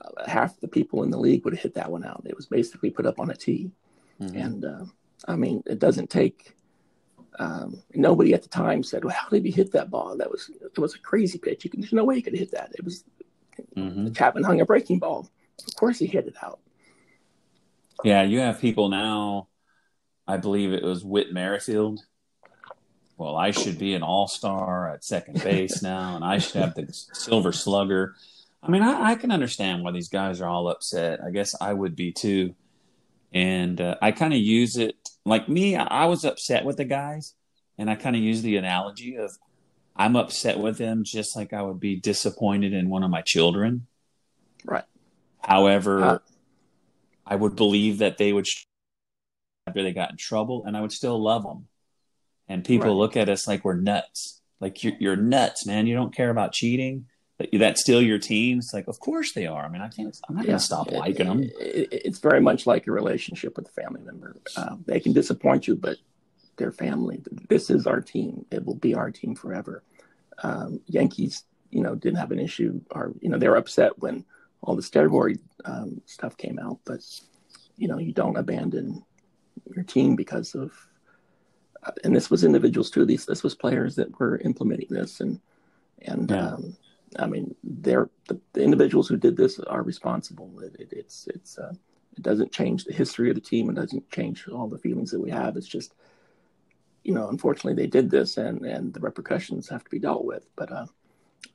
Uh, 0.00 0.28
half 0.28 0.58
the 0.60 0.68
people 0.68 1.02
in 1.02 1.10
the 1.10 1.18
league 1.18 1.44
would 1.44 1.54
have 1.54 1.62
hit 1.62 1.74
that 1.74 1.90
one 1.90 2.04
out. 2.04 2.22
It 2.24 2.36
was 2.36 2.46
basically 2.46 2.90
put 2.90 3.06
up 3.06 3.18
on 3.20 3.30
a 3.30 3.34
tee, 3.34 3.70
mm-hmm. 4.20 4.36
and 4.36 4.64
uh, 4.64 4.84
I 5.26 5.36
mean, 5.36 5.62
it 5.66 5.78
doesn't 5.78 6.10
take. 6.10 6.54
Um, 7.38 7.82
nobody 7.94 8.34
at 8.34 8.42
the 8.42 8.48
time 8.48 8.82
said, 8.82 9.04
"Well, 9.04 9.14
how 9.14 9.28
did 9.28 9.44
he 9.44 9.50
hit 9.50 9.72
that 9.72 9.90
ball? 9.90 10.16
That 10.16 10.30
was 10.30 10.50
it 10.60 10.78
was 10.78 10.94
a 10.94 10.98
crazy 10.98 11.38
pitch. 11.38 11.64
You 11.64 11.70
can, 11.70 11.80
there's 11.80 11.92
no 11.92 12.04
way 12.04 12.16
he 12.16 12.22
could 12.22 12.36
hit 12.36 12.50
that. 12.50 12.72
It 12.74 12.84
was 12.84 13.04
Mm-hmm. 13.76 14.12
Chapman 14.12 14.44
hung 14.44 14.60
a 14.60 14.66
breaking 14.66 14.98
ball. 14.98 15.28
Of 15.66 15.76
course, 15.76 15.98
he 15.98 16.06
hit 16.06 16.26
it 16.26 16.34
out. 16.42 16.60
Yeah, 18.04 18.22
you 18.22 18.40
have 18.40 18.60
people 18.60 18.88
now. 18.88 19.48
I 20.26 20.36
believe 20.36 20.72
it 20.72 20.82
was 20.82 21.04
Whit 21.04 21.32
Merrifield. 21.32 22.00
Well, 23.16 23.36
I 23.36 23.50
should 23.50 23.78
be 23.78 23.94
an 23.94 24.02
all 24.02 24.26
star 24.26 24.88
at 24.92 25.04
second 25.04 25.42
base 25.42 25.82
now, 25.82 26.16
and 26.16 26.24
I 26.24 26.38
should 26.38 26.60
have 26.60 26.74
the 26.74 26.88
silver 26.90 27.52
slugger. 27.52 28.14
I 28.62 28.70
mean, 28.70 28.82
I, 28.82 29.10
I, 29.10 29.14
can 29.16 29.32
understand 29.32 29.82
why 29.82 29.90
these 29.90 30.08
guys 30.08 30.40
are 30.40 30.48
all 30.48 30.68
upset. 30.68 31.20
I 31.24 31.30
guess 31.30 31.54
I 31.60 31.72
would 31.72 31.96
be 31.96 32.12
too. 32.12 32.54
And 33.32 33.80
uh, 33.80 33.96
I 34.00 34.12
kind 34.12 34.32
of 34.32 34.38
use 34.38 34.76
it 34.76 34.96
like 35.24 35.48
me, 35.48 35.76
I 35.76 36.06
was 36.06 36.24
upset 36.24 36.64
with 36.64 36.76
the 36.76 36.84
guys, 36.84 37.34
and 37.78 37.88
I 37.90 37.94
kind 37.94 38.16
of 38.16 38.22
use 38.22 38.42
the 38.42 38.56
analogy 38.56 39.16
of 39.16 39.30
I'm 39.94 40.16
upset 40.16 40.58
with 40.58 40.78
them 40.78 41.04
just 41.04 41.36
like 41.36 41.52
I 41.52 41.62
would 41.62 41.78
be 41.80 41.96
disappointed 41.96 42.72
in 42.72 42.88
one 42.88 43.02
of 43.02 43.10
my 43.10 43.22
children. 43.22 43.86
Right. 44.64 44.84
However, 45.40 46.02
uh, 46.02 46.18
I 47.26 47.36
would 47.36 47.56
believe 47.56 47.98
that 47.98 48.18
they 48.18 48.32
would 48.32 48.46
after 49.66 49.82
they 49.82 49.92
got 49.92 50.10
in 50.10 50.16
trouble, 50.16 50.64
and 50.64 50.76
I 50.76 50.80
would 50.80 50.92
still 50.92 51.20
love 51.22 51.42
them. 51.44 51.68
and 52.48 52.64
people 52.64 52.88
Right. 52.88 52.96
look 52.96 53.16
at 53.16 53.28
us 53.28 53.46
like 53.46 53.64
we're 53.64 53.76
nuts. 53.76 54.40
Like 54.60 54.82
you're, 54.84 54.94
you're 54.98 55.16
nuts, 55.16 55.64
man. 55.64 55.86
You 55.86 55.94
don't 55.94 56.14
care 56.14 56.28
about 56.30 56.52
cheating. 56.52 57.06
That- 57.50 57.58
That's 57.58 57.80
still 57.80 58.02
your 58.02 58.18
team. 58.18 58.58
It's 58.58 58.72
like, 58.74 58.88
of 58.88 59.00
course 59.00 59.32
they 59.32 59.46
are. 59.46 59.64
I 59.64 59.68
mean, 59.68 59.82
I 59.82 59.88
can't. 59.88 60.18
I'm 60.28 60.36
not 60.36 60.44
Yeah. 60.44 60.52
gonna 60.52 60.58
stop 60.60 60.88
It- 60.88 60.94
liking 60.94 61.26
them. 61.26 61.42
it- 61.42 61.88
it's 61.92 62.18
very 62.18 62.40
much 62.40 62.66
like 62.66 62.86
a 62.86 62.92
relationship 62.92 63.56
with 63.56 63.68
a 63.68 63.72
family 63.72 64.00
member. 64.02 64.36
Uh, 64.56 64.76
they 64.86 65.00
can 65.00 65.12
disappoint 65.12 65.66
you, 65.66 65.74
but 65.76 65.98
they're 66.56 66.72
family. 66.72 67.22
This 67.48 67.70
is 67.70 67.86
our 67.86 68.00
team. 68.00 68.44
It 68.50 68.64
will 68.64 68.74
be 68.76 68.94
our 68.94 69.10
team 69.10 69.34
forever. 69.34 69.82
Um, 70.42 70.80
Yankees, 70.86 71.44
you 71.70 71.82
know, 71.82 71.94
didn't 71.94 72.18
have 72.18 72.32
an 72.32 72.38
issue, 72.38 72.80
or 72.90 73.12
you 73.20 73.28
know, 73.28 73.38
they 73.38 73.48
were 73.48 73.56
upset 73.56 73.98
when 73.98 74.24
all 74.62 74.76
the 74.76 74.82
steroid 74.82 75.38
um, 75.64 76.00
stuff 76.06 76.36
came 76.36 76.58
out. 76.58 76.78
But 76.84 77.00
you 77.76 77.88
know, 77.88 77.98
you 77.98 78.12
don't 78.12 78.36
abandon 78.36 79.02
your 79.74 79.84
team 79.84 80.16
because 80.16 80.54
of. 80.54 80.72
Uh, 81.84 81.90
and 82.04 82.14
this 82.14 82.30
was 82.30 82.44
individuals 82.44 82.90
too. 82.90 83.04
These 83.04 83.26
this 83.26 83.42
was 83.42 83.54
players 83.54 83.96
that 83.96 84.18
were 84.20 84.38
implementing 84.38 84.88
this, 84.90 85.20
and 85.20 85.40
and 86.02 86.30
Yeah. 86.30 86.48
um, 86.54 86.76
I 87.18 87.26
mean, 87.26 87.54
they're 87.62 88.08
the, 88.28 88.40
the 88.52 88.62
individuals 88.62 89.08
who 89.08 89.16
did 89.16 89.36
this 89.36 89.58
are 89.60 89.82
responsible. 89.82 90.60
It, 90.60 90.76
it, 90.78 90.88
it's 90.92 91.26
it's 91.28 91.58
uh, 91.58 91.72
it 92.16 92.22
doesn't 92.22 92.52
change 92.52 92.84
the 92.84 92.92
history 92.92 93.28
of 93.28 93.34
the 93.34 93.40
team. 93.40 93.70
It 93.70 93.76
doesn't 93.76 94.10
change 94.10 94.46
all 94.48 94.68
the 94.68 94.78
feelings 94.78 95.10
that 95.10 95.20
we 95.20 95.30
have. 95.30 95.56
It's 95.56 95.68
just, 95.68 95.94
you 97.04 97.14
know, 97.14 97.28
unfortunately 97.28 97.74
they 97.74 97.88
did 97.88 98.10
this, 98.10 98.36
and 98.36 98.64
and 98.64 98.92
the 98.92 99.00
repercussions 99.00 99.68
have 99.68 99.84
to 99.84 99.90
be 99.90 99.98
dealt 99.98 100.24
with. 100.24 100.46
But, 100.56 100.72
uh, 100.72 100.86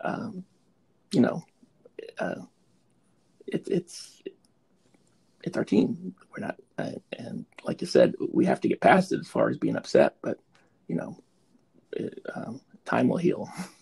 um, 0.01 0.43
you 1.12 1.22
know, 1.22 1.43
uh, 2.20 2.41
it, 3.47 3.68
it's 3.70 4.22
it's 5.43 5.58
our 5.58 5.66
team. 5.66 6.16
We're 6.36 6.45
not, 6.45 6.58
uh, 6.78 6.91
and 7.18 7.45
like 7.64 7.82
you 7.82 7.88
said, 7.88 8.16
we 8.34 8.45
have 8.45 8.62
to 8.62 8.68
get 8.68 8.82
past 8.82 9.12
it 9.12 9.20
as 9.20 9.28
far 9.28 9.49
as 9.49 9.58
being 9.58 9.78
upset. 9.78 10.16
But 10.22 10.39
you 10.88 10.95
know, 10.95 11.18
it, 11.93 12.20
um, 12.34 12.62
time 12.86 13.08
will 13.08 13.18
heal. 13.18 13.49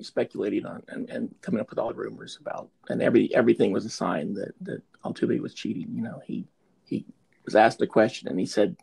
Speculating 0.00 0.66
on 0.66 0.82
and, 0.88 1.08
and 1.10 1.34
coming 1.42 1.60
up 1.60 1.70
with 1.70 1.78
all 1.78 1.88
the 1.88 1.94
rumors 1.94 2.38
about, 2.40 2.68
and 2.88 3.02
every 3.02 3.34
everything 3.34 3.72
was 3.72 3.84
a 3.84 3.90
sign 3.90 4.34
that 4.34 4.52
that 4.62 4.82
Altuve 5.04 5.40
was 5.40 5.54
cheating. 5.54 5.88
You 5.94 6.02
know, 6.02 6.20
he 6.24 6.46
he 6.84 7.04
was 7.44 7.56
asked 7.56 7.80
a 7.82 7.86
question 7.86 8.28
and 8.28 8.38
he 8.38 8.46
said 8.46 8.76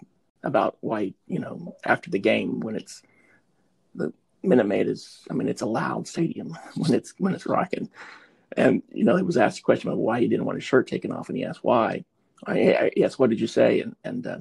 about 0.44 0.78
why 0.82 1.14
you 1.28 1.39
know 1.39 1.76
after 1.86 2.10
the 2.10 2.20
game 2.20 2.60
when 2.60 2.76
it's 2.76 3.02
the 3.96 4.12
Minute 4.41 4.68
Maid 4.68 4.88
is 4.88 5.22
I 5.30 5.34
mean 5.34 5.48
it's 5.48 5.62
a 5.62 5.68
loud 5.68 6.08
stadium 6.08 6.58
when 6.76 6.94
it's 6.94 7.14
when 7.18 7.34
it's 7.34 7.46
rocking, 7.46 7.89
and 8.58 8.82
you 8.91 9.04
know 9.04 9.16
he 9.16 9.24
was 9.24 9.38
asked 9.38 9.60
a 9.60 9.64
question 9.64 9.89
about 9.89 10.00
why 10.00 10.20
he 10.20 10.28
didn't 10.28 10.46
want 10.46 10.58
his 10.58 10.66
shirt 10.66 10.88
taken 10.88 11.12
off 11.12 11.30
and 11.30 11.38
he 11.38 11.46
asked 11.46 11.64
why. 11.64 12.04
I, 12.46 12.91
yes, 12.98 13.18
what 13.18 13.30
did 13.30 13.39
you 13.39 13.48
say? 13.48 13.80
And 13.80 13.96
and 14.04 14.28
uh, 14.28 14.39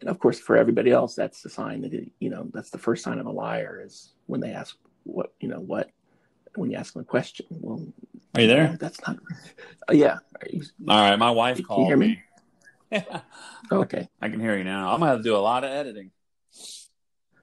and 0.00 0.08
of 0.08 0.18
course 0.18 0.40
for 0.40 0.56
everybody 0.56 0.90
else 0.90 1.14
that's 1.14 1.42
the 1.42 1.50
sign 1.50 1.82
that 1.82 1.94
it, 1.94 2.10
you 2.18 2.30
know 2.30 2.48
that's 2.52 2.70
the 2.70 2.78
first 2.78 3.04
sign 3.04 3.18
of 3.18 3.26
a 3.26 3.30
liar 3.30 3.82
is 3.84 4.12
when 4.26 4.40
they 4.40 4.52
ask 4.52 4.76
what 5.04 5.32
you 5.40 5.48
know 5.48 5.60
what 5.60 5.90
when 6.54 6.70
you 6.70 6.76
ask 6.76 6.92
them 6.92 7.02
a 7.02 7.04
question. 7.04 7.46
Well, 7.50 7.86
Are 8.34 8.40
you 8.40 8.48
no, 8.48 8.54
there? 8.54 8.76
that's 8.80 9.00
not. 9.06 9.18
Uh, 9.88 9.92
yeah. 9.92 10.18
You- 10.50 10.62
All 10.88 11.00
right. 11.00 11.16
My 11.16 11.30
wife 11.30 11.56
Can 11.56 11.80
you 11.80 11.86
hear 11.86 11.96
me? 11.96 12.22
Okay. 13.72 14.08
I 14.20 14.28
can 14.28 14.40
hear 14.40 14.58
you 14.58 14.64
now. 14.64 14.92
I'm 14.92 14.98
gonna 14.98 15.12
have 15.12 15.20
to 15.20 15.24
do 15.24 15.36
a 15.36 15.38
lot 15.38 15.62
of 15.62 15.70
editing. 15.70 16.10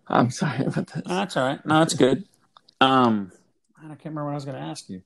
I'm 0.07 0.29
sorry 0.29 0.65
about 0.65 0.87
this. 0.87 1.05
No, 1.05 1.15
that's 1.15 1.37
all 1.37 1.45
right. 1.47 1.65
No, 1.65 1.79
that's 1.79 1.93
good. 1.93 2.25
Um, 2.81 3.31
I 3.77 3.87
can't 3.87 3.99
remember 4.05 4.25
what 4.25 4.31
I 4.31 4.35
was 4.35 4.45
going 4.45 4.57
to 4.57 4.63
ask 4.63 4.89
you. 4.89 5.01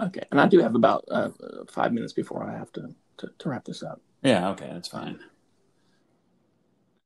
Okay, 0.00 0.22
and 0.30 0.40
I 0.40 0.46
do 0.46 0.60
have 0.60 0.74
about 0.74 1.04
uh, 1.10 1.30
five 1.68 1.92
minutes 1.92 2.12
before 2.12 2.42
I 2.44 2.56
have 2.56 2.72
to, 2.72 2.94
to, 3.18 3.30
to 3.38 3.48
wrap 3.48 3.64
this 3.64 3.82
up. 3.82 4.00
Yeah, 4.22 4.50
okay, 4.50 4.70
that's 4.72 4.88
fine. 4.88 5.18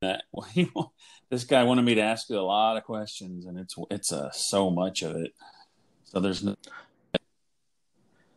That 0.01 0.23
well, 0.31 0.93
this 1.31 1.45
guy 1.45 1.63
wanted 1.65 1.83
me 1.83 1.95
to 1.95 2.01
ask 2.01 2.29
you 2.31 2.39
a 2.39 2.41
lot 2.41 2.77
of 2.77 2.85
questions, 2.85 3.47
and 3.47 3.59
it's 3.59 3.75
it's 3.91 4.13
uh, 4.13 4.31
so 4.31 4.71
much 4.71 5.03
of 5.03 5.17
it. 5.17 5.35
So 6.05 6.21
there's 6.21 6.43
no, 6.43 6.57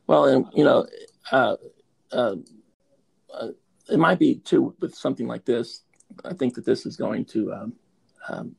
Well, 0.08 0.26
and 0.26 0.46
you 0.54 0.66
know, 0.66 0.88
uh, 1.32 1.56
uh, 2.12 2.36
uh, 3.34 3.48
it 3.90 3.98
might 3.98 4.20
be 4.20 4.36
too 4.36 4.76
with 4.80 4.94
something 4.94 5.28
like 5.28 5.46
this. 5.46 5.84
I 6.26 6.34
think 6.34 6.56
that 6.56 6.66
this 6.66 6.86
is 6.86 6.98
going 6.98 7.24
to 7.26 7.54
um, 7.54 7.74
um, 8.28 8.56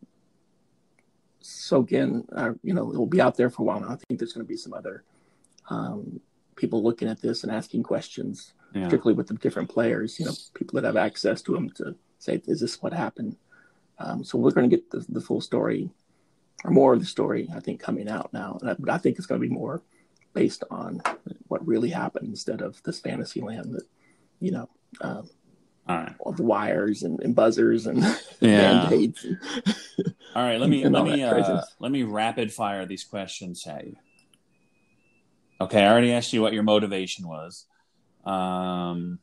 soak 1.41 1.93
in. 1.93 2.27
Uh, 2.35 2.53
you 2.63 2.73
know, 2.73 2.91
it 2.91 2.97
will 2.97 3.07
be 3.07 3.21
out 3.21 3.37
there 3.37 3.51
for 3.51 3.63
a 3.63 3.65
while. 3.67 3.81
Now. 3.81 3.91
I 3.91 3.97
think 3.97 4.19
there's 4.19 4.33
going 4.33 4.47
to 4.47 4.49
be 4.49 4.57
some 4.57 4.73
other 4.73 5.05
um, 5.69 6.21
people 6.57 6.83
looking 6.83 7.09
at 7.09 7.21
this 7.21 7.43
and 7.43 7.53
asking 7.53 7.83
questions, 7.83 8.55
yeah. 8.75 8.85
particularly 8.85 9.17
with 9.17 9.27
the 9.27 9.35
different 9.35 9.69
players. 9.69 10.19
You 10.19 10.27
know, 10.27 10.33
people 10.55 10.81
that 10.81 10.87
have 10.87 10.97
access 10.97 11.43
to 11.43 11.53
them 11.53 11.69
to 11.77 11.95
say, 12.19 12.41
"Is 12.47 12.61
this 12.61 12.81
what 12.81 12.95
happened?" 12.95 13.37
Um, 14.03 14.25
so 14.25 14.39
we're 14.39 14.51
going 14.51 14.69
to 14.69 14.77
get 14.77 14.91
the, 14.91 15.05
the 15.09 15.21
full 15.21 15.41
story, 15.41 15.91
or 16.65 16.71
more 16.71 16.93
of 16.95 17.01
the 17.01 17.07
story. 17.07 17.49
I 17.55 17.61
think 17.61 17.81
coming 17.81 18.09
out 18.09 18.33
now, 18.33 18.59
and 18.61 18.71
I, 18.71 18.75
but 18.79 18.91
I 18.91 18.99
think 18.99 19.17
it's 19.17 19.27
going 19.27 19.41
to 19.41 19.49
be 19.49 19.53
more 19.53 19.83
based 20.35 20.65
on 20.71 21.03
what 21.49 21.67
really 21.67 21.91
happened 21.91 22.29
instead 22.29 22.63
of 22.63 22.83
this 22.85 23.01
fantasy 23.01 23.41
land 23.41 23.75
that, 23.75 23.85
you 24.41 24.51
know, 24.51 24.69
um, 25.03 25.29
All 25.89 25.97
right, 25.97 26.15
all 26.21 26.33
the 26.33 26.43
wires 26.43 27.03
and, 27.03 27.21
and 27.21 27.35
buzzers 27.35 27.87
and 27.87 28.03
Yeah. 28.41 28.73
band-aids. 28.73 29.27
all 30.35 30.43
right. 30.43 30.59
Let 30.59 30.69
me 30.71 30.85
let 30.89 31.05
me 31.05 31.23
uh, 31.23 31.61
let 31.81 31.93
me 31.93 32.03
rapid 32.03 32.53
fire 32.53 32.87
these 32.87 33.05
questions 33.05 33.67
at 33.67 33.87
you. 33.87 33.97
Okay, 35.61 35.85
I 35.85 35.91
already 35.91 36.13
asked 36.13 36.33
you 36.33 36.43
what 36.43 36.55
your 36.55 36.65
motivation 36.65 37.29
was. 37.29 37.67
Um, 38.25 39.21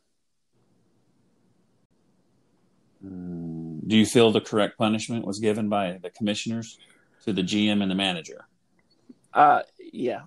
mm, 3.04 3.69
do 3.90 3.98
you 3.98 4.06
feel 4.06 4.32
the 4.32 4.40
correct 4.40 4.78
punishment 4.78 5.26
was 5.26 5.40
given 5.40 5.68
by 5.68 5.98
the 6.02 6.12
commissioners 6.12 6.80
to 7.26 7.34
the 7.34 7.42
GM 7.42 7.82
and 7.82 7.90
the 7.92 7.96
manager? 7.96 8.46
Uh, 9.34 9.62
yeah. 9.92 10.22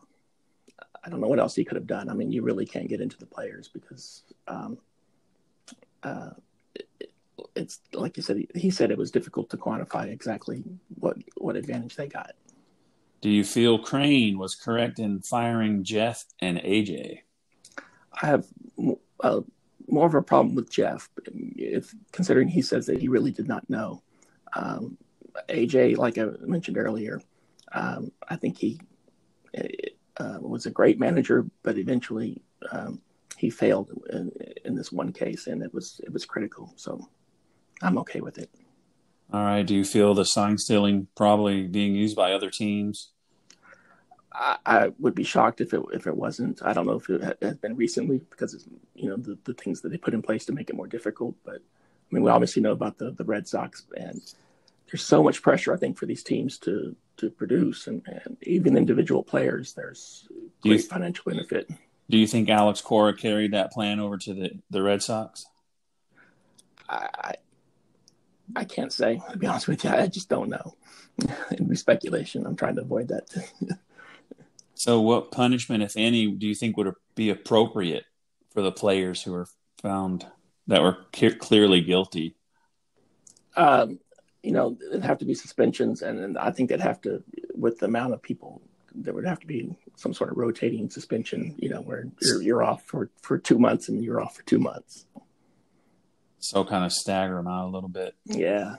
I 1.05 1.09
don't 1.09 1.21
know 1.21 1.29
what 1.29 1.39
else 1.39 1.55
he 1.55 1.65
could 1.65 1.77
have 1.77 1.87
done. 1.87 2.09
I 2.09 2.15
mean, 2.15 2.31
you 2.31 2.43
really 2.43 2.67
can't 2.67 2.89
get 2.89 3.01
into 3.01 3.17
the 3.19 3.27
players 3.27 3.69
because 3.69 4.23
um, 4.49 4.79
uh, 6.03 6.31
it, 6.75 6.89
it- 7.01 7.09
it's 7.57 7.81
like 7.93 8.17
you 8.17 8.23
said. 8.23 8.37
He, 8.37 8.49
he 8.55 8.71
said 8.71 8.91
it 8.91 8.97
was 8.99 9.11
difficult 9.11 9.51
to 9.51 9.57
quantify 9.57 10.09
exactly 10.09 10.63
what 11.01 11.17
what 11.37 11.57
advantage 11.57 11.97
they 11.97 12.07
got. 12.07 12.33
Do 13.21 13.29
you 13.29 13.45
feel 13.45 13.79
Crane 13.81 14.39
was 14.39 14.55
correct 14.55 14.99
in 14.99 15.21
firing 15.23 15.83
Jeff 15.83 16.25
and 16.41 16.59
AJ? 16.59 17.19
I 18.23 18.27
have 18.27 18.47
uh, 19.21 19.41
more 19.89 20.07
of 20.07 20.15
a 20.15 20.23
problem 20.23 20.55
with 20.55 20.71
Jeff, 20.71 21.09
if 21.57 21.95
considering 22.13 22.49
he 22.49 22.63
says 22.63 22.87
that 22.87 23.01
he 23.01 23.09
really 23.09 23.31
did 23.31 23.49
not 23.49 23.69
know. 23.69 24.03
Um, 24.55 24.99
AJ, 25.49 25.97
like 25.97 26.19
I 26.19 26.27
mentioned 26.41 26.79
earlier, 26.79 27.21
um, 27.73 28.13
I 28.29 28.37
think 28.37 28.59
he 28.59 28.81
uh, 30.19 30.39
was 30.41 30.67
a 30.67 30.71
great 30.71 30.99
manager, 30.99 31.47
but 31.63 31.79
eventually 31.79 32.43
um, 32.71 33.01
he 33.37 33.51
failed 33.51 33.91
in, 34.11 34.31
in 34.65 34.75
this 34.75 34.93
one 34.93 35.13
case, 35.13 35.47
and 35.47 35.63
it 35.63 35.73
was 35.73 36.01
it 36.05 36.13
was 36.13 36.25
critical. 36.25 36.73
So 36.77 37.09
I'm 37.81 37.99
okay 37.99 38.21
with 38.21 38.39
it. 38.39 38.51
All 39.33 39.43
right. 39.43 39.67
Do 39.67 39.75
you 39.75 39.85
feel 39.85 40.13
the 40.13 40.25
sign 40.25 40.59
stealing 40.59 41.09
probably 41.17 41.67
being 41.67 41.95
used 41.95 42.15
by 42.15 42.33
other 42.33 42.51
teams? 42.51 43.12
I, 44.35 44.57
I 44.65 44.93
would 44.99 45.15
be 45.15 45.25
shocked 45.25 45.61
if 45.61 45.75
it 45.75 45.83
if 45.93 46.07
it 46.07 46.17
wasn't. 46.17 46.63
I 46.63 46.73
don't 46.73 46.87
know 46.87 46.97
if 46.97 47.09
it 47.09 47.39
has 47.43 47.57
been 47.57 47.77
recently 47.77 48.19
because 48.19 48.55
it's, 48.55 48.65
you 48.95 49.09
know 49.09 49.17
the, 49.17 49.39
the 49.45 49.55
things 49.55 49.81
that 49.81 49.91
they 49.91 49.97
put 49.97 50.15
in 50.15 50.23
place 50.23 50.45
to 50.47 50.53
make 50.53 50.71
it 50.71 50.77
more 50.77 50.87
difficult. 50.87 51.35
But 51.45 51.57
I 51.57 52.09
mean, 52.11 52.23
we 52.23 52.31
obviously 52.31 52.63
know 52.63 52.73
about 52.73 52.99
the 52.99 53.11
the 53.11 53.25
Red 53.25 53.47
Sox, 53.47 53.85
and 53.97 54.21
there's 54.91 55.05
so 55.05 55.23
much 55.23 55.43
pressure 55.43 55.75
I 55.75 55.77
think 55.77 55.99
for 55.99 56.07
these 56.07 56.23
teams 56.23 56.59
to 56.59 56.97
to 57.19 57.31
produce, 57.31 57.87
and, 57.87 58.03
and 58.07 58.37
even 58.43 58.77
individual 58.77 59.23
players. 59.23 59.75
There's 59.75 60.29
great 60.63 60.85
financial 60.85 61.31
benefit. 61.31 61.71
Do 62.09 62.19
you 62.19 62.27
think 62.27 62.49
Alex 62.49 62.81
Cora 62.81 63.15
carried 63.15 63.53
that 63.53 63.73
plan 63.73 64.01
over 64.01 64.19
to 64.19 64.35
the, 64.35 64.51
the 64.71 64.83
Red 64.83 65.03
Sox? 65.03 65.47
I, 66.89 67.09
I 67.15 67.35
I 68.57 68.65
can't 68.65 68.93
say 68.93 69.21
to 69.31 69.39
be 69.39 69.47
honest 69.47 69.69
with 69.69 69.85
you. 69.85 69.91
I 69.91 70.07
just 70.07 70.29
don't 70.29 70.49
know. 70.49 70.75
It'd 71.51 71.69
be 71.69 71.77
speculation. 71.77 72.47
I'm 72.47 72.57
trying 72.57 72.77
to 72.77 72.83
avoid 72.83 73.09
that. 73.09 73.29
So, 74.83 75.01
what 75.01 75.31
punishment, 75.31 75.85
if 75.85 75.97
any, 75.97 76.27
do 76.27 76.45
you 76.45 76.57
think 76.57 76.77
would 76.77 76.93
be 77.15 77.31
appropriate 77.31 78.03
for 78.51 78.63
the 78.63 78.73
players 78.73 79.23
who 79.23 79.31
were 79.31 79.47
found 79.81 80.27
that 80.67 80.83
were 80.83 80.97
clearly 81.39 81.81
guilty? 81.83 82.35
um, 83.55 84.01
you 84.43 84.51
know, 84.51 84.77
it'd 84.91 85.05
have 85.05 85.19
to 85.19 85.25
be 85.25 85.35
suspensions, 85.35 86.03
and, 86.03 86.19
and 86.19 86.37
I 86.37 86.51
think 86.51 86.69
they'd 86.69 86.81
have 86.81 87.01
to, 87.03 87.23
with 87.55 87.79
the 87.79 87.87
amount 87.87 88.15
of 88.15 88.23
people, 88.23 88.61
there 88.93 89.15
would 89.15 89.25
have 89.25 89.39
to 89.39 89.47
be 89.47 89.73
some 89.95 90.13
sort 90.13 90.33
of 90.33 90.37
rotating 90.37 90.91
suspension. 90.91 91.55
You 91.59 91.69
know, 91.69 91.83
where 91.83 92.09
you're, 92.21 92.43
you're 92.43 92.63
off 92.65 92.83
for, 92.83 93.09
for 93.21 93.39
two 93.39 93.61
months 93.61 93.89
and 93.89 94.03
you're 94.03 94.21
off 94.21 94.35
for 94.35 94.43
two 94.43 94.59
months. 94.59 95.07
So, 96.41 96.65
kind 96.65 96.85
of 96.85 96.93
stagger 96.93 97.37
them 97.37 97.47
out 97.47 97.69
a 97.69 97.71
little 97.71 97.89
bit. 97.89 98.17
Yeah, 98.25 98.79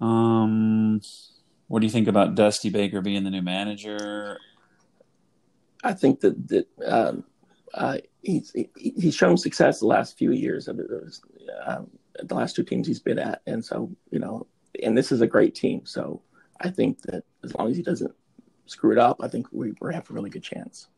Um, 0.00 1.00
what 1.72 1.80
do 1.80 1.86
you 1.86 1.90
think 1.90 2.06
about 2.06 2.34
Dusty 2.34 2.68
Baker 2.68 3.00
being 3.00 3.24
the 3.24 3.30
new 3.30 3.40
manager? 3.40 4.38
I 5.82 5.94
think 5.94 6.20
that 6.20 6.46
that 6.48 6.68
um, 6.84 7.24
uh, 7.72 7.96
he's 8.20 8.52
he, 8.52 8.68
he's 8.76 9.14
shown 9.14 9.38
success 9.38 9.80
the 9.80 9.86
last 9.86 10.18
few 10.18 10.32
years. 10.32 10.68
Of. 10.68 10.78
Um, 11.64 11.90
the 12.24 12.34
last 12.34 12.56
two 12.56 12.62
teams 12.62 12.86
he's 12.86 13.00
been 13.00 13.18
at, 13.18 13.40
and 13.46 13.64
so 13.64 13.90
you 14.10 14.18
know, 14.18 14.46
and 14.82 14.98
this 14.98 15.10
is 15.10 15.22
a 15.22 15.26
great 15.26 15.54
team. 15.54 15.86
So 15.86 16.20
I 16.60 16.68
think 16.68 17.00
that 17.04 17.24
as 17.42 17.54
long 17.54 17.70
as 17.70 17.78
he 17.78 17.82
doesn't 17.82 18.12
screw 18.66 18.92
it 18.92 18.98
up, 18.98 19.22
I 19.22 19.28
think 19.28 19.46
we, 19.50 19.72
we 19.80 19.94
have 19.94 20.10
a 20.10 20.12
really 20.12 20.28
good 20.28 20.42
chance. 20.42 20.88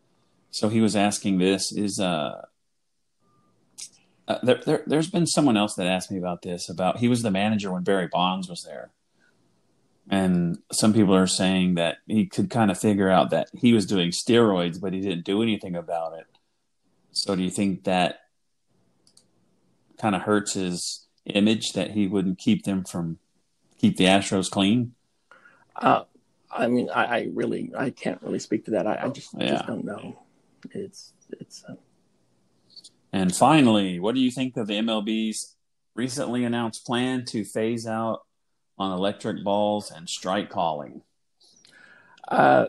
So 0.50 0.68
he 0.68 0.80
was 0.80 0.96
asking 0.96 1.38
this 1.38 1.70
is 1.70 2.00
uh, 2.00 2.46
uh 4.26 4.38
there, 4.42 4.60
there 4.66 4.82
there's 4.88 5.08
been 5.08 5.28
someone 5.28 5.56
else 5.56 5.76
that 5.76 5.86
asked 5.86 6.10
me 6.10 6.18
about 6.18 6.42
this 6.42 6.68
about 6.68 6.98
he 6.98 7.06
was 7.06 7.22
the 7.22 7.30
manager 7.30 7.70
when 7.70 7.84
Barry 7.84 8.08
Bonds 8.08 8.48
was 8.48 8.64
there. 8.64 8.90
And 10.10 10.58
some 10.70 10.92
people 10.92 11.14
are 11.14 11.26
saying 11.26 11.76
that 11.76 11.98
he 12.06 12.26
could 12.26 12.50
kind 12.50 12.70
of 12.70 12.78
figure 12.78 13.08
out 13.08 13.30
that 13.30 13.48
he 13.54 13.72
was 13.72 13.86
doing 13.86 14.10
steroids, 14.10 14.80
but 14.80 14.92
he 14.92 15.00
didn't 15.00 15.24
do 15.24 15.42
anything 15.42 15.74
about 15.74 16.18
it. 16.18 16.26
So 17.12 17.34
do 17.34 17.42
you 17.42 17.50
think 17.50 17.84
that 17.84 18.20
kind 19.98 20.14
of 20.14 20.22
hurts 20.22 20.54
his 20.54 21.06
image 21.24 21.72
that 21.72 21.92
he 21.92 22.06
wouldn't 22.06 22.38
keep 22.38 22.64
them 22.64 22.84
from 22.84 23.18
keep 23.78 23.96
the 23.96 24.04
Astros 24.04 24.50
clean? 24.50 24.94
Uh, 25.76 26.02
I 26.50 26.66
mean, 26.68 26.90
I, 26.90 27.04
I, 27.04 27.28
really, 27.32 27.72
I 27.76 27.90
can't 27.90 28.20
really 28.22 28.38
speak 28.38 28.66
to 28.66 28.72
that. 28.72 28.86
I, 28.86 29.04
I 29.04 29.08
just, 29.08 29.30
yeah. 29.36 29.50
just 29.50 29.66
don't 29.66 29.84
know. 29.84 30.22
It's, 30.70 31.12
it's. 31.30 31.64
Uh... 31.68 31.74
And 33.12 33.34
finally, 33.34 34.00
what 34.00 34.14
do 34.14 34.20
you 34.20 34.30
think 34.30 34.56
of 34.56 34.66
the 34.66 34.74
MLB's 34.74 35.56
recently 35.94 36.44
announced 36.44 36.84
plan 36.84 37.24
to 37.26 37.44
phase 37.44 37.86
out 37.86 38.23
on 38.78 38.92
electric 38.92 39.44
balls 39.44 39.90
and 39.90 40.08
strike 40.08 40.50
calling? 40.50 41.02
Uh, 42.28 42.66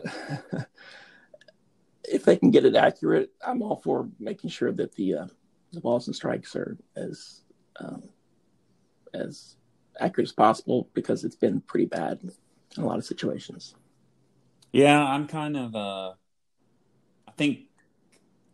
if 2.04 2.24
they 2.24 2.36
can 2.36 2.50
get 2.50 2.64
it 2.64 2.76
accurate, 2.76 3.30
I'm 3.44 3.62
all 3.62 3.76
for 3.76 4.08
making 4.18 4.50
sure 4.50 4.72
that 4.72 4.94
the 4.94 5.14
uh, 5.14 5.26
the 5.72 5.80
balls 5.80 6.06
and 6.06 6.16
strikes 6.16 6.54
are 6.56 6.76
as 6.96 7.42
um, 7.80 8.02
as 9.14 9.56
accurate 9.98 10.28
as 10.28 10.32
possible 10.32 10.88
because 10.94 11.24
it's 11.24 11.36
been 11.36 11.60
pretty 11.60 11.86
bad 11.86 12.20
in 12.76 12.82
a 12.82 12.86
lot 12.86 12.98
of 12.98 13.04
situations. 13.04 13.74
Yeah, 14.72 15.02
I'm 15.02 15.26
kind 15.26 15.56
of. 15.56 15.74
Uh, 15.74 16.12
I 17.28 17.32
think 17.36 17.60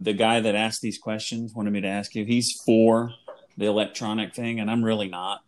the 0.00 0.12
guy 0.12 0.40
that 0.40 0.54
asked 0.54 0.80
these 0.80 0.98
questions 0.98 1.54
wanted 1.54 1.72
me 1.72 1.80
to 1.80 1.88
ask 1.88 2.14
you. 2.14 2.24
He's 2.24 2.60
for 2.64 3.12
the 3.56 3.66
electronic 3.66 4.34
thing, 4.34 4.60
and 4.60 4.70
I'm 4.70 4.84
really 4.84 5.08
not. 5.08 5.40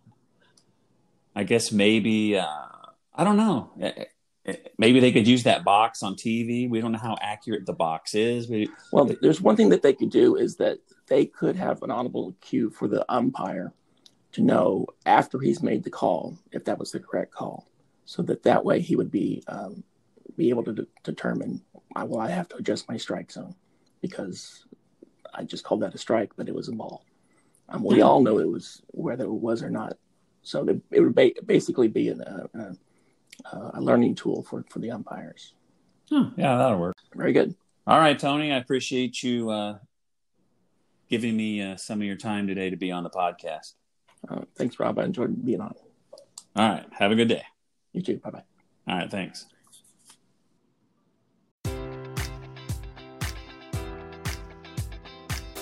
I 1.35 1.45
guess 1.45 1.73
maybe 1.73 2.37
uh, 2.37 2.67
I 3.15 3.25
don't 3.25 3.37
know. 3.37 3.71
Eh, 3.81 3.93
eh, 3.97 4.05
eh, 4.47 4.57
maybe 4.79 5.01
they 5.01 5.13
could 5.13 5.27
use 5.27 5.45
that 5.45 5.65
box 5.65 6.03
on 6.03 6.15
TV. 6.15 6.69
We 6.69 6.81
don't 6.81 6.93
know 6.93 6.99
how 6.99 7.17
accurate 7.21 7.67
the 7.67 7.73
box 7.73 8.15
is. 8.15 8.49
We, 8.49 8.69
well, 8.93 9.05
there's 9.21 9.41
one 9.41 9.57
thing 9.57 9.71
that 9.71 9.83
they 9.83 9.93
could 9.93 10.11
do 10.11 10.37
is 10.37 10.57
that 10.57 10.79
they 11.07 11.27
could 11.27 11.57
have 11.57 11.83
an 11.83 11.91
audible 11.91 12.35
cue 12.41 12.71
for 12.71 12.89
the 12.89 13.05
umpire 13.13 13.73
to 14.33 14.43
know 14.43 14.87
after 15.07 15.39
he's 15.39 15.63
made 15.63 15.85
the 15.85 15.91
call 15.91 16.37
if 16.53 16.65
that 16.65 16.79
was 16.79 16.91
the 16.91 17.01
correct 17.01 17.33
call, 17.33 17.69
so 18.05 18.23
that 18.23 18.43
that 18.43 18.65
way 18.65 18.81
he 18.81 18.97
would 18.97 19.11
be 19.11 19.43
um, 19.49 19.85
be 20.37 20.51
able 20.51 20.65
to 20.65 20.73
de- 20.73 20.87
determine 21.03 21.63
well 21.95 22.21
I 22.21 22.31
have 22.31 22.49
to 22.49 22.57
adjust 22.57 22.89
my 22.89 22.97
strike 22.97 23.31
zone 23.31 23.55
because 24.03 24.65
I 25.33 25.45
just 25.45 25.65
called 25.65 25.83
that 25.83 25.95
a 25.95 25.99
strike, 25.99 26.33
but 26.37 26.49
it 26.49 26.55
was 26.55 26.69
a 26.69 26.73
ball. 26.73 27.05
Um, 27.69 27.83
we 27.83 28.03
all 28.03 28.21
know 28.21 28.39
it 28.39 28.49
was 28.49 28.83
whether 28.89 29.25
it 29.25 29.31
was 29.31 29.63
or 29.63 29.71
not 29.71 29.97
so 30.45 30.67
it 30.91 31.01
would 31.01 31.15
ba- 31.15 31.33
basically 31.45 31.89
be 31.89 32.11
an, 32.11 32.21
uh, 32.23 32.47
uh, 33.53 33.71
a 33.75 33.81
learning 33.81 34.15
tool 34.15 34.43
for, 34.43 34.65
for 34.71 34.79
the 34.79 34.91
umpires. 34.91 35.55
Hmm, 36.11 36.29
yeah, 36.37 36.57
that'll 36.57 36.79
work. 36.79 36.95
Very 37.15 37.33
good. 37.33 37.55
All 37.87 37.99
right, 37.99 38.19
Tony. 38.19 38.53
I 38.53 38.59
appreciate 38.59 39.23
you 39.23 39.51
uh, 39.51 39.79
giving 41.09 41.37
me 41.37 41.63
uh, 41.63 41.77
some 41.77 42.01
of 42.01 42.07
your 42.07 42.17
time 42.17 42.47
today 42.47 42.71
to 42.71 42.77
be 42.77 42.93
on 42.93 43.03
the 43.03 43.11
podcast. 43.11 43.75
Uh, 44.29 44.43
thanks, 44.57 44.79
Rob. 44.79 44.99
I 44.99 45.05
enjoyed 45.05 45.45
being 45.45 45.61
on. 45.61 45.75
All 46.57 46.69
right. 46.69 46.87
Have 46.93 47.11
a 47.11 47.15
good 47.15 47.29
day. 47.29 47.43
You 47.93 48.03
too. 48.03 48.19
Bye 48.19 48.31
bye. 48.31 48.43
All 48.89 48.99
right. 48.99 49.11
Thanks. 49.11 49.47